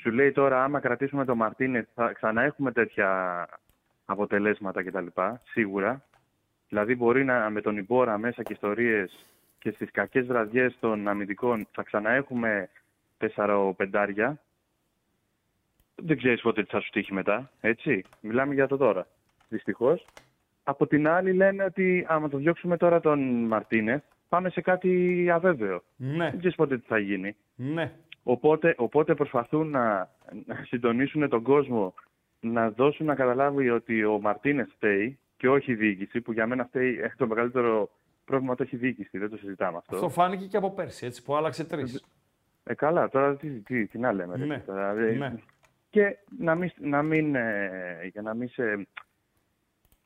[0.02, 3.48] Σου λέει τώρα, άμα κρατήσουμε τον Μαρτίνε, θα ξαναέχουμε τέτοια
[4.06, 5.06] αποτελέσματα κτλ.
[5.44, 6.04] Σίγουρα.
[6.70, 9.26] Δηλαδή, μπορεί να με τον Ιμπόρα μέσα και ιστορίες
[9.60, 12.70] και στις κακές βραδιές των αμυντικών θα ξαναέχουμε
[13.36, 13.74] 4-5.
[15.95, 17.51] Δεν ξέρεις πότε τι θα σου τύχει μετά.
[17.62, 18.03] Έτσι.
[18.22, 19.07] Μιλάμε για το τώρα.
[19.49, 20.05] Δυστυχώς.
[20.64, 25.84] Από την άλλη, λένε ότι άμα το διώξουμε τώρα τον Μαρτίνες, πάμε σε κάτι αβέβαιο.
[25.95, 26.30] Ναι.
[26.30, 27.36] Δεν ξέρεις πότε τι θα γίνει.
[27.55, 27.91] Ναι.
[28.24, 30.10] Οπότε, οπότε προσπαθούν να,
[30.45, 31.93] να συντονίσουν τον κόσμο
[32.39, 36.66] να δώσουν να καταλάβει ότι ο Μαρτίνες φταίει και όχι η διοίκηση, που για μένα
[36.66, 37.89] φταίει ε, το μεγαλύτερο
[38.30, 39.96] πρόβλημα το έχει η διοίκηση, δεν το συζητάμε αυτό.
[39.96, 42.04] Αυτό φάνηκε και από πέρσι, έτσι, που άλλαξε τρεις.
[42.64, 44.36] Ε, καλά, τώρα τι, τι, τι να λέμε.
[44.36, 45.34] ρε, Ναι, τώρα, ε, ναι.
[45.90, 48.88] Και να μην, να μην, ε, για να μην, σε,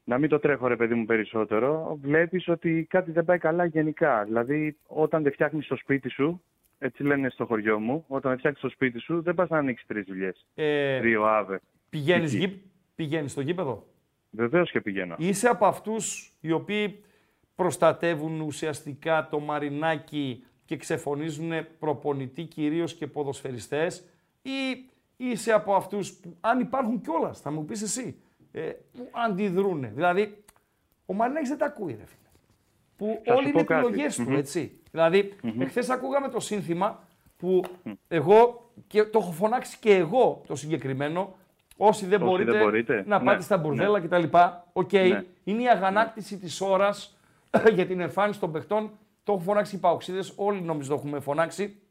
[0.03, 4.24] να μην το τρέχω ρε παιδί μου περισσότερο, βλέπεις ότι κάτι δεν πάει καλά γενικά.
[4.24, 6.43] Δηλαδή όταν δεν φτιάχνεις το σπίτι σου,
[6.80, 9.88] έτσι λένε στο χωριό μου, όταν δεν φτιάχνεις το σπίτι σου δεν πας να ανοίξεις
[9.88, 10.45] τρεις δουλειές.
[10.55, 11.61] Ε, Τρίο άβε.
[11.89, 12.45] Πηγαίνεις Εκεί.
[12.45, 12.61] γη...
[12.95, 13.88] πηγαίνεις στο γήπεδο;
[14.30, 15.15] Βεβαίως και πηγαίνω.
[15.17, 17.03] Είσαι από αυτούς οι οποίοι
[17.55, 24.03] προστατεύουν ουσιαστικά το μαρινάκι και ξεφωνίζουν προπονητή κυρίως και ποδοσφαιριστές
[24.41, 28.19] ή είσαι από αυτούς που, αν υπάρχουν κιόλας, θα μου πεις εσύ,
[28.51, 28.61] ε,
[28.93, 29.91] που αντιδρούνε.
[29.95, 30.43] Δηλαδή,
[31.05, 32.27] ο Μαρινάκης δεν τα ακούει, ρε φίλε.
[32.97, 33.85] Που Θα σου όλοι πω είναι κάτι.
[33.85, 34.35] επιλογές του, Μμμ.
[34.35, 34.79] έτσι.
[34.91, 37.03] Δηλαδή, εχθές ακούγαμε το σύνθημα
[37.37, 37.61] που
[38.07, 41.35] εγώ, και το έχω φωνάξει και εγώ το συγκεκριμένο,
[41.77, 43.03] όσοι δεν, Όσοι μπορείτε, δεν μπορείτε.
[43.07, 44.23] να Ναι, πάτε στα μπουρδέλα κτλ.
[44.73, 45.23] Οκ, Ναι.
[45.43, 47.17] είναι η αγανάκτηση της ώρας
[47.73, 48.91] για την εμφάνιση των παιχτών.
[49.23, 51.81] Το έχουν φωνάξει οι παοκτσήδες, όλοι νομίζω το έχουμε φωνάξει.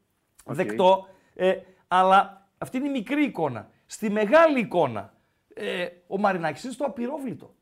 [0.45, 1.07] Δεκτό.
[1.35, 1.57] Ε,
[1.89, 3.71] αλλά αυτή είναι η μικρή εικόνα.
[3.87, 5.15] Στη μεγάλη εικόνα,
[5.55, 7.55] ε, ο Μαρινάκης είναι στο απυρόβλητο.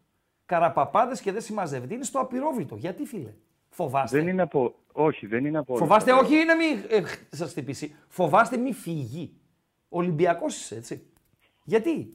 [0.47, 1.95] Καραπαπάδες και δεν συμμαζεύεται.
[1.95, 2.77] Είναι στο απειρόβλητο.
[2.77, 3.35] Γιατί φίλε;
[3.69, 4.19] Φοβάστε.
[4.19, 4.75] Δεν είναι από...
[4.93, 5.77] Όχι, δεν είναι από...
[5.77, 7.95] Φοβάστε, όχι είναι μη ε, σα χτυπήσει.
[8.09, 9.33] Φοβάστε μη φύγει.
[9.89, 11.07] Ολυμπιακός είσαι, έτσι.
[11.65, 12.09] Γιατί;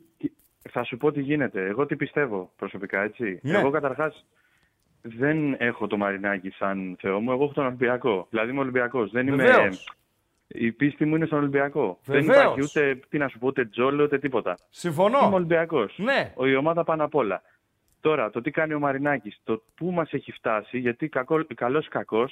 [0.69, 1.65] Θα σου πω τι γίνεται.
[1.65, 3.39] Εγώ τι πιστεύω προσωπικά, έτσι.
[3.41, 3.57] Ναι.
[3.57, 4.25] Εγώ καταρχάς
[5.07, 7.31] δεν έχω το Μαρινάκι σαν Θεό μου.
[7.31, 8.27] Εγώ έχω τον Ολυμπιακό.
[8.29, 9.11] Δηλαδή είμαι Ολυμπιακός.
[9.11, 9.35] Δεν είμαι.
[9.43, 9.89] Βεβαίως.
[10.47, 11.99] Η πίστη μου είναι στον Ολυμπιακό.
[12.05, 12.43] Δεν Βεβαίως.
[12.43, 14.57] υπάρχει ούτε, τι να σου πω, ούτε τζόλο, ούτε τίποτα.
[14.69, 15.19] Συμφωνώ.
[15.25, 15.93] Είμαι Ολυμπιακός.
[15.97, 16.33] Ναι.
[16.49, 17.41] Η ομάδα πάνω απ' όλα.
[17.99, 21.09] Τώρα, το τι κάνει ο Μαρινάκης, το πού μας έχει φτάσει, γιατί
[21.55, 22.29] καλός ή κακό,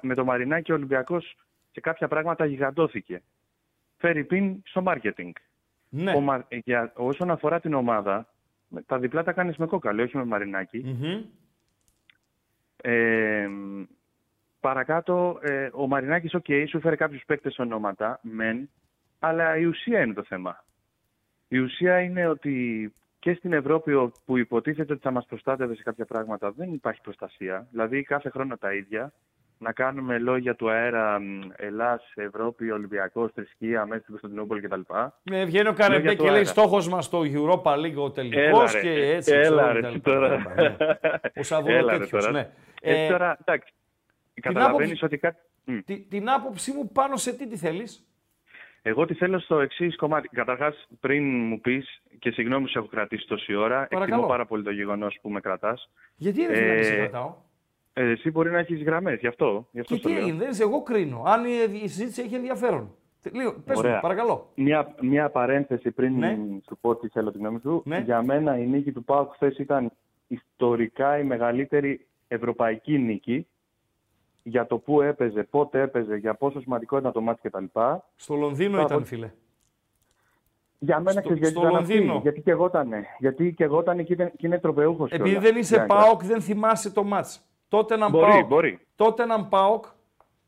[0.00, 1.36] με το Μαρινάκη ο Ολυμπιακός
[1.70, 3.22] σε κάποια πράγματα γιγαντώθηκε.
[3.98, 5.32] Φέρει πίν στο μάρκετινγκ.
[5.88, 6.12] Ναι.
[6.14, 8.26] Ο Μα- για, όσον αφορά την ομάδα,
[8.68, 10.78] με- τα διπλά τα κάνεις με Κόκκαλη, όχι με Μαρινάκη.
[12.84, 13.48] Ε,
[14.60, 18.70] παρακάτω, ε, ο Μαρινάκης, οκ, σου φέρε κάποιους παίκτες ονόματα, μεν,
[19.18, 20.64] αλλά η ουσία είναι το θέμα.
[21.48, 25.82] Η ουσία είναι ότι και στην Ευρώπη ο- που υποτίθεται ότι θα μας προστάτευε σε
[25.82, 27.66] κάποια πράγματα δεν υπάρχει προστασία.
[27.70, 29.12] Δηλαδή κάθε χρόνο τα ίδια.
[29.62, 34.80] Να κάνουμε λόγια του αέρα μ, Ελλάς, Ευρώπη, Ολυμπιακός, θρησκεία, μέσα στην Κωνσταντινούπολη κτλ.
[35.22, 36.48] Ναι, βγαίνει ο Καρεμπέ Λόγια του και λέει αέρα.
[36.48, 38.80] στόχος μας το Europa League ο τελικός Έλα, ρε.
[38.80, 39.32] και έτσι.
[39.32, 40.36] Έλα, ξέρω, ρε, κτλ, εσύ τώρα.
[40.36, 40.76] κτλ, ναι.
[41.36, 42.32] Ο Σαββούρο Έλα, ρε, τέτοιος, τώρα.
[42.32, 42.48] ναι.
[42.82, 43.72] Έτσι Ε, τώρα, εντάξει.
[44.34, 45.38] την Καταλαβαίνεις άποψη- ότι κάτι.
[45.64, 45.78] Μ.
[45.84, 48.06] τη- την άποψή μου πάνω σε τι τη θέλεις;
[48.82, 50.28] Εγώ τι θέλω στο εξής κομμάτι.
[50.28, 54.02] Καταρχάς, πριν μου πεις και συγγνώμη που σε έχω κρατήσει τόση ώρα, Παρακαλώ.
[54.04, 55.90] εκτιμώ πάρα πολύ το γεγονός που με κρατάς.
[56.16, 57.34] Γιατί ρε φίλε, να σε κρατάω;
[57.92, 59.68] Ε, εσύ μπορεί να έχεις γραμμές, γι' αυτό.
[59.70, 60.22] Γι αυτό Και στο τι λέω.
[60.24, 61.22] έγινε, δεν είσαι, εγώ κρίνω.
[61.26, 61.50] Αν η,
[61.82, 62.94] η συζήτηση έχει ενδιαφέρον.
[63.22, 64.00] Τε- Λίγο, πες μου, Ωραία.
[64.00, 64.50] παρακαλώ.
[64.54, 66.38] Μια, μια παρένθεση πριν Ναι.
[66.66, 67.82] σου πω τι θέλω τη γνώμη σου.
[67.84, 67.98] Ναι.
[67.98, 69.92] Για μένα η νίκη του ΠΑΟΚ χθες ήταν
[70.26, 73.46] ιστορικά η μεγαλύτερη ευρωπαϊκή νίκη
[74.42, 77.64] για το πού έπαιζε, πότε έπαιζε, για πόσο σημαντικό ήταν το μάτι κτλ.
[78.16, 79.30] Στο Λονδίνο Θα ήταν, πω- φίλε.
[80.78, 82.18] Για μένα Στο- ξέρεις γιατί στο ήταν αυτή, Λονδίνο.
[82.22, 82.90] Γιατί και εγώ ήταν.
[83.18, 85.10] Γιατί και εγώ ήταν και, ήταν- και είναι τροπεούχος.
[85.10, 87.46] Επειδή δεν είσαι ΠΑΟΚ, δεν θυμάσαι το μάτς.
[87.72, 88.46] Τότε να Μπορεί, ΠΑΟΚ.
[88.46, 88.78] μπορεί.
[88.96, 89.84] Τότε να ΠΑΟΚ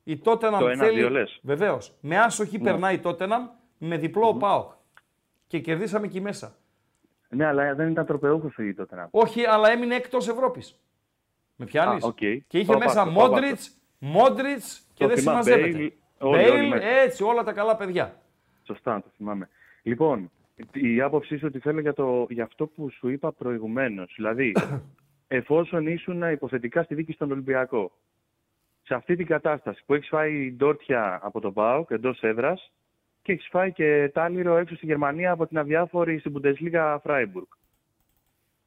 [0.05, 1.41] ή τότε να Το ένα-δύο λες.
[1.43, 1.95] Βεβαίως.
[2.01, 2.64] Με άσοχη Ναι.
[2.64, 3.27] περνάει τότε
[3.79, 4.72] με διπλό ο ΠΑΟΚ.
[5.47, 6.57] Και κερδίσαμε εκεί μέσα.
[7.29, 10.81] Ναι, αλλά δεν ήταν τροπεούχο η τότε να Όχι, αλλά έμεινε εκτός Ευρώπης.
[11.57, 12.16] Με πιάνεις; Α, οκ.
[12.16, 13.61] Και είχε Το μέσα βάζω, το Μόντριτς,
[13.99, 14.62] Μόντριτς
[14.95, 15.79] και Το δεν θυμάμαι, συμμαζεύεται.
[15.79, 16.87] Bale, όλοι, όλοι Bale, μέσα.
[16.87, 18.20] έτσι, όλα τα καλά παιδιά.
[18.62, 19.49] Σωστά, το θυμάμαι.
[19.83, 20.31] Λοιπόν,
[20.72, 24.12] η άποψή σου ότι θέλω για, το, για αυτό που σου είπα προηγουμένως.
[24.16, 24.53] Δηλαδή,
[25.37, 27.93] εφόσον ήσουν υποθετικά στη διοίκηση στον Ολυμπιακό,
[28.82, 32.72] σε αυτή την κατάσταση που έχεις φάει ντόρτια από τον ΠΑΟΚ εντός έδρας
[33.22, 37.49] και έχεις φάει και τάλιρο έξω στη Γερμανία από την αδιάφορη στην Bundesliga Freiburg.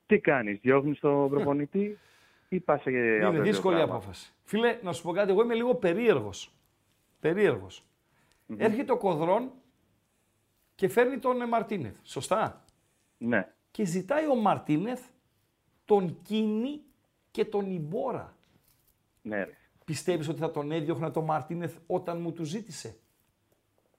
[0.05, 1.97] Τι κάνεις, διώχνεις τον προπονητή
[2.49, 4.33] ή πας σε Είναι αβέβαιο δύσκολη πράγμα; απόφαση.
[4.43, 6.51] Φίλε, να σου πω κάτι, εγώ είμαι λίγο περίεργος.
[7.19, 7.83] Περίεργος.
[8.57, 9.51] Έρχεται ο Κοδρόν
[10.75, 11.97] και φέρνει τον ε, Μαρτίνεθ.
[12.03, 12.63] Σωστά;
[13.17, 13.47] Ναι.
[13.71, 15.01] Και ζητάει ο Μαρτίνεθ
[15.87, 16.81] τον Κίνη
[17.31, 18.35] και τον Ιμπόρα.
[19.21, 19.51] Ναι, ρε.
[19.85, 22.95] Πιστεύεις ότι θα τον έδιωχνα τον Μαρτίνεθ όταν μου του ζήτησε;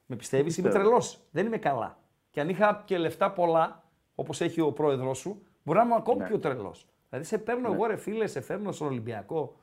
[0.07, 0.89] Με πιστεύεις, είμαι πιστεύω.
[0.89, 1.21] τρελός.
[1.31, 1.99] Δεν είμαι καλά.
[2.31, 3.83] Και αν είχα και λεφτά πολλά,
[4.15, 6.27] όπως έχει ο πρόεδρό σου, μπορεί να είμαι ακόμη Ναι.
[6.27, 6.87] πιο τρελός.
[7.09, 7.75] Δηλαδή, σε παίρνω Ναι.
[7.75, 9.57] εγώ, ρε φίλε, σε φέρνω στον Ολυμπιακό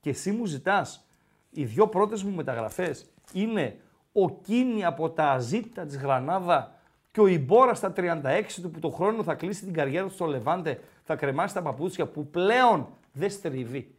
[0.00, 1.06] και εσύ μου ζητάς
[1.50, 3.80] οι δύο πρώτες μου μεταγραφές είναι
[4.12, 6.74] ο Κίνη από τα αζήτητα της Γρανάδα
[7.10, 10.26] και ο Ιμπόρα στα 36 του που το χρόνο θα κλείσει την καριέρα του στο
[10.26, 13.98] Λεβάντε, θα κρεμάσει τα παπούτσια που πλέον δεν στριβεί.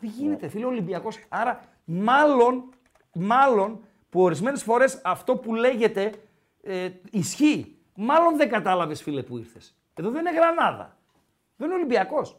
[0.00, 1.18] Δεν γίνεται, φίλε, Ολυμπιακός.
[1.28, 2.68] Άρα, μάλλον,
[3.12, 3.80] μάλλον
[4.10, 6.12] που ορισμένες φορές αυτό που λέγεται
[6.62, 7.78] ε, ισχύει.
[7.94, 9.76] Μάλλον δεν κατάλαβες, φίλε, που ήρθες.
[9.94, 10.96] Εδώ δεν είναι Γρανάδα.
[11.56, 12.36] Δεν είναι Ολυμπιακός.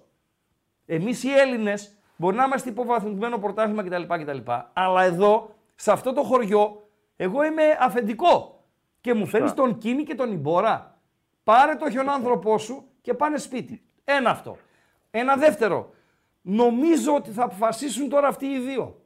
[0.85, 4.51] Εμείς οι Έλληνες μπορεί να είμαστε υποβαθμισμένο πρωτάθλημα κτλ, κτλ.
[4.73, 8.63] Αλλά εδώ, σε αυτό το χωριό, εγώ είμαι αφεντικό.
[9.01, 10.99] Και μου φέρνεις τον Κίνη και τον Ιμπόρα.
[11.43, 13.83] Πάρε το χιονάνθρωπό σου και πάνε σπίτι.
[14.03, 14.57] Ένα αυτό.
[15.11, 15.93] Ένα δεύτερο.
[16.41, 19.01] Νομίζω ότι θα αποφασίσουν τώρα αυτοί οι δύο.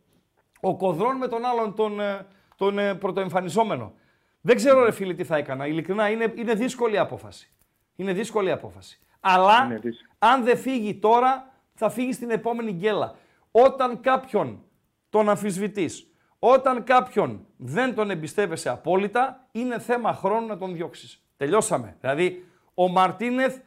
[0.59, 2.25] Ο Κοδρών με τον άλλον τον, ε,
[2.55, 3.93] τον ε, πρωτοεμφανιζόμενο.
[4.41, 5.67] Δεν ξέρω ρε φίλε τι θα έκανα.
[5.67, 7.51] Ειλικρινά είναι, είναι δύσκολη απόφαση.
[7.95, 8.99] Είναι δύσκολη απόφαση.
[9.19, 10.11] Αλλά Είναι δύσκολο.
[10.19, 13.15] αν δεν φύγει τώρα θα φύγει στην επόμενη γκέλα.
[13.51, 14.63] Όταν κάποιον
[15.09, 21.23] τον αμφισβητείς, όταν κάποιον δεν τον εμπιστεύεσαι απόλυτα, είναι θέμα χρόνου να τον διώξεις.
[21.37, 21.97] Τελειώσαμε.
[21.99, 23.57] Δηλαδή, ο Μαρτίνεθ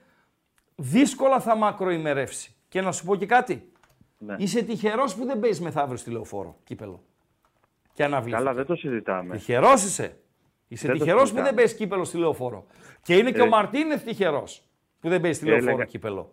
[0.83, 2.55] δύσκολα θα μακροημερεύσει.
[2.69, 3.73] Και να σου πω και κάτι.
[4.19, 4.35] Ναι.
[4.39, 7.03] Είσαι τυχερός που δεν παίζεις μεθαύριο στη λεωφόρο, κύπελο.
[7.93, 8.37] Και αναβλήθηκε.
[8.43, 9.35] Καλά, δεν το συζητάμε.
[9.37, 10.17] Τυχερός είσαι.
[10.69, 11.49] Είσαι Δεν το τυχερός που συζητάμε.
[11.49, 12.67] δεν παίζεις κύπελο στη λεωφόρο.
[13.03, 14.63] Και είναι και Ε, ο Μαρτίνεθ τυχερός
[15.01, 16.33] που δεν παίζει στη λεωφόρο έλεγα- κύπελο.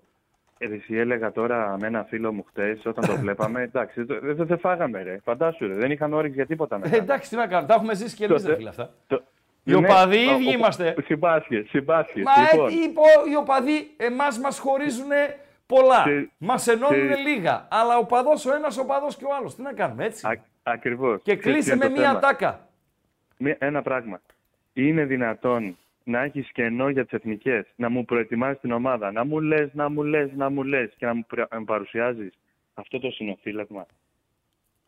[0.58, 3.62] Εσύ έλεγα τώρα με ένα φίλο μου χτες όταν το βλέπαμε.
[3.62, 5.20] εντάξει, το- δεν δεν φάγαμε, ρε.
[5.24, 5.74] Φαντάσου, ρε.
[5.74, 6.95] Δεν είχαν όρεξη για τίποτα Ε, μετά.
[6.95, 7.68] εντάξει, τι να κάνουμε.
[7.68, 8.93] Τα έχουμε ζήσει και εμείς, Τότε- φίλε αυτά.
[9.08, 9.24] Το-
[9.64, 10.95] Οι οπαδοί οι Ναι, ο- ίδιοι ο- είμαστε.
[11.05, 12.22] Συμπάσχε, συμπάσχε.
[12.22, 13.01] Μα ε, λοιπόν, τι είπε
[13.32, 15.10] οι οπαδοί, εμάς μας χωρίζουν
[15.66, 16.03] πολλά.
[16.03, 17.68] Και- Μας ενώνουν και- λίγα.
[17.72, 19.55] Αλλά ο παδό ο ένας, ο παδό και ο άλλος.
[19.55, 20.28] Τι να κάνουμε, έτσι.
[20.64, 21.22] Ακριβώς.
[21.24, 22.68] Και κλείσε με μία τάκα.
[23.57, 24.22] Ένα πράγμα.
[24.74, 29.39] Είναι δυνατόν να έχεις κενό για τις εθνικές, να μου προετοιμάσει την ομάδα, να μου
[29.39, 32.34] λες, να μου λες, να μου λες και να μου, πρε- να μου παρουσιάζεις
[32.74, 33.86] αυτό το συνοφύλακμα.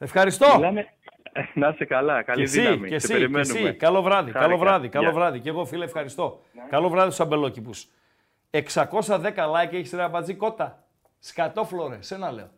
[0.04, 0.56] Ευχαριστώ.
[0.56, 0.88] Μιλάμε...
[1.54, 2.88] Να είσαι καλά, καλή και εσύ, δύναμη.
[2.88, 3.60] Και Σε εσύ, και περιμένουμε.
[3.60, 3.74] εσύ.
[3.76, 4.64] Καλό βράδυ, καλό Χάρηκα.
[4.66, 5.14] βράδυ, καλό Γεια.
[5.14, 5.40] βράδυ.
[5.40, 6.42] Και εγώ φίλε ευχαριστώ.
[6.70, 7.88] Καλό βράδυ στους αμπελόκηπους.
[8.52, 10.84] 610 like έχεις ρε αμπατζή κότα.
[11.20, 12.50] Σκατόφλωρε, σένα λέω.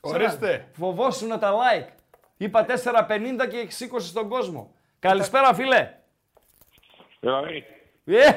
[0.00, 0.50] Ορίστε.
[0.50, 0.64] Σένα.
[0.72, 1.88] Φοβόσουν τα like.
[2.36, 4.74] Είπα 4,50 και έχεις 20 στον κόσμο.
[4.98, 5.94] Καλησπέρα φίλε.
[7.20, 7.64] Δηλαδή,
[8.04, 8.30] Ε,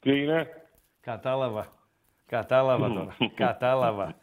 [0.00, 0.48] τι είναι;
[1.00, 1.66] κατάλαβα.
[2.26, 3.16] Κατάλαβα τώρα.
[3.34, 4.14] Κατάλαβα.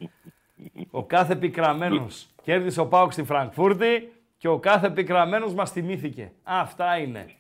[0.92, 6.32] Ο κάθε πικραμένος κέρδισε ο Πάουκ στη Φραγκφούρτη και ο κάθε πικραμένος μας τιμήθηκε.
[6.44, 7.36] Αυτά είναι.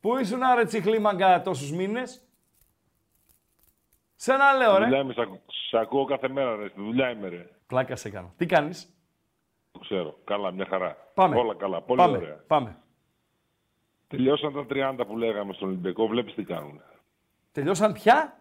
[0.00, 2.20] Πού ήσουν άρε τσιχλίμαγκα τόσους μήνες;
[4.14, 4.84] Σε ένα λέω ρε.
[4.84, 6.68] Δουλειά είμαι, σ' ακού- σ' ακούω κάθε μέρα, ρε.
[6.68, 7.46] Στη δουλειά είμαι, ρε.
[7.66, 8.32] Πλάκα σε κάνω.
[8.36, 8.94] Τι κάνεις;
[9.72, 10.18] Το ξέρω.
[10.24, 10.96] Καλά, μια χαρά.
[11.14, 11.36] Πάμε.
[11.36, 11.80] Όλα καλά.
[11.82, 12.16] Πολύ Πάμε.
[12.16, 12.44] ωραία.
[12.46, 12.76] Πάμε.
[14.08, 16.06] Τελειώσαν τα 30 που λέγαμε στον Ολυμπιακό.
[16.06, 16.80] Βλέπεις τι κάνουν.
[17.52, 18.38] Τελειώσαν πια;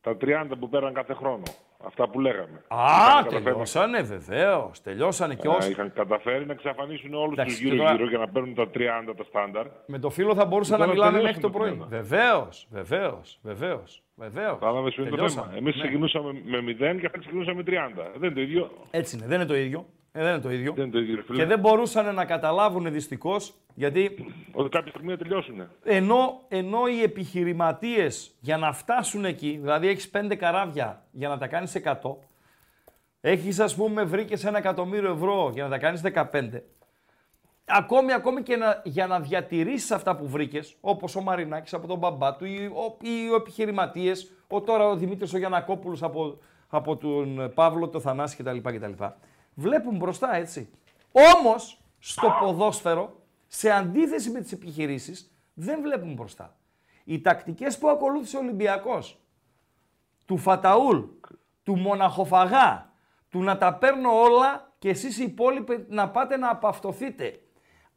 [0.00, 1.42] Τα 30 που πέραν κάθε χρόνο.
[1.84, 2.62] Αυτά που λέγαμε.
[2.68, 4.80] Α, Είχαν καταφέρει- τελειώσανε βεβαίως.
[4.82, 5.70] Τελειώσανε και Α, όσοι.
[5.70, 9.14] Είχαν καταφέρει να εξαφανίσουν όλους τους Εντάξει, και γύρω-γύρω τώρα- για να παίρνουν τα 30
[9.14, 9.66] τα στάνταρ.
[9.86, 11.88] Με το φίλο θα μπορούσαν Και να τώρα μιλάμε τελειώσαν μέχρι το τα πρωί.
[11.88, 11.96] 30.
[11.96, 14.02] Βεβαίως, βεβαίως, βεβαίως.
[14.16, 14.52] Βεβαίως.
[14.58, 15.52] Κατάλαβε ποιο είναι το θέμα.
[15.56, 18.02] Εμείς ξεκινούσαμε με 0 και αυτά ξεκινούσαμε με 30.
[18.16, 18.70] Δεν είναι το ίδιο.
[18.90, 19.86] Έτσι είναι, δεν είναι το ίδιο.
[20.18, 20.72] Ε, δεν είναι το ίδιο.
[20.72, 21.38] Δεν είναι το ίδιο, ρε φίλε.
[21.38, 25.68] Και δεν μπορούσαν να καταλάβουν δυστυχώς γιατί Ότι κάποια στιγμή θα τελειώσουν.
[25.84, 31.46] ενώ, ενώ οι επιχειρηματίες για να φτάσουν εκεί, δηλαδή έχεις πέντε καράβια για να τα
[31.46, 32.16] κάνεις 100,
[33.20, 36.62] έχεις ας πούμε βρήκες ένα εκατομμύριο ευρώ για να τα κάνεις 15.
[37.64, 41.98] Ακόμη, ακόμη και να, για να διατηρήσεις αυτά που βρήκες, όπως ο Μαρινάκης από τον
[41.98, 46.38] μπαμπά του, ή, ο, ή οι επιχειρηματίες, ο τώρα ο Δημήτρης ο Γιανακόπουλος από,
[46.68, 48.56] από τον Παύλο το Θανάση κτλ.
[48.56, 49.04] κτλ.
[49.58, 50.68] Βλέπουν μπροστά έτσι.
[51.36, 56.56] Όμως στο ποδόσφαιρο, σε αντίθεση με τις επιχειρήσεις, δεν βλέπουν μπροστά.
[57.04, 59.18] Οι τακτικές που ακολούθησε ο Ολυμπιακός,
[60.26, 60.98] του Φαταούλ,
[61.62, 62.92] του Μοναχοφαγά,
[63.30, 67.40] του να τα παίρνω όλα και εσείς οι υπόλοιποι να πάτε να απαυτοθείτε.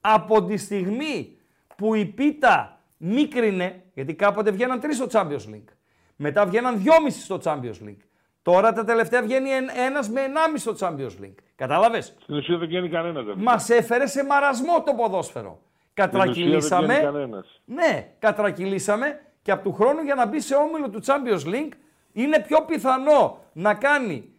[0.01, 1.37] Από τη στιγμή
[1.75, 5.73] που η πίτα μίκρινε, γιατί κάποτε βγαίναν τρεις στο Champions League,
[6.15, 8.01] μετά βγαίναν δυόμισι στο Champions League,
[8.41, 11.35] τώρα τα τελευταία βγαίνει εν- ένας με ενάμιση στο Champions League.
[11.65, 13.23] Κατάλαβες; Στην ουσία δεν βγαίνει κανένας.
[13.35, 15.59] Μας έφερε σε μαρασμό το ποδόσφαιρο.
[15.93, 16.85] Κατρακυλήσαμε.
[16.87, 17.61] δεν βγαίνει κανένας.
[17.65, 21.71] Ναι, κατρακυλήσαμε και από του χρόνου για να μπει σε όμιλο του Champions League
[22.13, 24.29] είναι πιο πιθανό να κάνει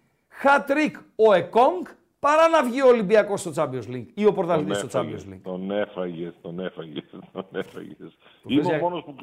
[0.42, 1.84] hat-trick ο Εκόνγκ
[2.18, 5.40] παρά να βγει ο Ολυμπιακός στο Champions League ή ο πρωταθλητής στο Champions League.
[5.42, 7.96] Τον έφαγες, τον έφαγες, τον έφαγες.
[7.98, 8.16] θες
[8.46, 9.14] Είμαι για- ο μόνος που,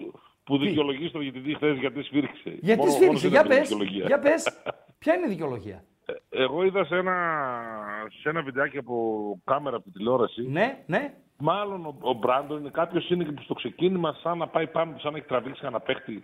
[0.44, 2.58] που δικαιολογείς το γιατί χθε γιατί σφύριξε.
[2.62, 4.06] Γιατί Μόνο- σφύριξε, μόνος για ήταν η πες, δικαιολογία.
[4.06, 4.62] για πες.
[5.00, 5.84] Ποια είναι η δικαιολογία;
[6.30, 7.16] Εγώ είδα σε ένα,
[8.22, 8.96] σε ένα βιντεάκι από
[9.44, 10.48] κάμερα από τη τηλεόραση.
[10.48, 11.14] Ναι, ναι.
[11.38, 14.98] Μάλλον ο, ο Μπράντον είναι κάποιος είναι και που στο ξεκίνημα σαν να πάει πάνω,
[14.98, 16.24] σαν να έχει τραβήξει ένα παίχτη.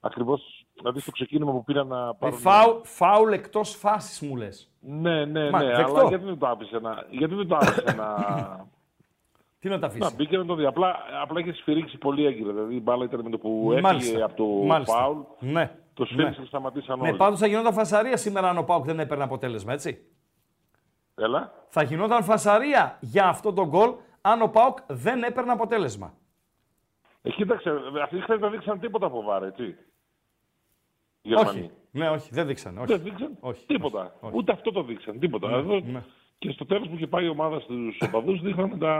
[0.00, 2.38] Ακριβώς, δηλαδή στο ξεκίνημα που πήραν να Ε, πάρουν.
[2.38, 4.70] φάου, φάουλ εκτός φάσης μου λες.
[4.80, 5.76] Ναι, ναι, Μα, ναι.
[5.76, 5.94] δεκτό.
[5.98, 7.04] Αλλά γιατί δεν το άφησε να.
[7.10, 8.06] Γιατί δεν το άφησε να.
[9.60, 10.64] Τι να τα να αφήσει; μπει και να το δει.
[10.64, 12.52] Απλά, απλά είχε σφυρίξει πολύ έγκυρα.
[12.52, 14.24] Δηλαδή η μπάλα ήταν με το που έφυγε Μάλιστα.
[14.24, 14.94] από το Μάλιστα.
[14.96, 15.18] φάουλ.
[15.38, 15.70] Ναι.
[15.98, 17.16] Το σφύριξε και σταματήσαν Ναι, όλοι.
[17.16, 20.04] πάντως θα γινόταν φασαρία σήμερα αν ο Πάουκ δεν έπαιρνε αποτέλεσμα, έτσι.
[21.14, 21.52] Έλα.
[21.68, 26.14] Θα γινόταν φασαρία για αυτό το γκολ αν ο Πάουκ δεν έπαιρνε αποτέλεσμα.
[27.22, 27.70] Ε, κοίταξε,
[28.02, 29.62] αυτοί χθε δεν δείξαν τίποτα από βάρ, έτσι.
[31.22, 31.58] Οι Γερμανοί.
[31.58, 31.70] Όχι.
[31.90, 32.80] Ναι, όχι, δεν δείξανε.
[32.80, 32.86] Όχι.
[32.92, 33.66] Δεν δείξαν Όχι.
[33.66, 34.14] τίποτα.
[34.20, 34.36] όχι.
[34.36, 35.18] Ούτε αυτό το δείξαν.
[35.18, 35.48] Τίποτα.
[35.48, 36.02] Ναι, Εδώ, ναι.
[36.38, 38.92] Και στο τέλος που είχε πάει η ομάδα στους οπαδούς, δείχνανε τα.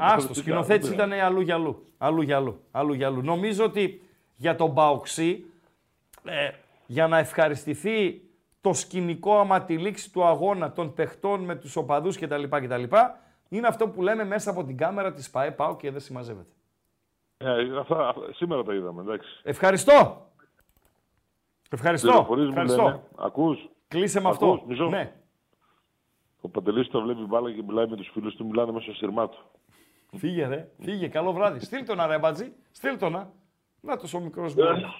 [0.00, 1.04] Άστο, τα σκηνοθέτης χαρακτηριστικά.
[1.06, 1.84] ήταν αλλού για αλλού.
[1.98, 2.60] Αλλού για αλλού.
[2.70, 3.22] αλλού, για αλλού.
[3.22, 4.02] Νομίζω ότι
[4.36, 5.44] για τον Μπαοξή,
[6.24, 6.50] ε,
[6.86, 8.22] για να ευχαριστηθεί
[8.60, 12.42] το σκηνικό άμα τη λήξη του αγώνα των παιχτών με τους οπαδούς κτλ.
[12.48, 12.82] κτλ
[13.48, 16.50] είναι αυτό που λέμε μέσα από την κάμερα της ΠαΕ πάω και δεν συμμαζεύεται.
[17.36, 19.40] Ε, αυτά, αυτά- σήμερα τα είδαμε, εντάξει.
[19.42, 20.26] Ευχαριστώ.
[21.70, 22.08] Ευχαριστώ.
[22.08, 22.82] Πληροφορίες μου Ευχαριστώ.
[22.82, 23.00] λένε.
[23.18, 24.64] Ακούς; Κλείσε με Ακούς, αυτό.
[24.66, 25.12] μισό; Ναι.
[26.40, 29.28] Ο Παντελής το βλέπει μπάλα και μιλάει με τους φίλους του, μιλάνε μέσα στο σειρμά
[29.28, 29.38] του.
[30.18, 31.60] Φύγε ρε, φύγε, καλό βράδυ.
[31.64, 33.32] Στείλ τον ρε μπατζή, στείλ τον να.
[33.80, 34.62] Να το ο μικρός Ε.
[34.62, 34.94] μου.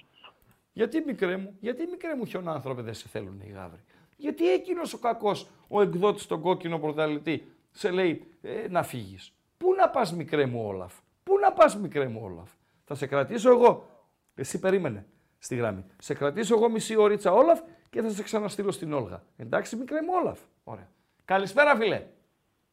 [0.73, 3.79] Γιατί μικρέ μου, γιατί μικρέ μου χιονάνθρωπε δεν σε θέλουν οι γάβροι.
[4.17, 9.33] Γιατί εκείνος ο κακός, ο εκδότης στον κόκκινο πρωταλητή, σε λέει ε, να φύγεις.
[9.57, 10.93] Πού να πας μικρέ μου Όλαφ,
[11.23, 12.49] πού να πας μικρέ μου Όλαφ;
[12.83, 13.87] Θα σε κρατήσω εγώ.
[14.35, 15.05] Εσύ περίμενε
[15.37, 15.85] στη γραμμή.
[15.97, 17.59] Σε κρατήσω εγώ μισή ωρίτσα Όλαφ
[17.89, 19.23] και θα σε ξαναστείλω στην Όλγα.
[19.37, 20.89] Εντάξει μικρέ μου Όλαφ; Ωραία.
[21.25, 22.05] Καλησπέρα φίλε.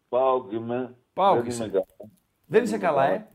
[0.08, 0.94] Πάω και είμαι.
[1.12, 1.72] Πάω δεν και είμαι είσαι.
[1.72, 2.10] καλά.
[2.46, 3.26] Δεν είσαι καλά, ε;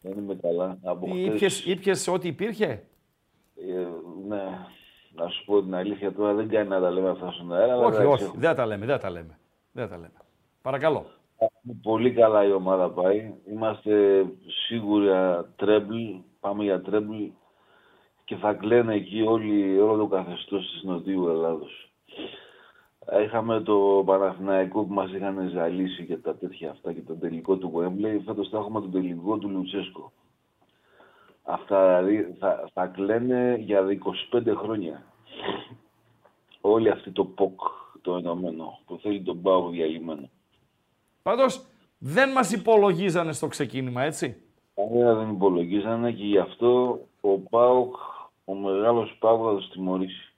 [0.00, 0.78] Δεν είμαι καλά.
[0.82, 2.84] Από Τι, χτες, Ήπιες, ήπιες ό,τι υπήρχε;
[3.60, 3.86] Ε,
[4.28, 4.58] ναι,
[5.14, 7.72] να σου πω την αλήθεια τώρα δεν κάνει να τα λέμε αυτά στον αέρα.
[7.72, 8.36] αλλά όχι, εντάξει, όχι.
[8.38, 9.38] Δεν τα λέμε, δεν τα λέμε.
[9.72, 10.12] Δεν τα λέμε.
[10.62, 11.06] Παρακαλώ.
[11.82, 13.34] Πολύ καλά η ομάδα πάει.
[13.50, 14.24] Είμαστε
[14.66, 15.96] σίγουρα τρέμπλ.
[16.40, 17.24] Πάμε για τρέμπλ.
[18.24, 21.90] Και θα κλαίνε εκεί όλοι, όλο το καθεστώς της Νοτιού Ελλάδος.
[23.06, 27.56] Ε, Είχαμε το Παναθηναϊκό που μας είχαν ζαλίσει και τα τέτοια αυτά και τον τελικό
[27.56, 28.20] του Wembley.
[28.24, 30.12] Φέτος θα έχουμε τον τελικό του Λουτσέσκο.
[31.50, 33.84] Αυτά δηλαδή θα, θα κλαίνε για
[34.32, 35.02] 25 χρόνια.
[36.60, 37.60] Όλοι αυτοί το ΠΟΚ,
[38.02, 40.30] το ενωμένο, που θέλει τον Πάο διαλυμένο.
[41.22, 41.64] Πάντως,
[41.98, 44.42] δεν μας υπολογίζανε στο ξεκίνημα, έτσι;
[44.74, 47.94] Κανένα δεν υπολογίζανε και γι' αυτό ο Πάοκ,
[48.44, 50.32] ο μεγάλος Πάοκ θα τους τιμωρήσει.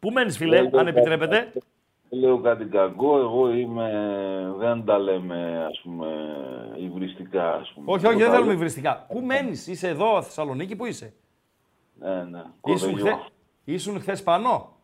[0.00, 1.52] Πού μένεις φίλε, Δεν λέω αν επιτρέπετε;
[2.10, 3.90] Κάτι- Δεν λέω κάτι κακό, εγώ είμαι,
[4.58, 6.06] δεν τα λέμε ας πούμε
[6.78, 7.92] υβριστικά ας πούμε.
[7.92, 9.06] Όχι, όχι, δεν Εγώ τα θέλουμε λέω- υβριστικά.
[9.08, 11.14] Πού μένεις, είσαι εδώ, Θεσσαλονίκη, πού είσαι;
[11.98, 12.42] Ναι, ναι.
[12.64, 13.16] Ήσουν, Κορδελιό.
[13.16, 13.30] χθε...
[13.64, 14.76] Ήσουν χθες πανώ.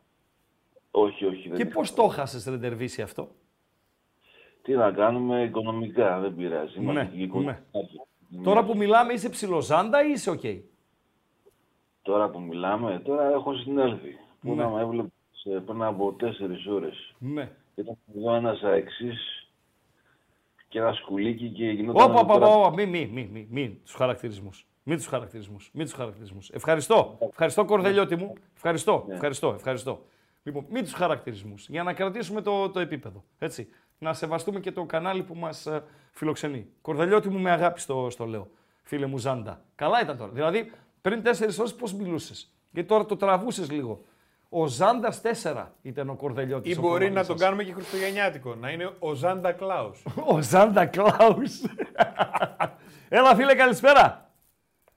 [0.90, 1.48] Όχι, όχι.
[1.48, 3.28] Δεν Και πώς το χάσες ρεντερβίση αυτό;
[4.62, 6.78] Τι να κάνουμε οικονομικά, δεν πειράζει.
[6.81, 7.62] Είμαστε Ναι, και οικονομικά.
[8.43, 10.40] Τώρα που μιλάμε είσαι ψιλοζάντα ή είσαι οκ;
[12.03, 14.19] Τώρα που μιλάμε, τώρα έχω συνέλθει.
[14.40, 14.62] Πού Ναι.
[14.62, 15.09] να με έβλεπε
[15.67, 17.15] πριν από τέσσερις ώρες.
[17.19, 17.51] Ναι.
[17.75, 19.49] Ήταν εδώ ένας αεξής
[20.69, 22.11] και ένα σκουλίκι και γινόταν...
[22.11, 24.67] Όπα, όπα, τώρα- όπα, μη, μη, μη, μη, μη τους χαρακτηρισμούς.
[24.83, 26.51] Μη τους χαρακτηρισμούς, μη τους χαρακτηρισμούς.
[26.51, 28.33] Ευχαριστώ, ευχαριστώ Κορδελιώτη μου.
[28.55, 29.15] Ευχαριστώ, Ναι.
[29.15, 30.05] ευχαριστώ, ευχαριστώ.
[30.43, 33.69] Λοιπόν, μη τους χαρακτηρισμούς, για να κρατήσουμε το, το επίπεδο, έτσι.
[33.99, 35.83] Να σεβαστούμε και το κανάλι που μας ε,
[36.13, 36.67] φιλοξενεί.
[36.81, 38.49] Κορδελιώτη μου με αγάπη στο, στο λέω,
[38.83, 39.63] φίλε μου Ζάντα.
[39.75, 40.31] Καλά ήταν τώρα.
[40.33, 44.05] Δηλαδή, πριν τέσσερις ώρες πώς μιλούσες; Γιατί τώρα το τραβούσες λίγο.
[44.48, 46.74] Ο Ζάντας 4 ήταν ο Κορδελιώτης.
[46.74, 47.47] Ή ο μπορεί να προπονητής τον σας.
[47.47, 48.55] κάνουμε και χριστουγεννιάτικο.
[48.55, 50.02] Να είναι ο Ζάντα Κλάους.
[50.35, 51.60] Ο Ζάντα Κλάους.
[53.09, 54.31] Έλα φίλε, καλησπέρα.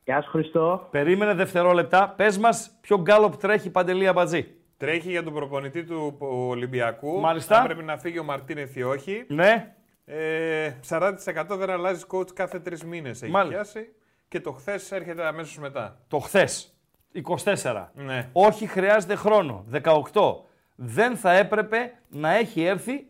[0.04, 0.88] Γεια σου Χριστό.
[0.92, 2.10] Περίμενε δευτερόλεπτα.
[2.18, 4.48] Πες μας ποιο γκάλοπ τρέχει Παντελή Αμπατζή.
[4.78, 7.20] Τρέχει για τον προπονητή του Ολυμπιακού.
[7.20, 7.58] Μάλιστα.
[7.58, 9.26] Αν πρέπει να φύγει ο Μαρτίνεθ ή όχι.
[9.28, 9.74] Ναι.
[10.06, 11.12] Ε, 40%
[11.50, 13.62] δεν αλλάζει coach κάθε τρεις μήνες έχει Μάλιστα.
[13.62, 13.90] πιάσει.
[14.28, 16.00] Και το χθες έρχεται αμέσως μετά.
[16.08, 16.74] Το χθες.
[17.14, 17.88] 24.
[17.94, 18.30] Ναι.
[18.34, 19.66] Όχι χρειάζεται χρόνο.
[20.14, 20.36] 18.
[20.76, 23.08] Δεν θα έπρεπε να έχει έρθει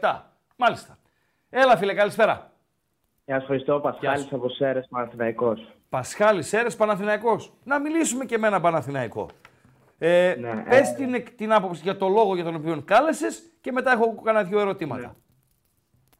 [0.00, 0.22] 17.
[0.56, 0.98] Μάλιστα.
[1.50, 2.50] Έλα φίλε, καλησπέρα.
[3.24, 5.74] Γεια σου Χριστό, Πασχάλης από Σέρες Παναθηναϊκός.
[5.88, 7.52] Πασχάλης Σέρες Παναθηναϊκός.
[7.64, 9.28] Να μιλήσουμε και με ένα Παναθηναϊκό.
[9.98, 10.94] Ε, Ναι, πες ε.
[10.94, 14.60] την, την άποψη για το λόγο για τον οποίο κάλεσες και μετά έχω κανένα δύο
[14.60, 15.16] ερωτήματα.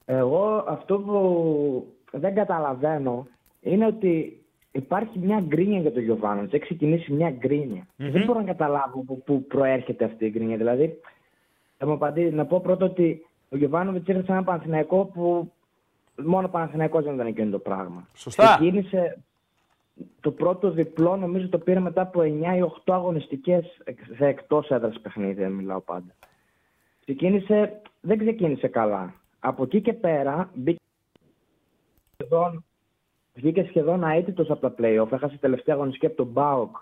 [0.05, 3.27] Εγώ αυτό που δεν καταλαβαίνω
[3.61, 4.45] είναι ότι
[4.77, 6.53] υπάρχει μια γκρίνια για τον Γιωβάνοβιτς.
[6.53, 7.87] Έχει ξεκινήσει μια γκρίνια.
[7.97, 10.57] Δεν μπορώ να καταλάβω από πού προέρχεται αυτή η γκρίνια.
[10.57, 11.01] Δηλαδή,
[11.79, 15.53] θα μου απαντήσει, να πω πρώτα ότι ο Γιωβάνοβιτς ήρθε σε ένα Παναθηναϊκό που
[16.25, 18.09] μόνο ο Παναθηναϊκός δεν ήταν εκείνο το πράγμα.
[18.15, 18.45] Σωστά.
[18.45, 19.19] Ξεκίνησε
[20.21, 22.25] το πρώτο διπλό, νομίζω το πήρε μετά από 9
[22.57, 23.83] ή 8 αγωνιστικές
[24.17, 26.15] σε εκτός έδρας παιχνίδια, μιλάω πάντα.
[27.01, 29.15] ξεκίνησε, δεν ξεκίνησε καλά.
[29.39, 30.81] Από εκεί και πέρα μπήκε
[32.13, 32.65] σχεδόν,
[33.37, 35.13] βγήκε σχεδόν αίτητος από τα play-off.
[35.13, 36.77] Έχασε τελευταία αγωνιστική από τον Μπάουκ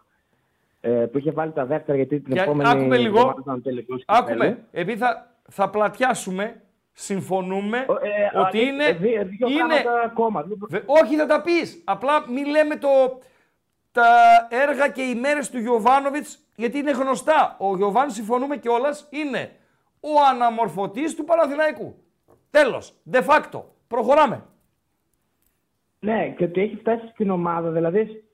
[0.80, 3.16] ε, που είχε βάλει τα δεύτερα γιατί την Για- επόμενη άκουμε λίγο.
[3.18, 4.18] εβδομάδα ήταν ο τελικός κυπέλλου.
[4.42, 6.62] Άκουμε, επειδή θα, θα πλατιάσουμε,
[6.92, 8.84] συμφωνούμε ε, ότι α, είναι...
[8.84, 10.46] ε, δι- δύο είναι πράγματα ακόμα.
[10.68, 12.88] Βε- όχι θα τα πεις, απλά μη λέμε το,
[13.92, 14.06] τα
[14.48, 17.56] έργα και οι μέρες του Γιωβάνοβιτς, γιατί είναι γνωστά.
[17.58, 19.50] Ο Γιωβάνο, συμφωνούμε κιόλας, είναι
[20.00, 21.94] ο αναμορφωτής του Παναθηναϊκού.
[22.50, 23.62] Τέλος, de facto.
[23.88, 24.42] Προχωράμε.
[26.04, 28.24] Ναι, και ότι έχει φτάσει στην ομάδα, δηλαδή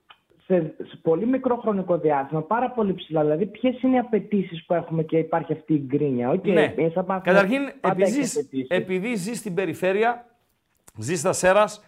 [0.44, 3.20] σε, σε πολύ μικρό χρονικό διάστημα, πάρα πολύ ψηλά.
[3.22, 6.30] Δηλαδή, ποιες είναι οι απαιτήσεις που έχουμε και υπάρχει αυτή η γκρίνια.
[6.30, 6.74] Okay, ναι.
[7.24, 8.68] Καταρχήν, πάντα επειδή, έχει ζεις- απαιτήσεις.
[8.68, 10.26] επειδή ζεις στην περιφέρεια,
[10.98, 11.84] ζεις στα Σέρας,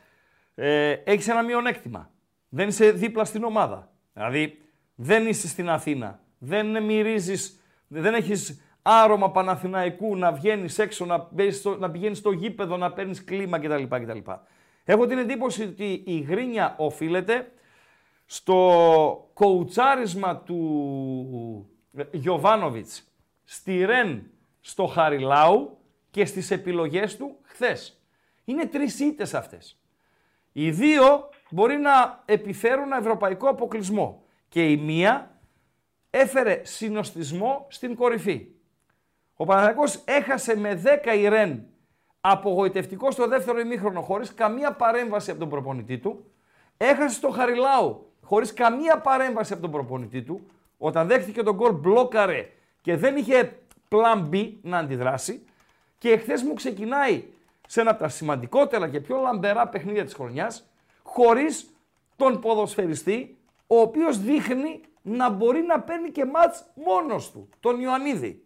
[0.54, 2.10] ε, έχεις ένα μειονέκτημα.
[2.48, 3.90] Δεν είσαι δίπλα στην ομάδα.
[4.14, 4.58] Δηλαδή,
[4.94, 6.20] δεν είσαι στην Αθήνα.
[6.38, 12.30] Δεν μυρίζεις, δεν έχεις άρωμα Παναθηναϊκού να βγαίνεις έξω, να, μπαίνεις στο- να πηγαίνεις στο
[12.30, 13.82] γήπεδο, να παίρνεις κλίμα κτλ.
[13.88, 14.18] κτλ.
[14.84, 17.52] Έχω την εντύπωση ότι η γρίνια οφείλεται
[18.26, 21.70] στο κοουτσάρισμα του
[22.10, 23.12] Γιωβάνοβιτς
[23.44, 24.30] στη Ρεν
[24.60, 25.78] στο Χαριλάου
[26.10, 28.00] και στις επιλογές του χθες.
[28.44, 29.76] Είναι τρεις ήττες αυτές.
[30.52, 35.40] Οι δύο μπορεί να επιφέρουν ευρωπαϊκό αποκλεισμό και η μία
[36.10, 38.46] έφερε συνοστισμό στην κορυφή.
[39.34, 41.66] Ο Παναθηναϊκός έχασε με 10 η Ρεν
[42.24, 46.24] απογοητευτικό στο δεύτερο ημίχρονο χωρίς καμία παρέμβαση από τον προπονητή του.
[46.76, 50.46] Έχασε στο Χαριλάου χωρίς καμία παρέμβαση από τον προπονητή του.
[50.78, 52.48] Όταν δέχτηκε τον γκολ μπλόκαρε
[52.80, 53.58] και δεν είχε
[53.88, 55.44] plan B να αντιδράσει.
[55.98, 57.24] Και εχθές μου ξεκινάει
[57.66, 60.68] σε ένα από τα σημαντικότερα και πιο λαμπερά παιχνίδια της χρονιάς
[61.02, 61.70] χωρίς
[62.16, 63.36] τον ποδοσφαιριστή
[63.66, 68.44] ο οποίος δείχνει να μπορεί να παίρνει και μάτς μόνος του, τον Ιωαννίδη.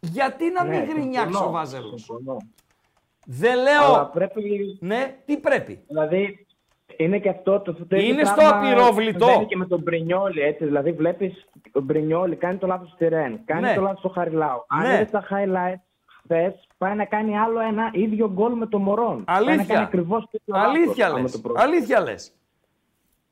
[0.00, 2.36] Γιατί να μην Ναι, γρινιάξει συμφωνώ, ο Βάζελος; συμφωνώ.
[3.26, 3.84] Δεν λέω.
[3.84, 4.78] Αλλά πρέπει...
[4.80, 6.46] Ναι, τι πρέπει; Δηλαδή,
[6.96, 9.24] είναι και αυτό το, το ίδιο Είναι στο πράγμα απειρόβλητο.
[9.24, 10.64] συμβαίνει και με τον Μπρινιόλι, έτσι.
[10.64, 13.74] Δηλαδή, βλέπεις τον Μπρινιόλι κάνει το λάθος στη Ρεν, κάνει Ναι.
[13.74, 14.64] το λάθος στο Χαριλάου.
[14.68, 14.94] Αν Ναι.
[14.94, 15.80] είδες τα highlights
[16.22, 19.24] χθες, πάει να κάνει άλλο ένα ίδιο γκολ με τον Μωρόν.
[19.24, 19.80] Πάει να κάνει Αλήθεια.
[19.80, 21.32] ακριβώς τέτοιο Αλήθεια λάθος, άμα λες.
[21.32, 21.62] το πρώτο.
[21.62, 22.32] Αλήθεια λες.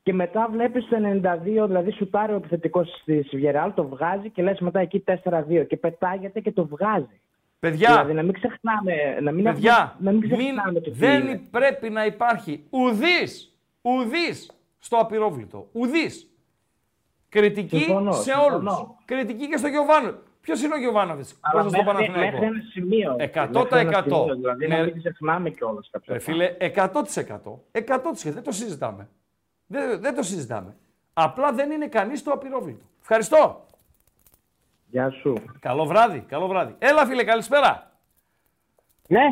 [0.02, 4.60] Και μετά βλέπεις το 92, δηλαδή σουτάρει ο επιθετικός στη Σιβιερεάλ, το βγάζει και λες
[4.60, 7.20] μετά εκεί 4-2 και πετάγεται και το βγάζει.
[7.62, 8.92] Παιδιά, Δηλαδή να μην ξεχνάμε.
[9.20, 11.40] Να μην, παιδιά, έχουμε- να μην μην- ξεχνάμε το τι δεν είναι.
[11.50, 15.68] πρέπει να υπάρχει ουδής, ουδής στο απειρόβλητο.
[15.72, 16.30] Ουδής.
[17.28, 18.54] Κριτική Συμφωνώ, σε συμφωνώ.
[18.56, 18.86] όλους.
[19.04, 20.14] Κριτική και στο Γιωβάνο.
[20.40, 23.16] Ποιος είναι ο Γιωβάνοβιτς Αλλά προς τον μέχρι, Παναθηναϊκό; μέχρι ένα σημείο.
[23.18, 23.76] 100%.
[23.76, 24.76] Μέχρι ένα σημείο, Δηλαδή Ναι.
[24.76, 27.64] να μην ξεχνάμε κιόλας κάποια Ρε φίλε, 100%.
[27.72, 28.32] 100%.
[28.32, 29.08] Δεν το συζητάμε.
[29.66, 30.76] Δεν, δεν το συζητάμε.
[31.12, 32.84] Απλά δεν είναι κανείς στο απειρόβλητο.
[33.00, 33.66] Ευχαριστώ.
[34.92, 35.34] Γεια σου.
[35.60, 36.74] Καλό βράδυ, καλό βράδυ.
[36.78, 37.92] Έλα φίλε, καλησπέρα.
[39.08, 39.24] Ναι.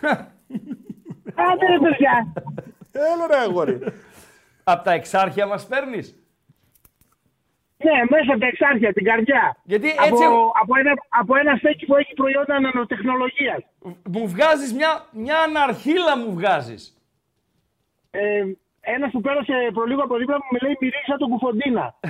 [1.50, 2.32] Άντε ρε παιδιά.
[2.92, 3.78] Έλα ρε αγόρι.
[4.64, 6.14] Απ' τα εξάρχεια μας παίρνεις;
[7.76, 9.56] Ναι, μέσα από τα εξάρχεια, την καρδιά.
[9.64, 10.24] Γιατί από, έτσι-
[10.62, 13.58] από, ένα, από ένα στέκι που έχει προϊόντα νανοτεχνολογίας.
[14.10, 16.96] Μου βγάζεις μια, μια αναρχίλα μου βγάζεις.
[18.10, 18.44] Ε,
[18.80, 21.94] ένας που πέρασε προλίγο από δίπλα μου με λέει μυρίζεις τον κουφοντίνα.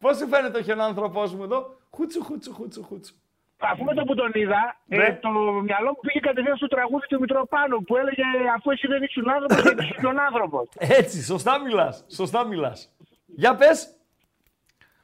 [0.00, 3.14] Πώς σου φαίνεται ο χιονάνθρωπός μου εδώ; Χούτσου, χούτσου, χούτσου, χούτσου.
[3.62, 5.04] Αφού με το που τον είδα, Ναι.
[5.04, 5.28] ε, το
[5.68, 8.22] μυαλό μου πήγε κατευθείαν στο τραγούδι του Μητροπάνου που έλεγε
[8.56, 10.68] Αφού εσύ δεν ήσουν άνθρωπος, δεν ήσουν άνθρωπο.
[10.78, 12.78] Έτσι, σωστά μιλάς, σωστά μιλάς.
[13.26, 13.94] Για πες.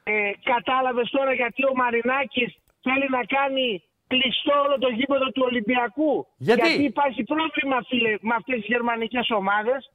[0.03, 2.51] Ε, Κατάλαβες τώρα γιατί ο Μαρινάκης
[2.81, 8.55] θέλει να κάνει κλειστό όλο το γήπεδο του Ολυμπιακού; Γιατί; υπάρχει πρόβλημα, φίλε, με αυτές
[8.55, 9.91] τις γερμανικές ομάδες.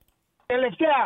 [0.46, 1.02] Τελευταία,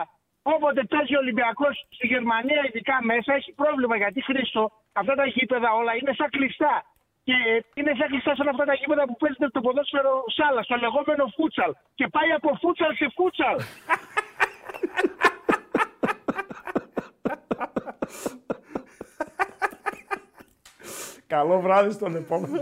[0.55, 3.94] όποτε παίζει ο Ολυμπιακός στη Γερμανία, ειδικά μέσα, έχει πρόβλημα.
[4.02, 4.62] Γιατί Χρήστο,
[5.01, 6.74] αυτά τα γήπεδα όλα είναι σαν κλειστά.
[7.27, 7.36] Και
[7.78, 11.70] είναι σαν κλειστά σαν αυτά τα γήπεδα που παίζεται το ποδόσφαιρο σάλας, το λεγόμενο φούτσαλ.
[11.98, 13.56] Και πάει από φούτσαλ σε φούτσαλ.
[21.27, 22.60] Καλό βράδυ στον επόμενο.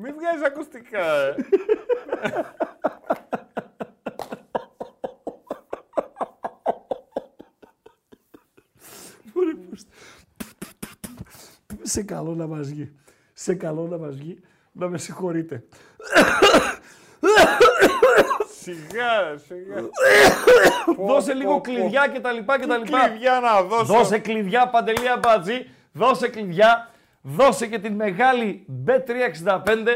[0.00, 1.04] Μην βγάζει ακουστικά.
[1.14, 1.34] ε.
[11.82, 12.92] Σε καλό να μας βγει.
[13.32, 14.40] Σε καλό να μας βγει.
[14.72, 15.64] Να με συγχωρείτε.
[18.60, 19.88] Σιγά, σιγά.
[21.06, 23.08] Δώσε Πω, λίγο πω, κλειδιά και τα λοιπά και τα Τι λοιπά.
[23.08, 25.70] κλειδιά να δώσω; Δώσε κλειδιά, Παντελή Αμπατζή.
[25.92, 26.87] Δώσε κλειδιά.
[27.22, 29.86] Δώσε και την μεγάλη B365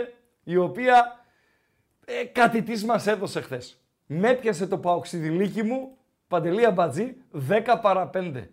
[0.45, 1.25] η οποία
[2.05, 3.81] ε, κάτι της μας έδωσε χθες.
[4.07, 5.97] Με έπιασε το παοξιδιλίκι μου,
[6.29, 7.17] παντελή αμπατζή,
[7.49, 8.45] 10 παρα 5.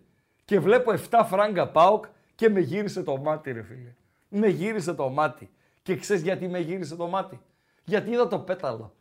[0.44, 3.94] Και βλέπω 7 φράγκα πάοκ και με γύρισε το μάτι, ρε φίλε.
[4.28, 5.50] Με γύρισε το μάτι.
[5.82, 7.40] Και ξέρεις γιατί με γύρισε το μάτι;
[7.84, 8.94] Γιατί είδα το πέταλο.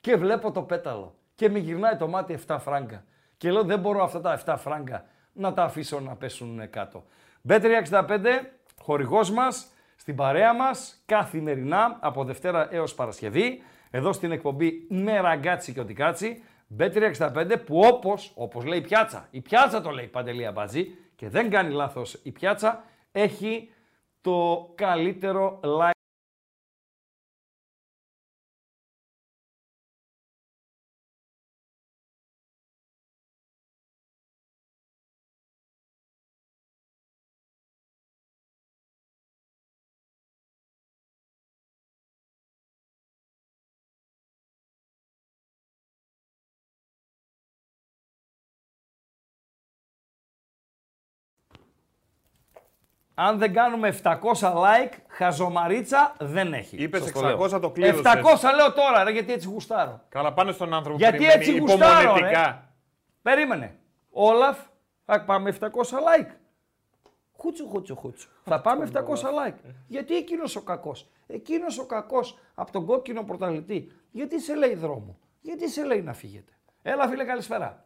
[0.00, 1.14] Και βλέπω το πέταλο.
[1.34, 3.04] Και με γυρνάει το μάτι 7 φράγκα.
[3.36, 7.04] Και λέω δεν μπορώ αυτά τα 7 φράγκα να τα αφήσω να πέσουν κάτω.
[7.48, 8.20] Bet365,
[8.84, 9.66] χορηγός μας,
[9.96, 16.42] στην παρέα μας, καθημερινά από Δευτέρα έως Παρασκευή, εδώ στην εκπομπή με ραγκάτσι και οτικάτσι,
[16.78, 21.50] Bet365 που όπως, όπως λέει η πιάτσα, η πιάτσα το λέει Παντελία Μπατζή και δεν
[21.50, 23.72] κάνει λάθος η πιάτσα, έχει
[24.20, 26.03] το καλύτερο live
[53.14, 56.76] Αν δεν κάνουμε 700 like, χαζομαρίτσα δεν έχει.
[56.76, 57.36] Είπες Σας το λέω.
[57.44, 58.12] 600 το κλείδωσες.
[58.14, 60.00] 700 λέω τώρα, ρε, γιατί έτσι γουστάρω.
[60.08, 62.02] Καλά, πάνε στον άνθρωπο Γιατί που περιμένει έτσι γουστάρω, ρε.
[62.02, 62.68] υπομονετικά.
[63.22, 63.78] Περίμενε.
[64.10, 64.58] Όλαφ,
[65.04, 66.30] θα πάμε 700 like.
[67.36, 68.28] Χούτσου, χούτσου, χούτσου.
[68.44, 69.54] θα πάμε 700 like.
[69.86, 73.92] Γιατί εκείνος ο κακός; Εκείνος ο κακός από τον κόκκινο πρωταθλητή.
[74.10, 77.84] Γιατί σε λέει δρόμο; Γιατί σε λέει να φύγετε; Έλα, φίλε, καλησπέρα.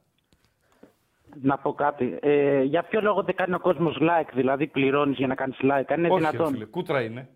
[1.42, 2.18] Να πω κάτι.
[2.20, 5.84] Ε, για ποιο λόγο δεν κάνει ο κόσμος like, δηλαδή πληρώνεις για να κάνεις like,
[5.88, 7.28] αν είναι Όχι, ρε δυνατόν; φίλε, κούτρα είναι.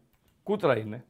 [0.42, 1.04] Κούτρα είναι.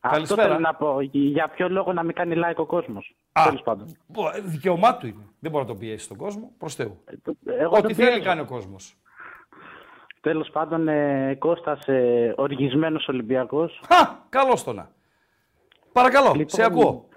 [0.00, 0.42] Αυτό Καλησπέρα.
[0.42, 1.00] θέλω να πω.
[1.10, 3.96] Για ποιο λόγο να μην κάνει like ο κόσμος; Τέλος πάντων.
[4.06, 5.22] Μπο- ε, Δικαίωμά του είναι.
[5.38, 6.50] Δεν μπορεί να το πιέσει τον κόσμο.
[6.58, 7.04] Προς Θεού.
[7.44, 8.22] εγώ Ό,τι το θέλει πιέζω.
[8.24, 8.96] κάνει ο κόσμος.
[10.20, 13.80] Τέλος πάντων, ε, Κώστας, ε, οργισμένος Ολυμπιακός.
[14.28, 14.90] Καλώς το να.
[15.92, 17.07] Παρακαλώ, Λοιπόν, σε ακούω.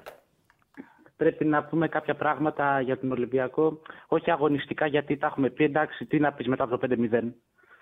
[1.21, 3.81] Πρέπει να πούμε κάποια πράγματα για τον Ολυμπιακό.
[4.07, 5.63] Όχι αγωνιστικά, γιατί τα έχουμε πει.
[5.63, 7.33] Εντάξει, τι να πεις μετά από το 5-0.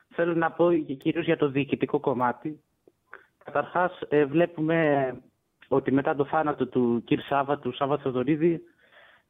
[0.10, 2.62] Θέλω να πω κυρίως για το διοικητικό κομμάτι.
[3.44, 5.14] Καταρχάς, βλέπουμε
[5.68, 7.20] ότι μετά το θάνατο του κ.
[7.30, 8.62] Σάβα, του Σάβα Θεοδωρίδη,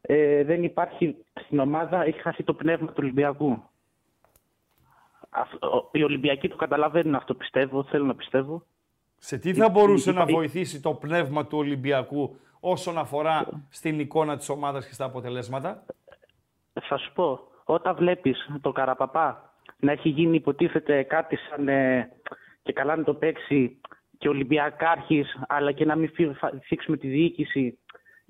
[0.02, 1.16] ε, δεν υπάρχει
[1.46, 3.64] στην ομάδα, έχει χάσει το πνεύμα του Ολυμπιακού.
[5.30, 8.64] Αυτό- Οι Ολυμπιακοί το καταλαβαίνουν αυτό, πιστεύω, θέλω να πιστεύω.
[9.18, 14.38] Σε τι θα μπορούσε να Υπά- βοηθήσει το πνεύμα του Ολυμπιακού όσον αφορά στην εικόνα
[14.38, 15.86] της ομάδας και στα αποτελέσματα;
[16.82, 22.10] Θα σου πω, όταν βλέπεις τον Καραπαπά να έχει γίνει υποτίθεται κάτι σαν ε,
[22.64, 23.82] και καλά να το παίξει
[24.18, 27.78] και Ολυμπιακάρχης, αλλά και να μην φύ- φα- θίξουμε τη διοίκηση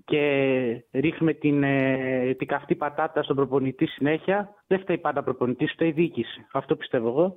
[0.05, 5.87] και ρίχνουμε την, ε, την καυτή πατάτα στον προπονητή συνέχεια, δεν φταίει πάντα προπονητής, φταίει
[5.87, 6.45] η διοίκηση.
[6.51, 7.35] Αυτό πιστεύω εγώ.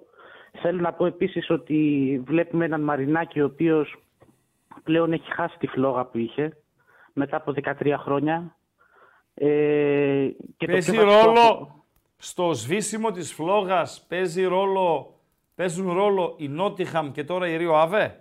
[0.61, 3.97] Θέλω να πω επίσης ότι βλέπουμε έναν Μαρινάκη ο οποίος
[4.83, 6.57] πλέον έχει χάσει τη φλόγα που είχε
[7.13, 8.57] μετά από 13 χρόνια.
[9.35, 10.27] Ε,
[10.57, 11.85] και το Παίζει πιο βασικό- ρόλο
[12.17, 15.15] στο σβήσιμο της φλόγας, παίζει ρόλο,
[15.55, 18.17] παίζουν ρόλο η Νότιγχαμ και τώρα η Ρίο Αβέ;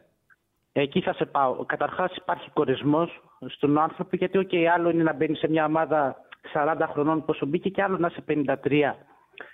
[0.74, 1.66] Εκεί θα σε πάω.
[1.66, 6.16] Καταρχάς υπάρχει κορεσμός στον άνθρωπο, γιατί οκ, άλλο είναι να μπαίνει σε μια ομάδα
[6.54, 8.96] 40 χρονών όσο μπήκε και άλλο να είσαι 53.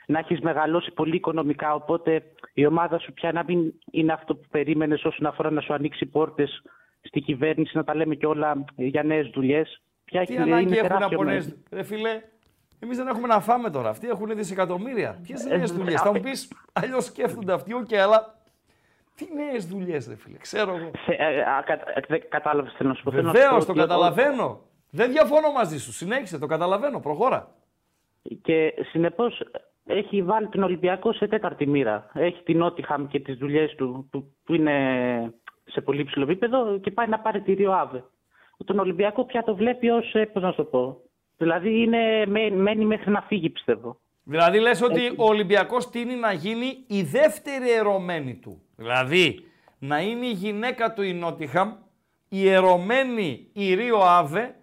[0.07, 2.23] Να έχεις μεγαλώσει πολύ οικονομικά, οπότε
[2.53, 6.05] η ομάδα σου πια να μην είναι αυτό που περίμενες όσον αφορά να σου ανοίξει
[6.05, 6.61] πόρτες
[7.07, 9.81] στη κυβέρνηση, να τα λέμε και όλα για νέες δουλειές.
[10.05, 11.45] Πια Τι έχει- ανάγκη είναι έχουν τεράστιο από μέρος.
[11.45, 11.57] νέες...
[11.71, 12.21] Ρε φίλε,
[12.79, 13.89] εμείς δεν έχουμε να φάμε τώρα.
[13.89, 15.19] Αυτοί έχουν δισεκατομμύρια.
[15.23, 18.35] Ποιες Ε, νέες δουλειές; Θα μου πεις, αλλιώς σκέφτονται αυτοί, οκ, αλλά
[19.15, 20.91] τι νέες δουλειές, ρε φίλε, ξέρω εγώ.
[21.05, 23.11] Σε- ε, α, κα- ε, δεν κατάλαβες θέλω να σου πω.
[23.11, 24.61] Θέλω να σου πω Βεβαίως, το ότι- καταλαβαίνω.
[24.89, 25.91] Δεν διαφωνώ μαζί σου.
[25.93, 26.99] Συνέχισε, το καταλαβαίνω.
[26.99, 27.51] Προχώρα.
[28.41, 29.43] Και συνεπώς
[29.85, 32.09] έχει βάλει τον Ολυμπιακό σε τέταρτη μοίρα.
[32.13, 34.73] Έχει την Νότιχαμ και τις δουλειές του που, που είναι
[35.68, 38.03] σε πολύ ψηλό επίπεδο και πάει να πάρει τη Ρίο Άβε.
[38.65, 41.02] Τον Ολυμπιακό πια το βλέπει ως, πώς να σου το πω.
[41.38, 43.99] Δηλαδή είναι, μένει- μένει μέχρι να φύγει, πιστεύω.
[44.23, 48.61] Δηλαδή λες ότι ο Ολυμπιακός τίνει να γίνει η δεύτερη ερωμένη του.
[48.76, 49.45] Δηλαδή
[49.80, 51.73] να είναι η γυναίκα του η Νότιχαμ,
[52.30, 54.56] η ερωμένη η Ρίο Άβε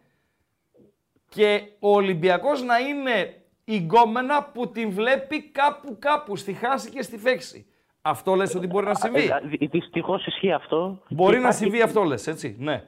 [1.29, 7.03] και ο Ολυμπιακός να είναι η γκόμενα που την βλέπει κάπου κάπου, στη χάση και
[7.03, 7.67] στη φέξη.
[8.07, 9.31] Αυτό λες ότι μπορεί να συμβεί.
[9.71, 10.99] Δυστυχώς ισχύει αυτό.
[11.09, 12.57] Μπορεί Και να υπάρχει- συμβεί αυτό λες, έτσι.
[12.59, 12.83] Ναι.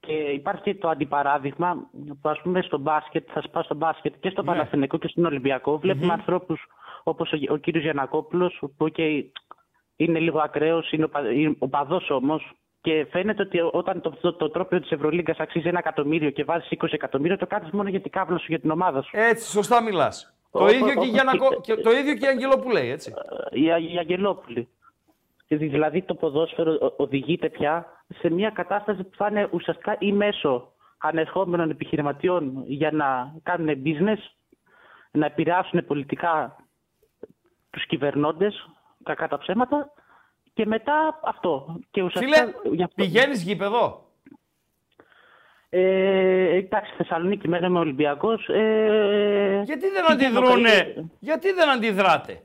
[0.00, 1.76] Και υπάρχει και το αντιπαράδειγμα
[2.22, 4.48] που ας πούμε στο μπάσκετ, θα σπάω στο μπάσκετ και στο Ναι.
[4.48, 5.78] Παναθηναϊκό και στον Ολυμπιακό.
[5.78, 6.66] Βλέπουμε ανθρώπους
[7.02, 9.22] όπως ο, ο κύριος Γιανακόπουλος που okay,
[9.96, 14.50] είναι λίγο ακραίος, είναι οπα- είναι οπαδός όμως και φαίνεται ότι όταν το, το, το
[14.50, 18.10] τρόπιο της Ευρωλίγκας αξίζει ένα εκατομμύριο και βάζεις 20 εκατομμύρια το κάνεις μόνο για την
[18.10, 19.10] κάβλα σου, για την ομάδα σου.
[19.12, 20.32] Έτσι, σωστά μιλάς.
[20.50, 21.48] Το Όπως- ίδιο, και η όπως Γιανακο...
[21.48, 23.14] και- και το ίδιο και η Αγγελόπουλη, έτσι.
[23.50, 24.68] η, η Αγγελόπουλη.
[25.48, 27.86] Δηλαδή το ποδόσφαιρο ο- οδηγείται πια
[28.18, 34.18] σε μια κατάσταση που θα είναι ουσιαστικά ή μέσω ανερχόμενων επιχειρηματιών για να κάνουν business,
[35.10, 36.56] να επηρεάσουν πολιτικά
[37.70, 38.68] τους κυβερνώντες,
[39.02, 39.92] κακά τα ψέματα,
[40.54, 41.78] και μετά αυτό.
[41.90, 44.07] Και ουσιαστικά, Φίλε, γι' αυτό- πηγαίνεις γήπεδο.
[45.70, 48.48] Ε, εντάξει, Θεσσαλονίκη μένω με Ολυμπιακός.
[48.48, 51.06] Ε, Γιατί δεν πηγαίνω αντιδρούνε, καλύτερα.
[51.18, 52.42] γιατί δεν αντιδράτε;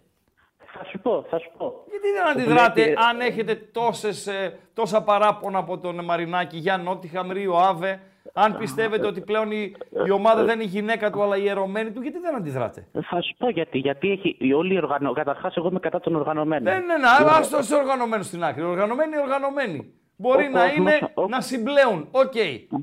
[0.74, 1.74] Θα σου πω, θα σου πω.
[1.90, 6.78] Γιατί δεν Το αντιδράτε βλέπει- αν έχετε τόσες, ε, τόσα παράπονα από τον Μαρινάκη για
[6.78, 8.00] Νότιχαμ, Ρίο, Άβε,
[8.34, 9.76] αν πιστεύετε ότι πλέον η,
[10.06, 13.22] η ομάδα δεν είναι η γυναίκα του αλλά η ερωμένη του, γιατί δεν αντιδράτε; Θα
[13.22, 13.78] σου πω γιατί.
[13.78, 15.12] Γιατί έχει η όλη οργανω...
[15.14, 16.74] Καταρχάς, εγώ είμαι κατά των οργανωμένων.
[16.74, 18.64] Δεν είναι ένα, ας το σε οργανωμένο στην άκρη.
[18.64, 19.94] Οργανωμένοι είναι οργανωμένοι.
[20.16, 22.08] Μπορεί Ο να κόσμος- είναι να συμπλέουν.
[22.12, 22.34] Οκ.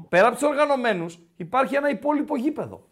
[0.08, 2.84] Πέρα από τους οργανωμένους υπάρχει ένα υπόλοιπο γήπεδο.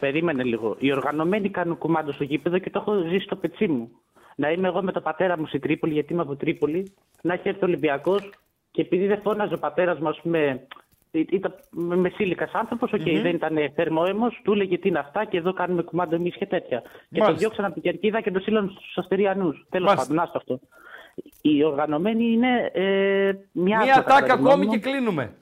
[0.00, 0.76] Περίμενε λίγο.
[0.78, 3.90] Οι οργανωμένοι κάνουν κουμάντο στο γήπεδο και το έχω ζήσει στο πετσί μου.
[4.36, 6.92] Να είμαι εγώ με τον πατέρα μου στην Τρίπολη, γιατί είμαι από Τρίπολη,
[7.22, 8.30] να έχει έρθει ο Ολυμπιακός
[8.70, 10.66] και επειδή δεν φώναζε ο πατέρας μου, ας πούμε,
[11.10, 13.22] ή- ήταν μεσήλικα άνθρωπος, οκ, Μμμ.
[13.22, 16.80] δεν ήταν θερμόαιμος, του έλεγε τι είναι αυτά και εδώ κάνουμε κουμάντο εμείς και τέτοια.
[16.80, 17.34] Και το Μάλιστα.
[17.34, 19.66] διώξαν από την κερκίδα και το στείλαν στους Αστεριανούς.
[19.70, 20.08] Τέλος Μάλιστα.
[20.08, 20.60] πάντων, άστο αυτό.
[21.40, 23.78] Οι οργανωμένοι είναι ε, μια.
[23.82, 25.34] Μία τάκα ακόμη και κλείνουμε.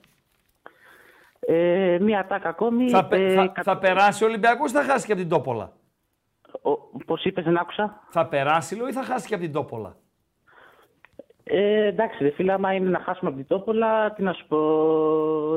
[1.39, 2.89] Ε, μία τάκα ακόμη.
[2.89, 5.29] Θα, πε- ε, θα, κα- θα περάσει ο Ολυμπιακός ή θα χάσει και από την
[5.29, 5.71] Τόπολα;
[7.05, 8.03] Πώς είπες, δεν άκουσα.
[8.09, 9.95] Θα περάσει λέω ή θα χάσει και από την Τόπολα;
[11.43, 14.57] Ε, εντάξει, ρε φίλε, άμα είναι να χάσουμε από την Τόπολα, τι να σου πω,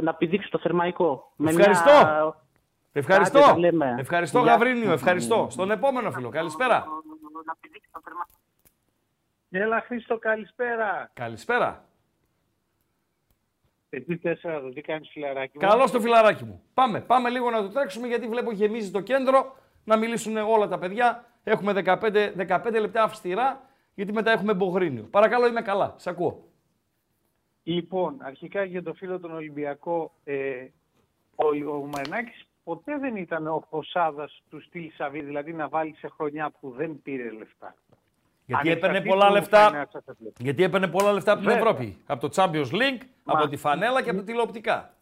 [0.02, 1.32] να πηδήξει το θερμαϊκό.
[1.36, 1.90] Με Ευχαριστώ.
[1.90, 2.34] Μια...
[2.92, 3.38] Ευχαριστώ.
[3.38, 3.94] Άντε, τα λέμε.
[3.98, 4.52] Ευχαριστώ Γεια.
[4.52, 4.92] Γαβρίνιο.
[4.92, 5.46] Ευχαριστώ.
[5.50, 6.28] Στον επόμενο φίλο.
[6.28, 6.86] Καλησπέρα.
[9.58, 11.10] Έλα Χρήστο, καλησπέρα.
[11.12, 11.84] Καλησπέρα.
[13.88, 16.62] Εκεί τέσσερα το τι κάνεις φιλαράκι μου; Καλό στο φιλαράκι μου.
[16.74, 20.78] Πάμε, πάμε λίγο να το τρέξουμε γιατί βλέπω γεμίζει το κέντρο να μιλήσουν όλα τα
[20.78, 21.24] παιδιά.
[21.44, 25.02] Έχουμε 15, 15 λεπτά αυστηρά γιατί μετά έχουμε μπογρίνιο.
[25.02, 25.94] Παρακαλώ, είμαι καλά.
[25.96, 26.44] Σε ακούω.
[27.62, 30.66] Λοιπόν, αρχικά για το φίλο τον Ολυμπιακό, ε,
[31.34, 31.46] ο,
[31.76, 36.50] ο Μαρινάκης ποτέ δεν ήταν ο Ποσάδας του στυλ Σαββίδη, δηλαδή να βάλει σε χρονιά
[36.60, 37.74] που δεν πήρε λεφτά.
[38.46, 39.70] Γιατί έπαιρνε Ανεξαρτήτου πολλά λεφτά.
[39.70, 40.32] financial fair play.
[40.38, 41.68] Γιατί έπαιρνε πολλά λεφτά από την Βέβαια.
[41.68, 41.96] Ευρώπη.
[42.06, 44.94] Από το Champions League, από τη φανέλα και από τα τηλεοπτικά.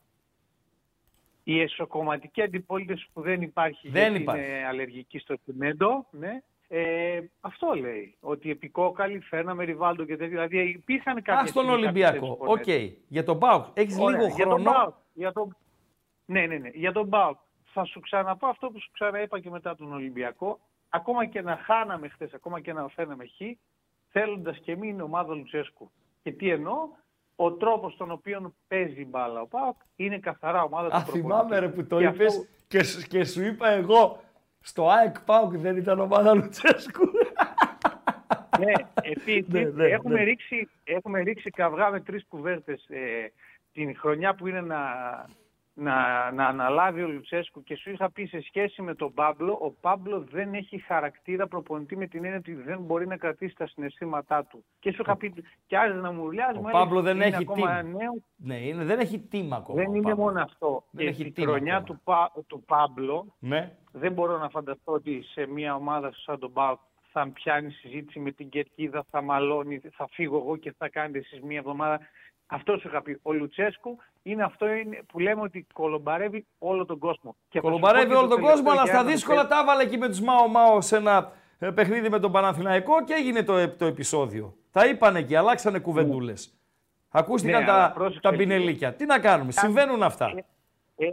[1.45, 4.45] Η εσωκομματική αντιπολίτευση που δεν υπάρχει Δεν γιατί υπάρχει.
[4.45, 8.17] είναι αλλεργική στο τσιμέντο, ναι, ε, αυτό λέει.
[8.21, 10.47] Ότι επί Κόκκαλη φέρναμε Ριβάλντο και τέτοια.
[10.47, 11.51] Δηλαδή υπήρχαν κάποια.
[11.51, 12.37] Α τον Ολυμπιακό.
[12.41, 12.69] Οκ.
[13.09, 13.65] Για τον Πάουκ.
[13.75, 14.73] Έχεις Ωραία, λίγο για τον χρόνο.
[14.73, 15.57] ΠΑΟΚ, για τον...
[16.25, 16.69] Ναι, ναι, ναι.
[16.75, 17.39] Για τον Μπάουκ.
[17.65, 20.61] Θα σου ξαναπώ αυτό που σου ξαναείπα και μετά τον Ολυμπιακό.
[20.95, 23.31] Ακόμα και να χάναμε χθες, ακόμα και να φαίναμε χ,
[24.11, 25.91] θέλοντας και εμείς είναι ομάδα Λουτσέσκου.
[26.23, 26.75] Και τι εννοώ,
[27.37, 31.21] ο τρόπος τον οποίο παίζει η μπάλα ο Πάουκ είναι καθαρά ομάδα του Α, προπονητή.
[31.29, 34.21] θυμάμαι ρε που το Και είπες αυτό- και, σου- και σου είπα εγώ
[34.61, 37.03] στο ΑΕΚ Πάουκ δεν ήταν ομάδα Λουτσέσκου.
[38.59, 38.73] Ναι,
[39.03, 40.23] επίσης, Ναι, ναι, έχουμε, ναι.
[40.25, 43.33] Ρίξει, έχουμε ρίξει καυγά με τρεις κουβέρτες ε,
[43.73, 44.79] την χρονιά που είναι να,
[45.77, 49.71] να, να αναλάβει ο Λουτσέσκου και σου είχα πει σε σχέση με τον Πάμπλο, ο
[49.71, 54.45] Πάμπλο δεν έχει χαρακτήρα προπονητή με την έννοια ότι δεν μπορεί να κρατήσει τα συναισθήματά
[54.45, 54.65] του.
[54.79, 55.35] Και σου είχα πει,
[55.67, 57.85] και άρεσε να μου λιάζει, Ο μου Πάμπλο έλεγες, δεν είναι έχει ακόμα team.
[57.85, 59.79] νέος, ναι, είναι, δεν έχει team ακόμα.
[59.83, 60.23] δεν ο είναι Πάμπλο.
[60.25, 60.85] μόνο αυτό.
[60.91, 61.87] Δεν και έχει η team χρονιά ακόμα.
[61.87, 63.77] του, Πα, του Πάμπλο Ναι.
[63.93, 66.81] δεν μπορώ να φανταστώ ότι σε μια ομάδα σαν τον ΠΑΟΚ
[67.17, 71.41] θα πιάνει συζήτηση με την κερκίδα, θα μαλώνει, θα φύγω εγώ και θα κάνετε εσείς
[71.41, 72.01] μια εβδομάδα.
[72.55, 73.19] Αυτός σου είχα πει.
[73.23, 77.37] Ο Λουτσέσκου είναι αυτό είναι που λέμε ότι κολομπαρεύει όλο τον κόσμο.
[77.49, 79.11] Και θα σου πω Κολομπαρεύει και το όλο τον τελευταίο κόσμο, αλλά για στα ένα
[79.11, 79.65] δύσκολα τελευταίο.
[79.65, 83.13] τα έβαλε εκεί με τους Μάο Μάο σε ένα ε, παιχνίδι με τον Παναθηναϊκό και
[83.13, 84.57] έγινε το, ε, το επεισόδιο.
[84.71, 86.59] Τα είπαν εκεί, αλλάξανε κουβεντούλες.
[87.11, 88.43] Ακούστηκαν Ναι, αλλά τα, πρόσεξε τα λίγο.
[88.43, 88.93] πινελίκια.
[88.95, 90.33] Τι να κάνουμε, συμβαίνουν αυτά.
[90.97, 91.07] Ε,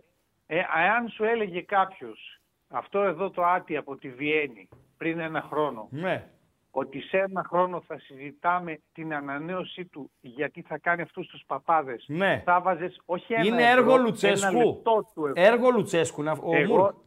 [0.45, 2.39] ε, εάν σου έλεγε κάποιος
[2.69, 6.27] αυτό εδώ το άτι από τη Βιέννη πριν ένα χρόνο, Ναι.
[6.71, 12.05] Ότι σε ένα χρόνο θα συζητάμε την ανανέωσή του γιατί θα κάνει αυτούς τους παπάδες.
[12.07, 12.41] Ναι.
[12.45, 14.57] Θα βάζες όχι ένα Είναι ευρώ, έργο ένα Λουτσέσκου.
[14.57, 15.33] λεπτό του ευρώ.
[15.35, 16.23] Έργο Λουτσέσκου.
[16.23, 16.59] να- Ο Μουρκ.
[16.59, 17.03] Εγώ,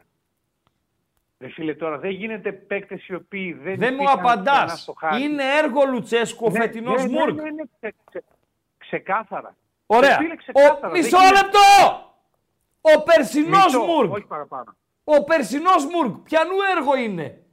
[1.39, 4.55] Ρε φίλε τώρα, δεν γίνεται παίκτες οι οποίοι δεν Δεν μου υπήρχαν απαντάς.
[4.61, 5.23] πουθενά στο χάρτη.
[5.23, 7.35] Είναι έργο Λουτσέσκου ο Ναι, φετινός ναι, ναι, Μουρκ.
[7.35, 8.25] ναι, ναι, ξε- ξε-
[8.79, 9.57] ξεκάθαρα.
[9.87, 10.09] Ωραία.
[10.17, 11.59] Ρε φίλε, ξεκάθαρα, Ο, δεν μισό γίνεται- λεπτό!
[12.81, 14.13] Ο περσινός Μισό, Μουρκ.
[14.13, 14.75] Όχι παραπάνω.
[15.05, 16.17] Ο περσινός Μουρκ.
[16.17, 17.44] Ποιανού έργο είναι;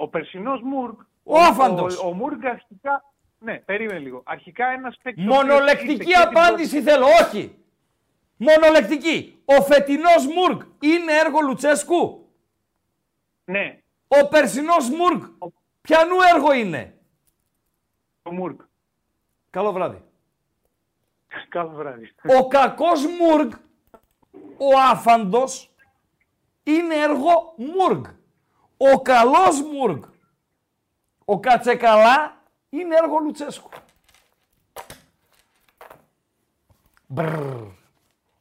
[0.00, 1.00] Ο περσινός Μουρκ.
[1.22, 1.98] Ο άφαντος.
[1.98, 3.04] Ο, ο Μουρκ αρχικά.
[3.38, 4.22] Ναι, περίμενε λίγο.
[4.24, 5.24] Αρχικά ένας παίκτης.
[5.24, 7.06] Μονολεκτική απάντηση θέλω.
[7.06, 7.58] Όχι.
[8.36, 9.42] Μονολεκτική.
[9.44, 12.28] Ο φετινός Μουρκ είναι έργο Λουτσέσκου;
[13.44, 13.82] Ναι.
[14.08, 15.24] Ο περσινός Μουρκ.
[15.80, 16.98] Ποιανού έργο είναι;
[18.22, 18.60] Ο Μουρκ.
[19.50, 20.02] Καλό βράδυ.
[21.48, 22.14] Καλό βράδυ.
[22.38, 23.52] Ο κακός Μουργκ,
[24.56, 25.70] ο άφαντος,
[26.62, 28.04] είναι έργο Μουργκ.
[28.80, 30.02] Ο καλός Μουργκ,
[31.24, 33.68] ο Κατσεκαλά, είναι έργο Λουτσέσκου.
[37.06, 37.66] Μπρρρ.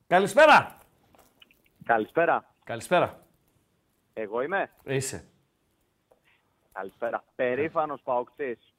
[0.07, 0.77] Καλησπέρα.
[1.83, 2.53] Καλησπέρα.
[2.63, 3.25] Καλησπέρα.
[4.13, 4.71] Εγώ είμαι.
[4.83, 5.27] Είσαι.
[6.71, 7.23] Καλησπέρα.
[7.35, 8.73] Περήφανος Παοκτής.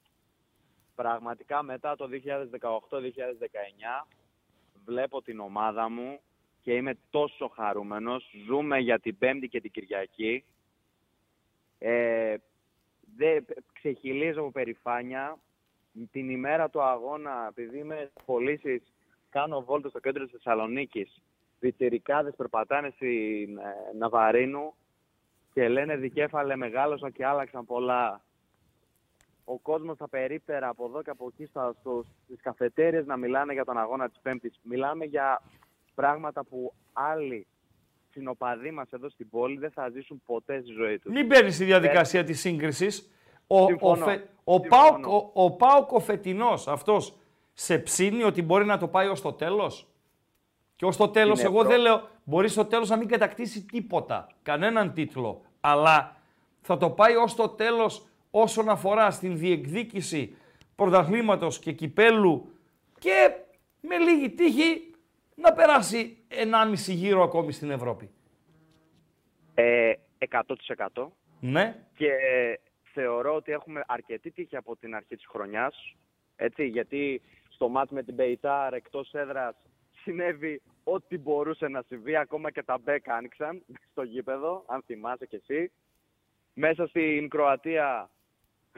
[0.94, 4.06] Πραγματικά μετά το 2018-2019
[4.84, 6.20] βλέπω την ομάδα μου
[6.60, 8.30] και είμαι τόσο χαρούμενος.
[8.46, 10.44] Ζούμε για την Πέμπτη και την Κυριακή.
[11.78, 12.36] Ε,
[13.16, 13.40] δε,
[13.72, 15.38] ξεχυλίζω από περηφάνεια.
[16.10, 18.82] Την ημέρα του αγώνα, επειδή είμαι πωλήσεις,
[19.30, 21.22] κάνω βόλτα στο κέντρο της Θεσσαλονίκης.
[21.58, 24.74] Πιτσιρικάδες περπατάνε στην ε, Ναβαρίνου
[25.52, 28.22] και λένε δικέφαλε μεγάλωσα και άλλαξαν πολλά.
[29.44, 33.52] Ο κόσμος στα περίπτερα από εδώ και από εκεί στα, στο, στις καφετέριες να μιλάνε
[33.52, 34.60] για τον αγώνα της Πέμπτης.
[34.62, 35.42] Μιλάμε για
[35.94, 37.46] πράγματα που άλλοι
[38.10, 41.12] συνοπαδοί μας εδώ στην πόλη δεν θα ζήσουν ποτέ στη ζωή τους.
[41.12, 43.10] Μην μπαίνει στη διαδικασία της σύγκρισης.
[43.46, 44.04] Ο, ο, Συμφωνώ.
[44.04, 47.14] φε- ο, Πάοκ, ο, ο Πάοκ ο φετινός αυτός
[47.52, 49.86] σε ψήνει ότι μπορεί να το πάει ως το τέλος;
[50.76, 53.64] Και ως το τέλος, Είναι εγώ προ- δεν λέω, μπορεί στο τέλος να μην κατακτήσει
[53.64, 55.42] τίποτα, κανέναν τίτλο.
[55.60, 56.16] Αλλά
[56.60, 60.36] θα το πάει ως το τέλος όσον αφορά στην διεκδίκηση
[60.74, 62.52] πρωταθλήματος και κυπέλου
[62.98, 63.30] και
[63.80, 64.87] με λίγη τύχη
[65.40, 68.10] να περάσει 1,5 γύρο ακόμη στην Ευρώπη.
[69.54, 71.08] Ε, 100%.
[71.40, 71.76] Ναι.
[71.96, 72.10] Και
[72.92, 75.96] θεωρώ ότι έχουμε αρκετή τύχη από την αρχή της χρονιάς.
[76.36, 79.54] Έτσι, γιατί στο μάτς με την Μπεϊτάρ εκτός έδρας
[80.02, 82.16] συνέβη ό,τι μπορούσε να συμβεί.
[82.16, 85.70] Ακόμα και τα μπέκ άνοιξαν στο γήπεδο, αν θυμάσαι κι εσύ.
[86.54, 88.10] Μέσα στην Κροατία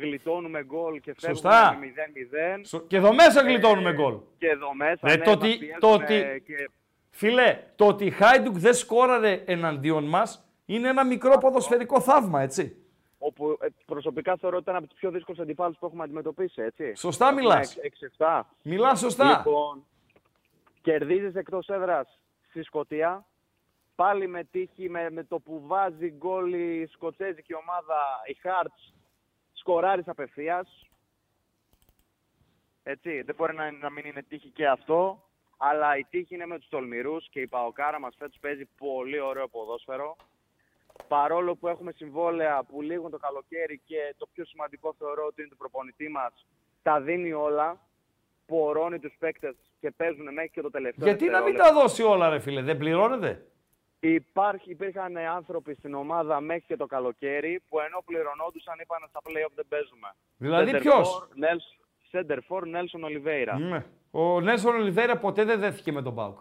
[0.01, 1.77] γλιτώνουμε γκολ και φεύγουμε Σωστά.
[1.81, 2.64] με 0-0.
[2.66, 4.16] Σω- Και εδώ μέσα γλιτώνουμε γκολ.
[4.39, 6.70] Και εδώ μέσα, Ρε, ναι, το μας ότι- πιέζουν, το ότι- ε, και
[7.10, 12.74] Φίλε, το ότι η Χάιντουκ δεν σκόραρε εναντίον μας είναι ένα μικρό ποδοσφαιρικό θαύμα, έτσι.
[13.22, 16.94] όπου ε, προσωπικά θεωρώ ότι ήταν από τους πιο δύσκολους αντιπάλους που έχουμε αντιμετωπίσει, έτσι.
[16.97, 17.77] Σωστά Έχουμε μιλάς.
[17.77, 18.47] εξ- 6-7.
[18.62, 19.36] Μιλάς σωστά.
[19.36, 19.85] Λοιπόν,
[20.82, 22.18] κερδίζεις εκτός έδρας
[22.48, 23.24] στη Σκωτία.
[23.94, 28.93] Πάλι με τύχη, με, με το που βάζει γκολ η σκοτσέζικη ομάδα, η Hearts,
[29.60, 30.88] σκοράρεις απευθείας.
[32.82, 35.24] Έτσι, δεν μπορεί να, να μην είναι τύχη και αυτό.
[35.56, 39.48] Αλλά η τύχη είναι με τους τολμηρούς και η Παοκάρα μας φέτος παίζει πολύ ωραίο
[39.48, 40.16] ποδόσφαιρο.
[41.08, 45.50] Παρόλο που έχουμε συμβόλαια που λήγουν το καλοκαίρι και το πιο σημαντικό θεωρώ ότι είναι
[45.50, 46.46] το προπονητή μας,
[46.82, 47.80] τα δίνει όλα,
[48.46, 51.80] πορώνει τους παίκτες και παίζουν μέχρι και το τελευταίο Γιατί να μην τα δευτερόλεπτο.
[51.80, 53.49] δώσει όλα, ρε φίλε, δεν πληρώνεται;
[54.01, 59.52] Υπάρχει, υπήρχαν άνθρωποι στην ομάδα μέχρι και το καλοκαίρι που ενώ πληρωνόντουσαν είπαν στα play-off
[59.55, 60.14] δεν παίζουμε.
[60.36, 61.78] Δηλαδή Center ποιος; for, Nels-
[62.20, 63.59] Center for Nelson Oliveira.
[63.59, 63.85] Ναι.
[64.10, 66.39] Ο Νέλσον Ολιβέρα ποτέ δεν δέθηκε με τον Πάουκ.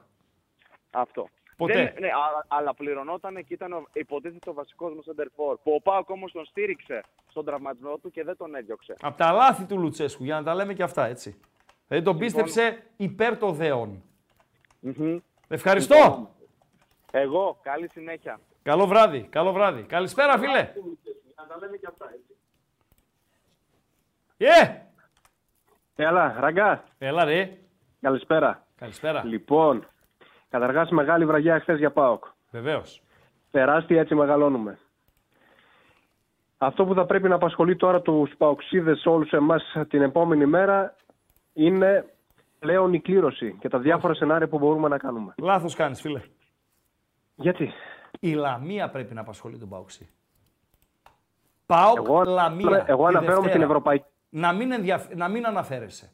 [0.92, 1.28] Αυτό.
[1.58, 1.74] Ποτέ.
[1.74, 5.56] Δεν, ναι, αλλά, αλλά πληρωνόταν και ήταν ο- υποτίθεται ο βασικός μου center for.
[5.64, 8.96] Που ο Πάοκ όμως τον στήριξε στον τραυματισμό του και δεν τον έδιωξε.
[9.02, 11.40] Από τα λάθη του Λουτσέσκου, για να τα λέμε και αυτά, έτσι.
[11.88, 14.04] Δηλαδή τον πίστεψε υπέρ των δέων.
[15.48, 15.96] Ευχαριστώ.
[15.96, 16.30] Λοιπόν,
[17.12, 18.40] Εγώ, καλή συνέχεια.
[18.64, 19.84] Καλό βράδυ, καλό βράδυ.
[19.84, 20.72] Καλησπέρα, φίλε.
[21.36, 22.36] Να τα λέμε και αυτά, έτσι.
[24.38, 24.88] Ε!
[25.96, 26.84] Έλα, ραγκά.
[26.98, 27.58] Έλα, ρε.
[28.02, 28.68] Καλησπέρα.
[28.76, 29.24] Καλησπέρα.
[29.26, 29.88] Λοιπόν,
[30.50, 32.26] καταρχάς μεγάλη βραγιά χθες για ΠΑΟΚ.
[32.52, 33.02] Βεβαίως.
[33.52, 34.80] Τεράστια έτσι μεγαλώνουμε.
[36.58, 40.96] Αυτό που θα πρέπει να απασχολεί τώρα τους Παοξίδε όλους εμάς την επόμενη μέρα
[41.54, 42.14] είναι
[42.60, 45.34] πλέον η κλήρωση και τα διάφορα σενάρια που μπορούμε να κάνουμε.
[45.38, 46.22] Λάθος κάνεις, φίλε.
[47.40, 47.72] Γιατί;
[48.20, 50.10] Η Λαμία πρέπει να απασχολεί τον Πάουξη.
[51.66, 52.86] Πάοκ, Εγώ- Λαμία.
[52.88, 53.50] εγώ τη αναφέρομαι Δευτέρα.
[53.50, 54.06] στην Ευρωπαϊκή.
[54.30, 55.10] Να μην, ενδιαφ...
[55.16, 56.14] να μην αναφέρεσαι.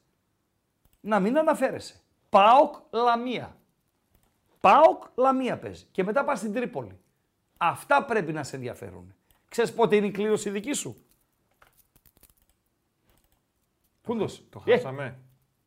[1.02, 2.00] Να μην αναφέρεσαι.
[2.30, 3.58] Πάοκ, Λαμία.
[4.60, 5.86] Πάοκ, Λαμία παίζει.
[5.92, 7.00] Και μετά πας στην Τρίπολη.
[7.58, 9.14] Αυτά πρέπει να σε ενδιαφέρουν.
[9.50, 10.96] Ξέρεις πότε είναι η κλήρωση δική σου;
[14.02, 14.44] Πούντος.
[14.50, 15.20] Το Ε, χάσαμε.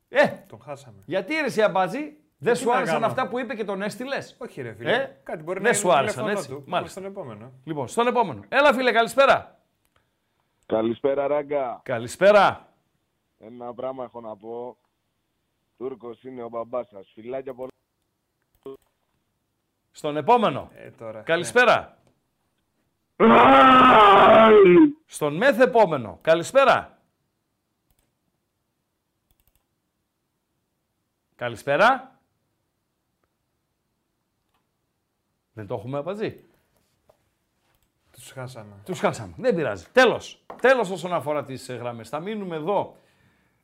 [0.09, 1.03] Ε, Τον χάσαμε.
[1.07, 3.83] γιατί ρε εσύ αμπάζη, δεν Τι σου να άρεσαν κάνω; αυτά που είπε και τον
[3.83, 4.19] έστειλε.
[4.39, 4.93] Όχι, ρε φίλε.
[4.95, 6.55] Ε, Κάτι μπορεί δεν να σου είναι άρεσαν τηλέφωνο έτσι; του.
[6.55, 7.01] Πάμε Μάλιστα.
[7.01, 7.53] Στον επόμενο.
[7.65, 8.45] Λοιπόν, στον επόμενο.
[8.49, 9.61] Έλα φίλε, καλησπέρα.
[10.67, 11.81] Καλησπέρα, Ράγκα.
[11.85, 12.73] Καλησπέρα.
[13.39, 14.77] Ένα πράγμα έχω να πω.
[15.77, 17.11] Τούρκος είναι ο μπαμπάς σας.
[17.15, 17.71] Φιλάκια πολλά.
[19.91, 20.71] Στον επόμενο.
[20.75, 21.21] Ε, τώρα.
[21.21, 21.99] Καλησπέρα.
[25.07, 26.19] Στον μεθ επόμενο.
[26.23, 26.99] Καλησπέρα.
[31.37, 32.18] Καλησπέρα.
[35.59, 36.45] Δεν το έχουμε απαντήσει.
[38.13, 38.75] Τους χάσαμε.
[38.85, 39.35] Τους χάσαμε.
[39.37, 39.85] Δεν πειράζει.
[39.93, 40.45] Τέλος.
[40.61, 42.09] Τέλος όσον αφορά τις ε, γραμμές.
[42.09, 42.97] Θα μείνουμε εδώ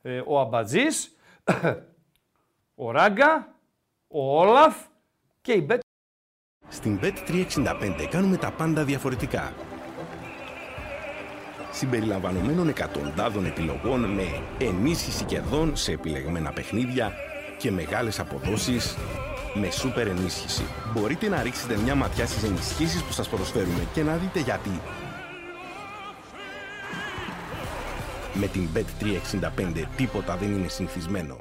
[0.01, 1.15] ε, ο Αμπατζής,
[2.85, 3.55] ο Ράγκα,
[4.07, 4.75] ο Όλαφ
[5.41, 5.79] και η Bet.
[6.67, 9.53] Στην Bet365 κάνουμε τα πάντα διαφορετικά.
[11.71, 14.23] Συμπεριλαμβανομένων εκατοντάδων επιλογών με
[14.59, 17.13] ενίσχυση κερδών σε επιλεγμένα παιχνίδια
[17.57, 18.97] και μεγάλες αποδόσεις
[19.55, 20.63] με σούπερ ενίσχυση.
[20.93, 24.81] Μπορείτε να ρίξετε μια ματιά στις ενισχύσεις που σας προσφέρουμε και να δείτε γιατί.
[28.33, 31.37] Με την Bet365 τίποτα δεν είναι συνηθισμένο.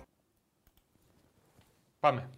[2.01, 2.29] Πάμε.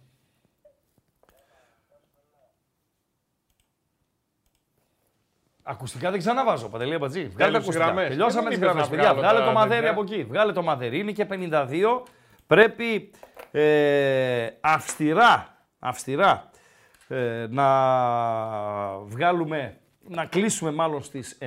[5.63, 7.27] Ακουστικά δεν ξαναβάζω, Παντελή Αμπατζή.
[7.27, 7.85] Βγάλε τα Βγάλε τις ακουστικά.
[7.85, 8.07] γραμμές.
[8.07, 8.87] Τελειώσαμε Ε, τις μην γραμμές.
[8.87, 9.91] πες να Παιδιά, βγάλω βγάλε τα το μαδέρι τέτοια.
[9.91, 10.23] από εκεί.
[10.23, 10.99] Βγάλε το μαδέρι.
[10.99, 12.03] Είναι και 52.
[12.47, 13.11] Πρέπει
[13.51, 15.56] ε, αυστηρά,
[15.87, 16.49] αυστηρά
[17.07, 17.67] ε, να
[18.97, 19.77] βγάλουμε,
[20.07, 21.45] να κλείσουμε μάλλον στις 9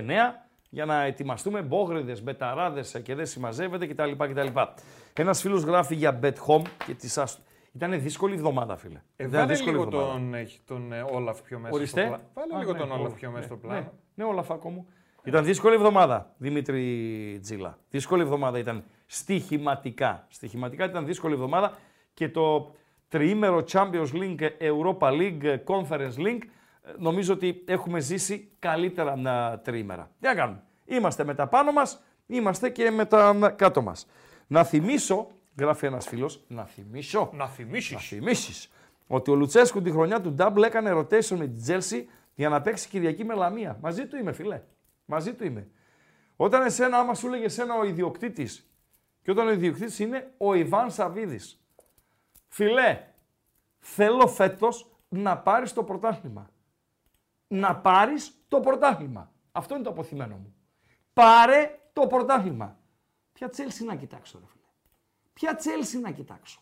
[0.71, 4.11] για να ετοιμαστούμε μπόγριδες, μπεταράδες και δεν συμμαζεύεται κτλ.
[4.17, 4.61] κτλ.
[5.15, 7.43] Ένας φίλος γράφει για Bet Home και τις άστο.
[7.73, 9.01] Ήταν δύσκολη εβδομάδα, φίλε.
[9.17, 10.13] Ε, Ήταν βάλε δύσκολη λίγο εβδομάδα.
[10.13, 12.01] τον, έχει τον ε, Όλαφ πιο μέσα Ορίστε.
[12.01, 12.29] στο πλάνο.
[12.35, 13.81] Βάλε Α, λίγο ναι, τον Όλαφ Όλαφ, πιο μέσα ναι, στο πλάνο.
[13.81, 14.87] Ναι, ναι Όλαφ μου.
[15.25, 17.79] Ήταν δύσκολη εβδομάδα, Δημήτρη Τζίλα.
[17.91, 20.27] Δύσκολη εβδομάδα ήταν στοιχηματικά.
[20.29, 21.73] Στοιχηματικά ήταν δύσκολη εβδομάδα
[22.15, 22.75] και το
[23.11, 26.43] τριήμερο Champions League, Europa League, Conference League,
[26.83, 30.11] ε, νομίζω ότι έχουμε ζήσει καλύτερα να τριήμερα.
[30.21, 30.63] Τι να κάνουμε.
[30.85, 34.07] Είμαστε με τα πάνω μας, είμαστε και με τα κάτω μας.
[34.47, 35.27] Να θυμίσω,
[35.59, 37.93] γράφει ένας φίλος, να θυμίσω, Να θυμίσεις.
[37.93, 38.71] να θυμίσεις
[39.07, 42.05] ότι ο Λουτσέσκου τη χρονιά του Double έκανε rotation με την Chelsea
[42.35, 43.79] για να παίξει Κυριακή με Λαμία.
[43.81, 44.63] Μαζί του είμαι, φιλέ.
[45.05, 45.69] Μαζί του είμαι.
[46.37, 48.71] Όταν εσένα, άμα σου έλεγε εσένα ο ιδιοκτήτης,
[49.23, 51.60] και όταν ο ιδιοκτήτης είναι ο Ιβάν Σαββίδης.
[52.53, 53.07] Φιλέ,
[53.79, 56.51] θέλω φέτος να πάρεις το πρωτάθλημα.
[57.49, 59.33] Να πάρεις το πρωτάθλημα.
[59.53, 60.55] Αυτό είναι το αποθυμένο μου.
[61.13, 62.79] Πάρε το πρωτάθλημα.
[63.33, 64.65] Ποια Τσέλσι να κοιτάξω, ρε φίλε.
[65.33, 66.61] Ποια Τσέλσι να κοιτάξω.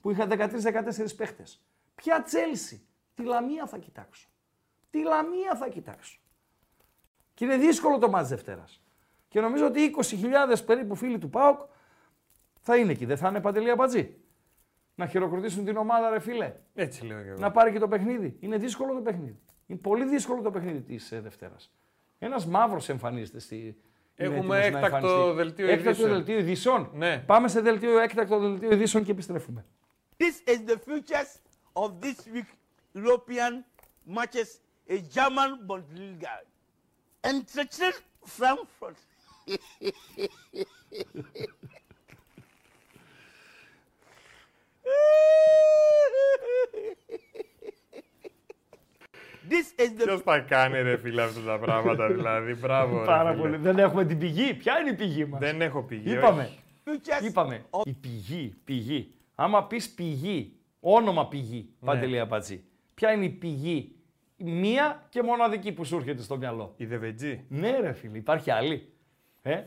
[0.00, 1.62] Που είχα 13-14 παίχτες.
[1.94, 2.86] Ποια Τσέλσι.
[3.14, 4.28] Τη Λαμία θα κοιτάξω.
[4.90, 6.20] Τη Λαμία θα κοιτάξω.
[7.34, 8.82] Και είναι δύσκολο το μάτς Δευτέρας.
[9.28, 11.60] Και νομίζω ότι 20.000 περίπου φίλοι του ΠΑΟΚ
[12.60, 13.04] θα είναι εκεί.
[13.04, 14.21] Δεν θα είναι παντελή αμπατζή.
[14.94, 16.52] Να χειροκροτήσουν την ομάδα, ρε φίλε.
[16.74, 17.38] Έτσι λέω και εγώ.
[17.38, 18.36] Να πάρει και το παιχνίδι.
[18.40, 19.38] Είναι δύσκολο το παιχνίδι.
[19.66, 21.72] Είναι πολύ δύσκολο το παιχνίδι της Δευτέρας.
[22.18, 23.56] Ένας μαύρος εμφανίζεται στη.
[23.56, 23.74] είναι
[24.14, 24.56] Έχουμε έτοιμος να
[24.86, 25.34] έκτακτο εμφανιστεί.
[25.36, 26.10] δελτίο Έκτακτο ειδήσεων.
[26.10, 26.90] δελτίο ειδήσεων.
[26.94, 27.18] Ναι.
[27.26, 29.64] Πάμε σε δελτίο, έκτακτο δελτίο ειδήσεων και επιστρέφουμε.
[30.16, 31.36] This is the futures
[31.72, 32.48] of this week
[33.04, 33.52] European
[34.16, 34.48] matches.
[34.88, 36.34] A German Bundesliga.
[37.28, 38.02] Eintracht
[38.38, 38.98] Frankfurt.
[49.48, 53.30] This is the Ποιος τα κάνει ρε φίλε αυτά τα πράγματα δηλαδή; Μπράβο ρε Πάρα
[53.30, 53.42] φίλε.
[53.42, 53.56] πολύ.
[53.56, 54.54] Δεν έχουμε την πηγή.
[54.54, 56.12] Ποια είναι η πηγή μας; Δεν έχω πηγή.
[56.12, 56.42] Είπαμε.
[56.42, 56.58] όχι.
[56.84, 57.64] futures Είπαμε.
[57.84, 58.54] Η πηγή.
[58.64, 59.14] Πηγή.
[59.34, 61.86] Άμα πεις πηγή, όνομα πηγή, Ναι.
[61.86, 62.64] Παντελή Αμπατζή.
[62.94, 63.96] Ποια είναι η πηγή,
[64.36, 66.74] μία και μοναδική που σου έρχεται στο μυαλό.
[66.76, 67.44] Η Δεβετζή.
[67.48, 68.92] Ναι, ρε φίλε, υπάρχει άλλη.
[69.42, 69.62] Ε;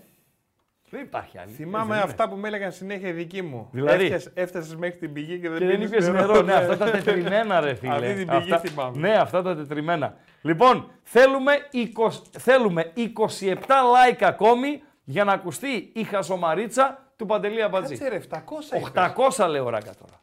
[0.90, 1.52] Δεν υπάρχει άλλη.
[1.52, 3.70] Θυμάμαι Ε, δεν αυτά που με έλεγαν συνέχεια οι δικοί μου.
[3.72, 6.53] Δηλαδή; Έφτιασες- Έφτασες μέχρι την πηγή και δεν Και δεν πίνεις είπε νερό, ναι, ναι.
[6.53, 7.94] αυτά τα τετριμένα, ρε φίλε.
[7.94, 8.98] Αυτή την πηγή Αυτά- θυμάμαι.
[8.98, 10.16] Ναι, αυτά τα τετριμένα.
[10.41, 13.53] Λοιπόν, θέλουμε, 20, θέλουμε 27
[13.94, 17.98] like ακόμη για να ακουστεί η χασομαρίτσα του Παντελή Αμπατζή.
[17.98, 18.91] Κάτσε ρε, 700 είπες.
[19.38, 20.22] 800 λέω ράγκα τώρα.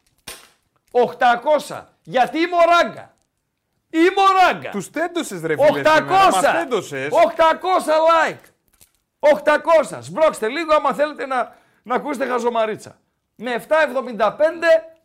[0.91, 1.83] 800.
[2.03, 3.13] Γιατί η Μωράγκα.
[3.89, 4.69] Η Μωράγκα.
[4.69, 5.81] Τους τέντωσες ρε φίλε.
[5.81, 5.95] 800.
[5.97, 6.29] σήμερα.
[6.31, 7.09] Μας τέντωσες.
[7.11, 8.51] 800 like.
[9.91, 9.97] 800.
[10.01, 12.97] Σμπρώξτε λίγο άμα θέλετε να, να ακούσετε χαζομαρίτσα.
[13.35, 14.31] Με 7,75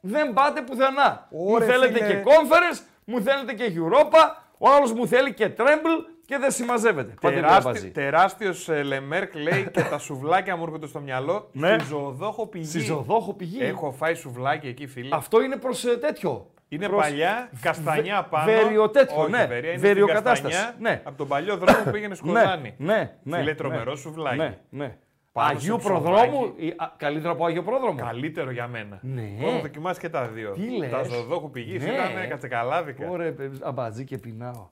[0.01, 1.29] δεν πάτε πουθενά.
[1.31, 2.07] μου Ωρε, θέλετε φίλε.
[2.07, 4.19] και conference, μου θέλετε και Europa,
[4.59, 7.15] ο άλλος μου θέλει και tremble και δεν συμμαζεύεται.
[7.21, 7.91] Πάτε Τεράστι, διαβάζει.
[7.91, 11.49] τεράστιος ε, Λεμέρκ λέει και τα σουβλάκια μου έρχονται στο μυαλό.
[11.53, 11.77] Ναι.
[11.79, 12.65] Στη ζωοδόχο πηγή.
[12.67, 13.59] Στη ζωοδόχο πηγή.
[13.63, 15.17] Έχω φάει σουβλάκι εκεί φίλε.
[15.17, 16.51] Αυτό είναι προς ε, τέτοιο.
[16.69, 18.45] Είναι προς παλιά, καστανιά βε- πάνω.
[18.53, 19.47] βεριοτέτιο, Όχι, ναι.
[19.47, 21.01] βερία, είναι Βεριοκατάσταση, στην καστανιά, ναι.
[21.05, 22.75] Από τον παλιό δρόμο που πήγαινε σκοτάνι.
[22.79, 23.37] Ναι, ναι, ναι.
[23.39, 23.55] Φίλε, ναι.
[23.57, 24.37] τρομερό σουβλάκι.
[24.37, 24.97] Ναι, ναι.
[25.33, 26.05] Πάνω Αγίου σε ψωμάκι.
[26.05, 27.99] Προδρόμου, ή- α, καλύτερο από Αγίου Πρόδρομο.
[27.99, 28.99] Καλύτερο για μένα.
[29.03, 29.23] Ναι.
[29.41, 30.51] Έχω δοκιμάσει και τα δύο.
[30.53, 31.91] Τι λες; Τα ζωοδόχου πηγής Ναι.
[31.93, 33.09] ήταν κατσεκαλάδικα.
[33.09, 34.69] Ωραία, αμπατζή και πεινάω.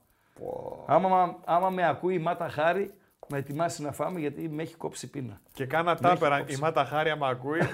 [0.85, 2.93] Άμα, άμα με ακούει η Μάτα Χάρη,
[3.27, 5.39] με ετοιμάσει να φάμε γιατί με έχει κόψει πείνα.
[5.53, 6.37] Και κάνα Με έχει τάπερα.
[6.39, 6.55] κόψει.
[6.55, 7.59] Η Μάτα Χάρια με ακούει.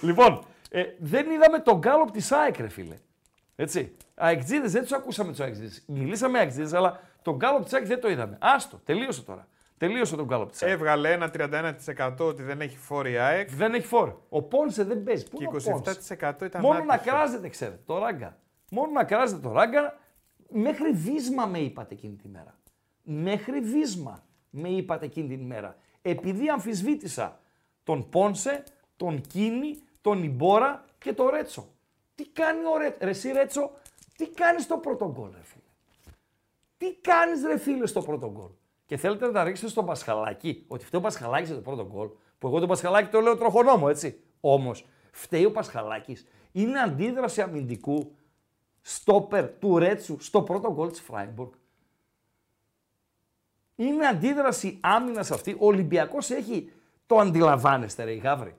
[0.00, 0.40] Λοιπόν,
[0.76, 2.96] ε, δεν είδαμε τον γκάλοπ της ΑΕΚ, ρε φίλε.
[3.56, 3.96] Έτσι.
[4.14, 5.84] Αεκτζίδες, δεν τους ακούσαμε τους αεκτζίδες.
[5.86, 8.38] Μιλήσαμε αεκτζίδες, αλλά τον γκάλοπ της ΑΕΚ δεν το είδαμε.
[8.40, 9.48] Άστο, τελείωσε τώρα.
[9.76, 10.72] Τελείωσε τον γκάλοπ της ΑΕΚ.
[10.72, 13.50] Έβγαλε ένα 31% ότι δεν έχει φορ η ΑΕΚ.
[13.50, 14.22] Δεν έχει φορ.
[14.28, 15.28] Ο Πόνσε δεν παίζει.
[15.28, 17.16] Πού Και είναι ο Πόνσε; 27% ήταν Μόνο να άτυχο.
[17.16, 18.38] κράζετε, ξέρετε, το ράγκα.
[18.70, 19.98] Μόνο να κράζετε το ράγκα.
[20.48, 22.58] Μέχρι βύσμα με είπατε εκείνη τη μέρα.
[23.02, 25.76] Μέχρι βίσμα με είπατε εκείνη την μέρα.
[26.02, 27.40] Επειδή αμφισβήτησα
[27.84, 28.62] τον Πόνσε,
[28.96, 31.68] τον Κίνη, τον Ιμπόρα και τον Ρέτσο.
[32.14, 32.98] Τι κάνει ο Ρέτσο.
[33.00, 33.70] Ρε εσύ Ρέτσο,
[34.16, 35.62] τι κάνεις στο πρώτο γκολ, ρε φίλε;
[36.76, 38.50] Τι κάνεις, ρε φίλε, στο πρώτο γκολ;
[38.86, 40.64] Και θέλετε να τα ρίξετε στο Πασχαλάκι.
[40.68, 42.08] Ότι αυτό ο Πασχαλάκι το πρώτο γκολ.
[42.38, 44.20] Που εγώ τον Πασχαλάκη το λέω τροχονόμο, έτσι.
[44.40, 46.26] Όμως, φταίει ο Πασχαλάκης.
[46.52, 48.16] Είναι αντίδραση αμυντικού
[48.80, 51.52] στόπερ του Ρέτσου στο πρώτο γκολ της Φράιμπουργκ.
[53.74, 55.52] Είναι αντίδραση άμυνας αυτή.
[55.52, 56.72] Ο Ολυμπιακός έχει.
[57.06, 58.56] Το αντιλαμβάνεστε, ρε, οι γάβροι.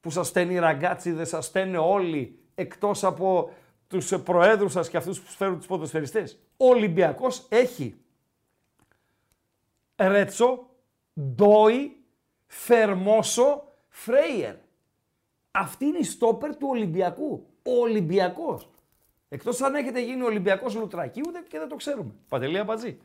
[0.00, 3.50] Που σας στέλνει οι ραγκάτσιδε, σας στέλνουν όλοι εκτός από
[3.88, 6.38] τους προέδρους σας και αυτούς που φέρουν τους ποδοσφαιριστές.
[6.56, 8.00] Ο Ολυμπιακός έχει
[9.96, 10.70] Ρέτσο,
[11.20, 11.96] Ντόι,
[12.46, 14.54] Φερμόσο, Φρέιερ.
[15.50, 17.46] Αυτή είναι η στόπερ του Ολυμπιακού.
[17.62, 18.70] Ο Ολυμπιακός.
[19.28, 22.12] Εκτός αν έχετε γίνει Ολυμπιακός Λουτρακίου ούτε και δεν το ξέρουμε.
[22.28, 22.98] Παντελή Αμπατζή.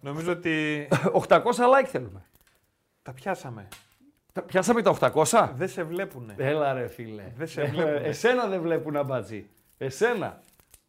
[0.00, 0.88] Νομίζω ότι
[1.28, 2.24] 800 like θέλουμε.
[3.02, 3.68] τα πιάσαμε.
[4.32, 4.96] Τα πιάσαμε τα
[5.30, 5.50] 800.
[5.54, 6.34] Δεν σε βλέπουνε.
[6.38, 7.32] Έλα ρε φίλε.
[7.36, 7.96] Δεν σε βλέπουνε.
[7.96, 9.48] Εσένα δεν βλέπουν αμπατζή.
[9.78, 10.42] Εσένα.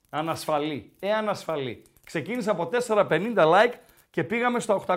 [0.10, 0.92] Ανασφαλή.
[1.00, 1.82] Ε, ανασφαλή.
[2.04, 3.74] Ξεκίνησα από 450 like
[4.10, 4.96] και πήγαμε στα 820.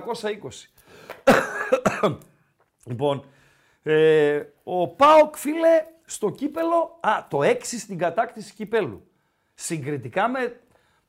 [2.85, 3.24] λοιπόν,
[3.82, 9.10] ε, ο Πάοκ, φίλε, στο κύπελο, α, το 6 στην κατάκτηση κυπέλου.
[9.55, 10.60] Συγκριτικά με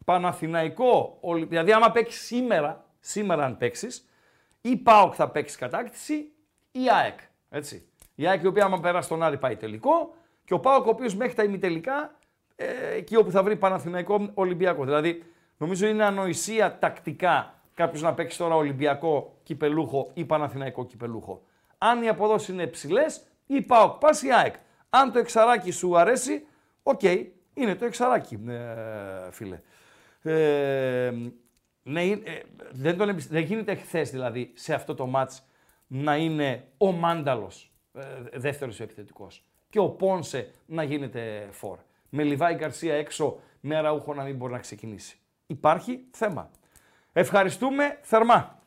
[0.06, 4.10] Παναθηναϊκό, Ολυ- δηλαδή άμα παίξεις σήμερα, σήμερα αν παίξεις,
[4.62, 6.32] ή Πάοκ θα παίξεις κατάκτηση
[6.72, 7.20] ή ΑΕΚ.
[7.50, 7.90] Έτσι.
[8.16, 10.16] Η ΑΕΚ η οποία άμα περάσει τον Άρη πάει τελικό
[10.46, 12.16] και ο Πάοκ ο οποίος μέχρι τα ημιτελικά
[12.56, 12.66] ε,
[12.96, 14.84] εκεί όπου θα βρει Παναθηναϊκό Ολυμπιακό.
[14.84, 15.24] Δηλαδή
[15.58, 21.42] νομίζω είναι ανοησία τακτικά κάποιος να παίξει τώρα Ολυμπιακό κυπελούχο ή Παναθηναϊκό κυπελούχο.
[21.78, 23.06] Αν οι αποδόσεις είναι ψηλέ,
[23.48, 24.56] ή ΠΑΟΚ πας ή ΑΕΚ.
[24.90, 26.46] Αν το εξαράκι σου αρέσει,
[26.84, 27.02] οκ,
[27.54, 29.62] είναι το εξαράκι, ε, φίλε.
[30.22, 31.12] Ε,
[31.84, 32.20] ναι, ε,
[32.72, 35.47] δεν, τον, εμπισ- δεν γίνεται χθες δηλαδή σε αυτό το ματς
[35.88, 38.02] να είναι ο Μάνταλος ε,
[38.34, 41.78] δεύτερος επιθετικός και ο Πόνσε να γίνεται φορ.
[42.10, 45.18] Με Λιβάη Γκαρσία έξω, με Αραούχο να μην μπορεί να ξεκινήσει.
[45.48, 46.50] Υπάρχει θέμα.
[47.14, 48.60] Ευχαριστούμε θερμά.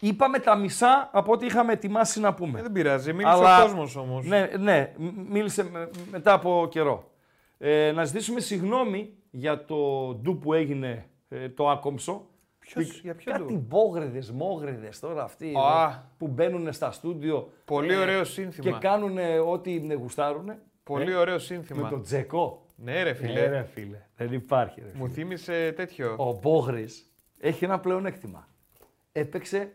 [0.00, 2.58] Είπαμε τα μισά από ό,τι είχαμε ετοιμάσει να πούμε.
[2.58, 4.26] Ε, δεν πειράζει, μίλησε ο κόσμος όμως.
[4.26, 7.10] Ναι, ναι, μ- μίλησε με- μετά από καιρό.
[7.58, 12.26] Ε, να ζητήσουμε συγγνώμη για το ντου που έγινε ε, το άκομψο.
[12.64, 15.88] Ποιος- Που- για ποιο Κάτι ντου; μπόγρεδες, μόγρεδες τώρα αυτοί Α.
[15.90, 17.52] ε, που μπαίνουν στα στούντιο.
[17.64, 18.70] Πολύ ε, ωραίο σύνθημα.
[18.70, 20.52] Και κάνουν ό,τι με γουστάρουν.
[20.82, 21.82] Πολύ ωραίο σύνθημα.
[21.82, 22.66] Με τον Τζεκό.
[22.76, 23.40] Ναι, ρε φίλε.
[23.40, 24.06] Ε, ρε φίλε.
[24.16, 24.80] Δεν υπάρχει.
[24.80, 26.14] Ρε, Μου θύμισε τέτοιο.
[26.18, 28.48] ο Μπόγρης έχει ένα πλεονέκτημα.
[29.12, 29.72] Έπαιξε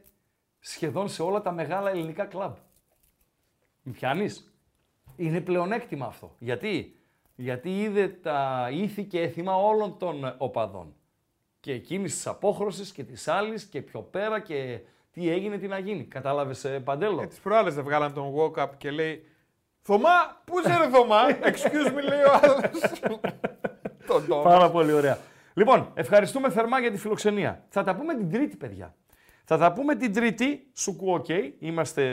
[0.59, 2.55] σχεδόν σε όλα τα μεγάλα ελληνικά κλαμπ.
[3.81, 4.51] Με πιάνεις.
[5.15, 6.35] Είναι πλεονέκτημα αυτό.
[6.39, 6.95] Γιατί;
[7.35, 10.93] Γιατί είδε τα ήθη και έθιμα όλων των οπαδών.
[11.67, 14.79] Και εκείνης της απόχρωσης και της άλλης και πιο πέρα και
[15.11, 16.03] τι έγινε, τι να γίνει.
[16.03, 19.25] Κατάλαβες ε, Παντέλο; Τις προάλλες δεν βγάλαν τον walk-up και λέει
[19.81, 22.61] Θωμά, πού είσαι ρε Θωμά, excuse me λέει ο άλλος.
[24.07, 24.43] Τον τόνο.
[24.43, 25.17] Πάρα πολύ ωραία.
[25.53, 27.65] Λοιπόν, ευχαριστούμε θερμά για τη φιλοξενία.
[27.69, 28.95] Θα τα πούμε την Τρίτη, παιδιά.
[29.43, 32.03] Θα τα πούμε την Τρίτη, σου ακούω OK, είμαστε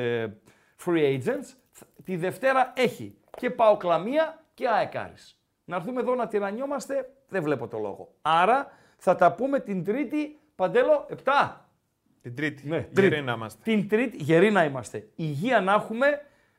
[0.85, 1.57] free agents.
[2.05, 5.39] Τη Δευτέρα έχει και Παοκλαμία και αεκάρης.
[5.65, 8.15] Να έρθουμε εδώ να τυραννιόμαστε, δεν βλέπω το λόγο.
[8.23, 11.67] Άρα θα τα πούμε την Τρίτη, Παντέλο, 7.
[12.23, 12.69] Την Τρίτη.
[12.69, 13.61] Ναι, Γεροί να είμαστε.
[13.63, 15.09] Την Τρίτη, γεροί να είμαστε.
[15.15, 16.07] Υγεία να έχουμε,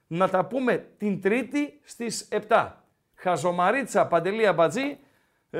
[0.08, 2.72] να τα πούμε την Τρίτη στις 7.
[3.16, 4.98] Χαζομαρίτσα Παντελή Αμπατζή,
[5.50, 5.60] ε,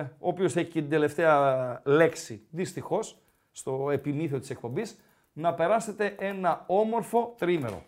[0.00, 3.18] ο οποίος έχει και την τελευταία λέξη, δυστυχώς,
[3.52, 5.00] στο επιμήθειο της εκπομπής,
[5.32, 7.84] να περάσετε ένα όμορφο τρίμερο.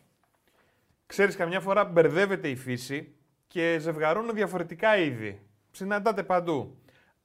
[1.07, 3.15] Ξέρεις, καμιά φορά μπερδεύεται η φύση
[3.47, 5.41] και ζευγαρώνουν διαφορετικά είδη.
[5.71, 6.77] Συναντάτε παντού.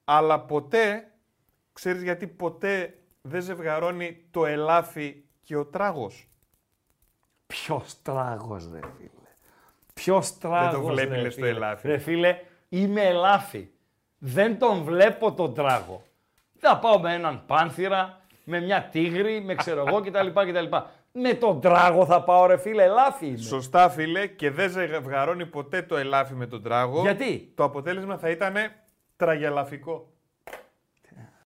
[0.03, 1.11] Αλλά ποτέ,
[1.73, 6.27] ξέρεις γιατί ποτέ δεν ζευγαρώνει το ελάφι και ο τράγος;
[7.47, 9.09] Ποιος τράγος, ρε φίλε.
[9.93, 11.55] Ποιος τράγος, βλέπεις, ρε λες, το φίλε.
[11.55, 11.87] ελάφι.
[11.87, 12.39] Ρε φίλε,
[12.69, 13.67] είμαι ελάφι.
[14.17, 16.03] Δεν τον βλέπω τον τράγο.
[16.59, 20.27] Θα πάω με έναν πάνθυρα, με μια τίγρη, με ξέρω εγώ κτλ.
[20.27, 20.75] κτλ.
[21.11, 23.37] Με τον τράγο θα πάω, ρε φίλε, ελάφι είμαι.
[23.37, 27.01] Σωστά, φίλε, και δεν ζευγαρώνει ποτέ το ελάφι με τον τράγο.
[27.01, 28.55] Γιατί; Το αποτέλεσμα θα ήταν
[29.23, 30.12] τραγελαφικό.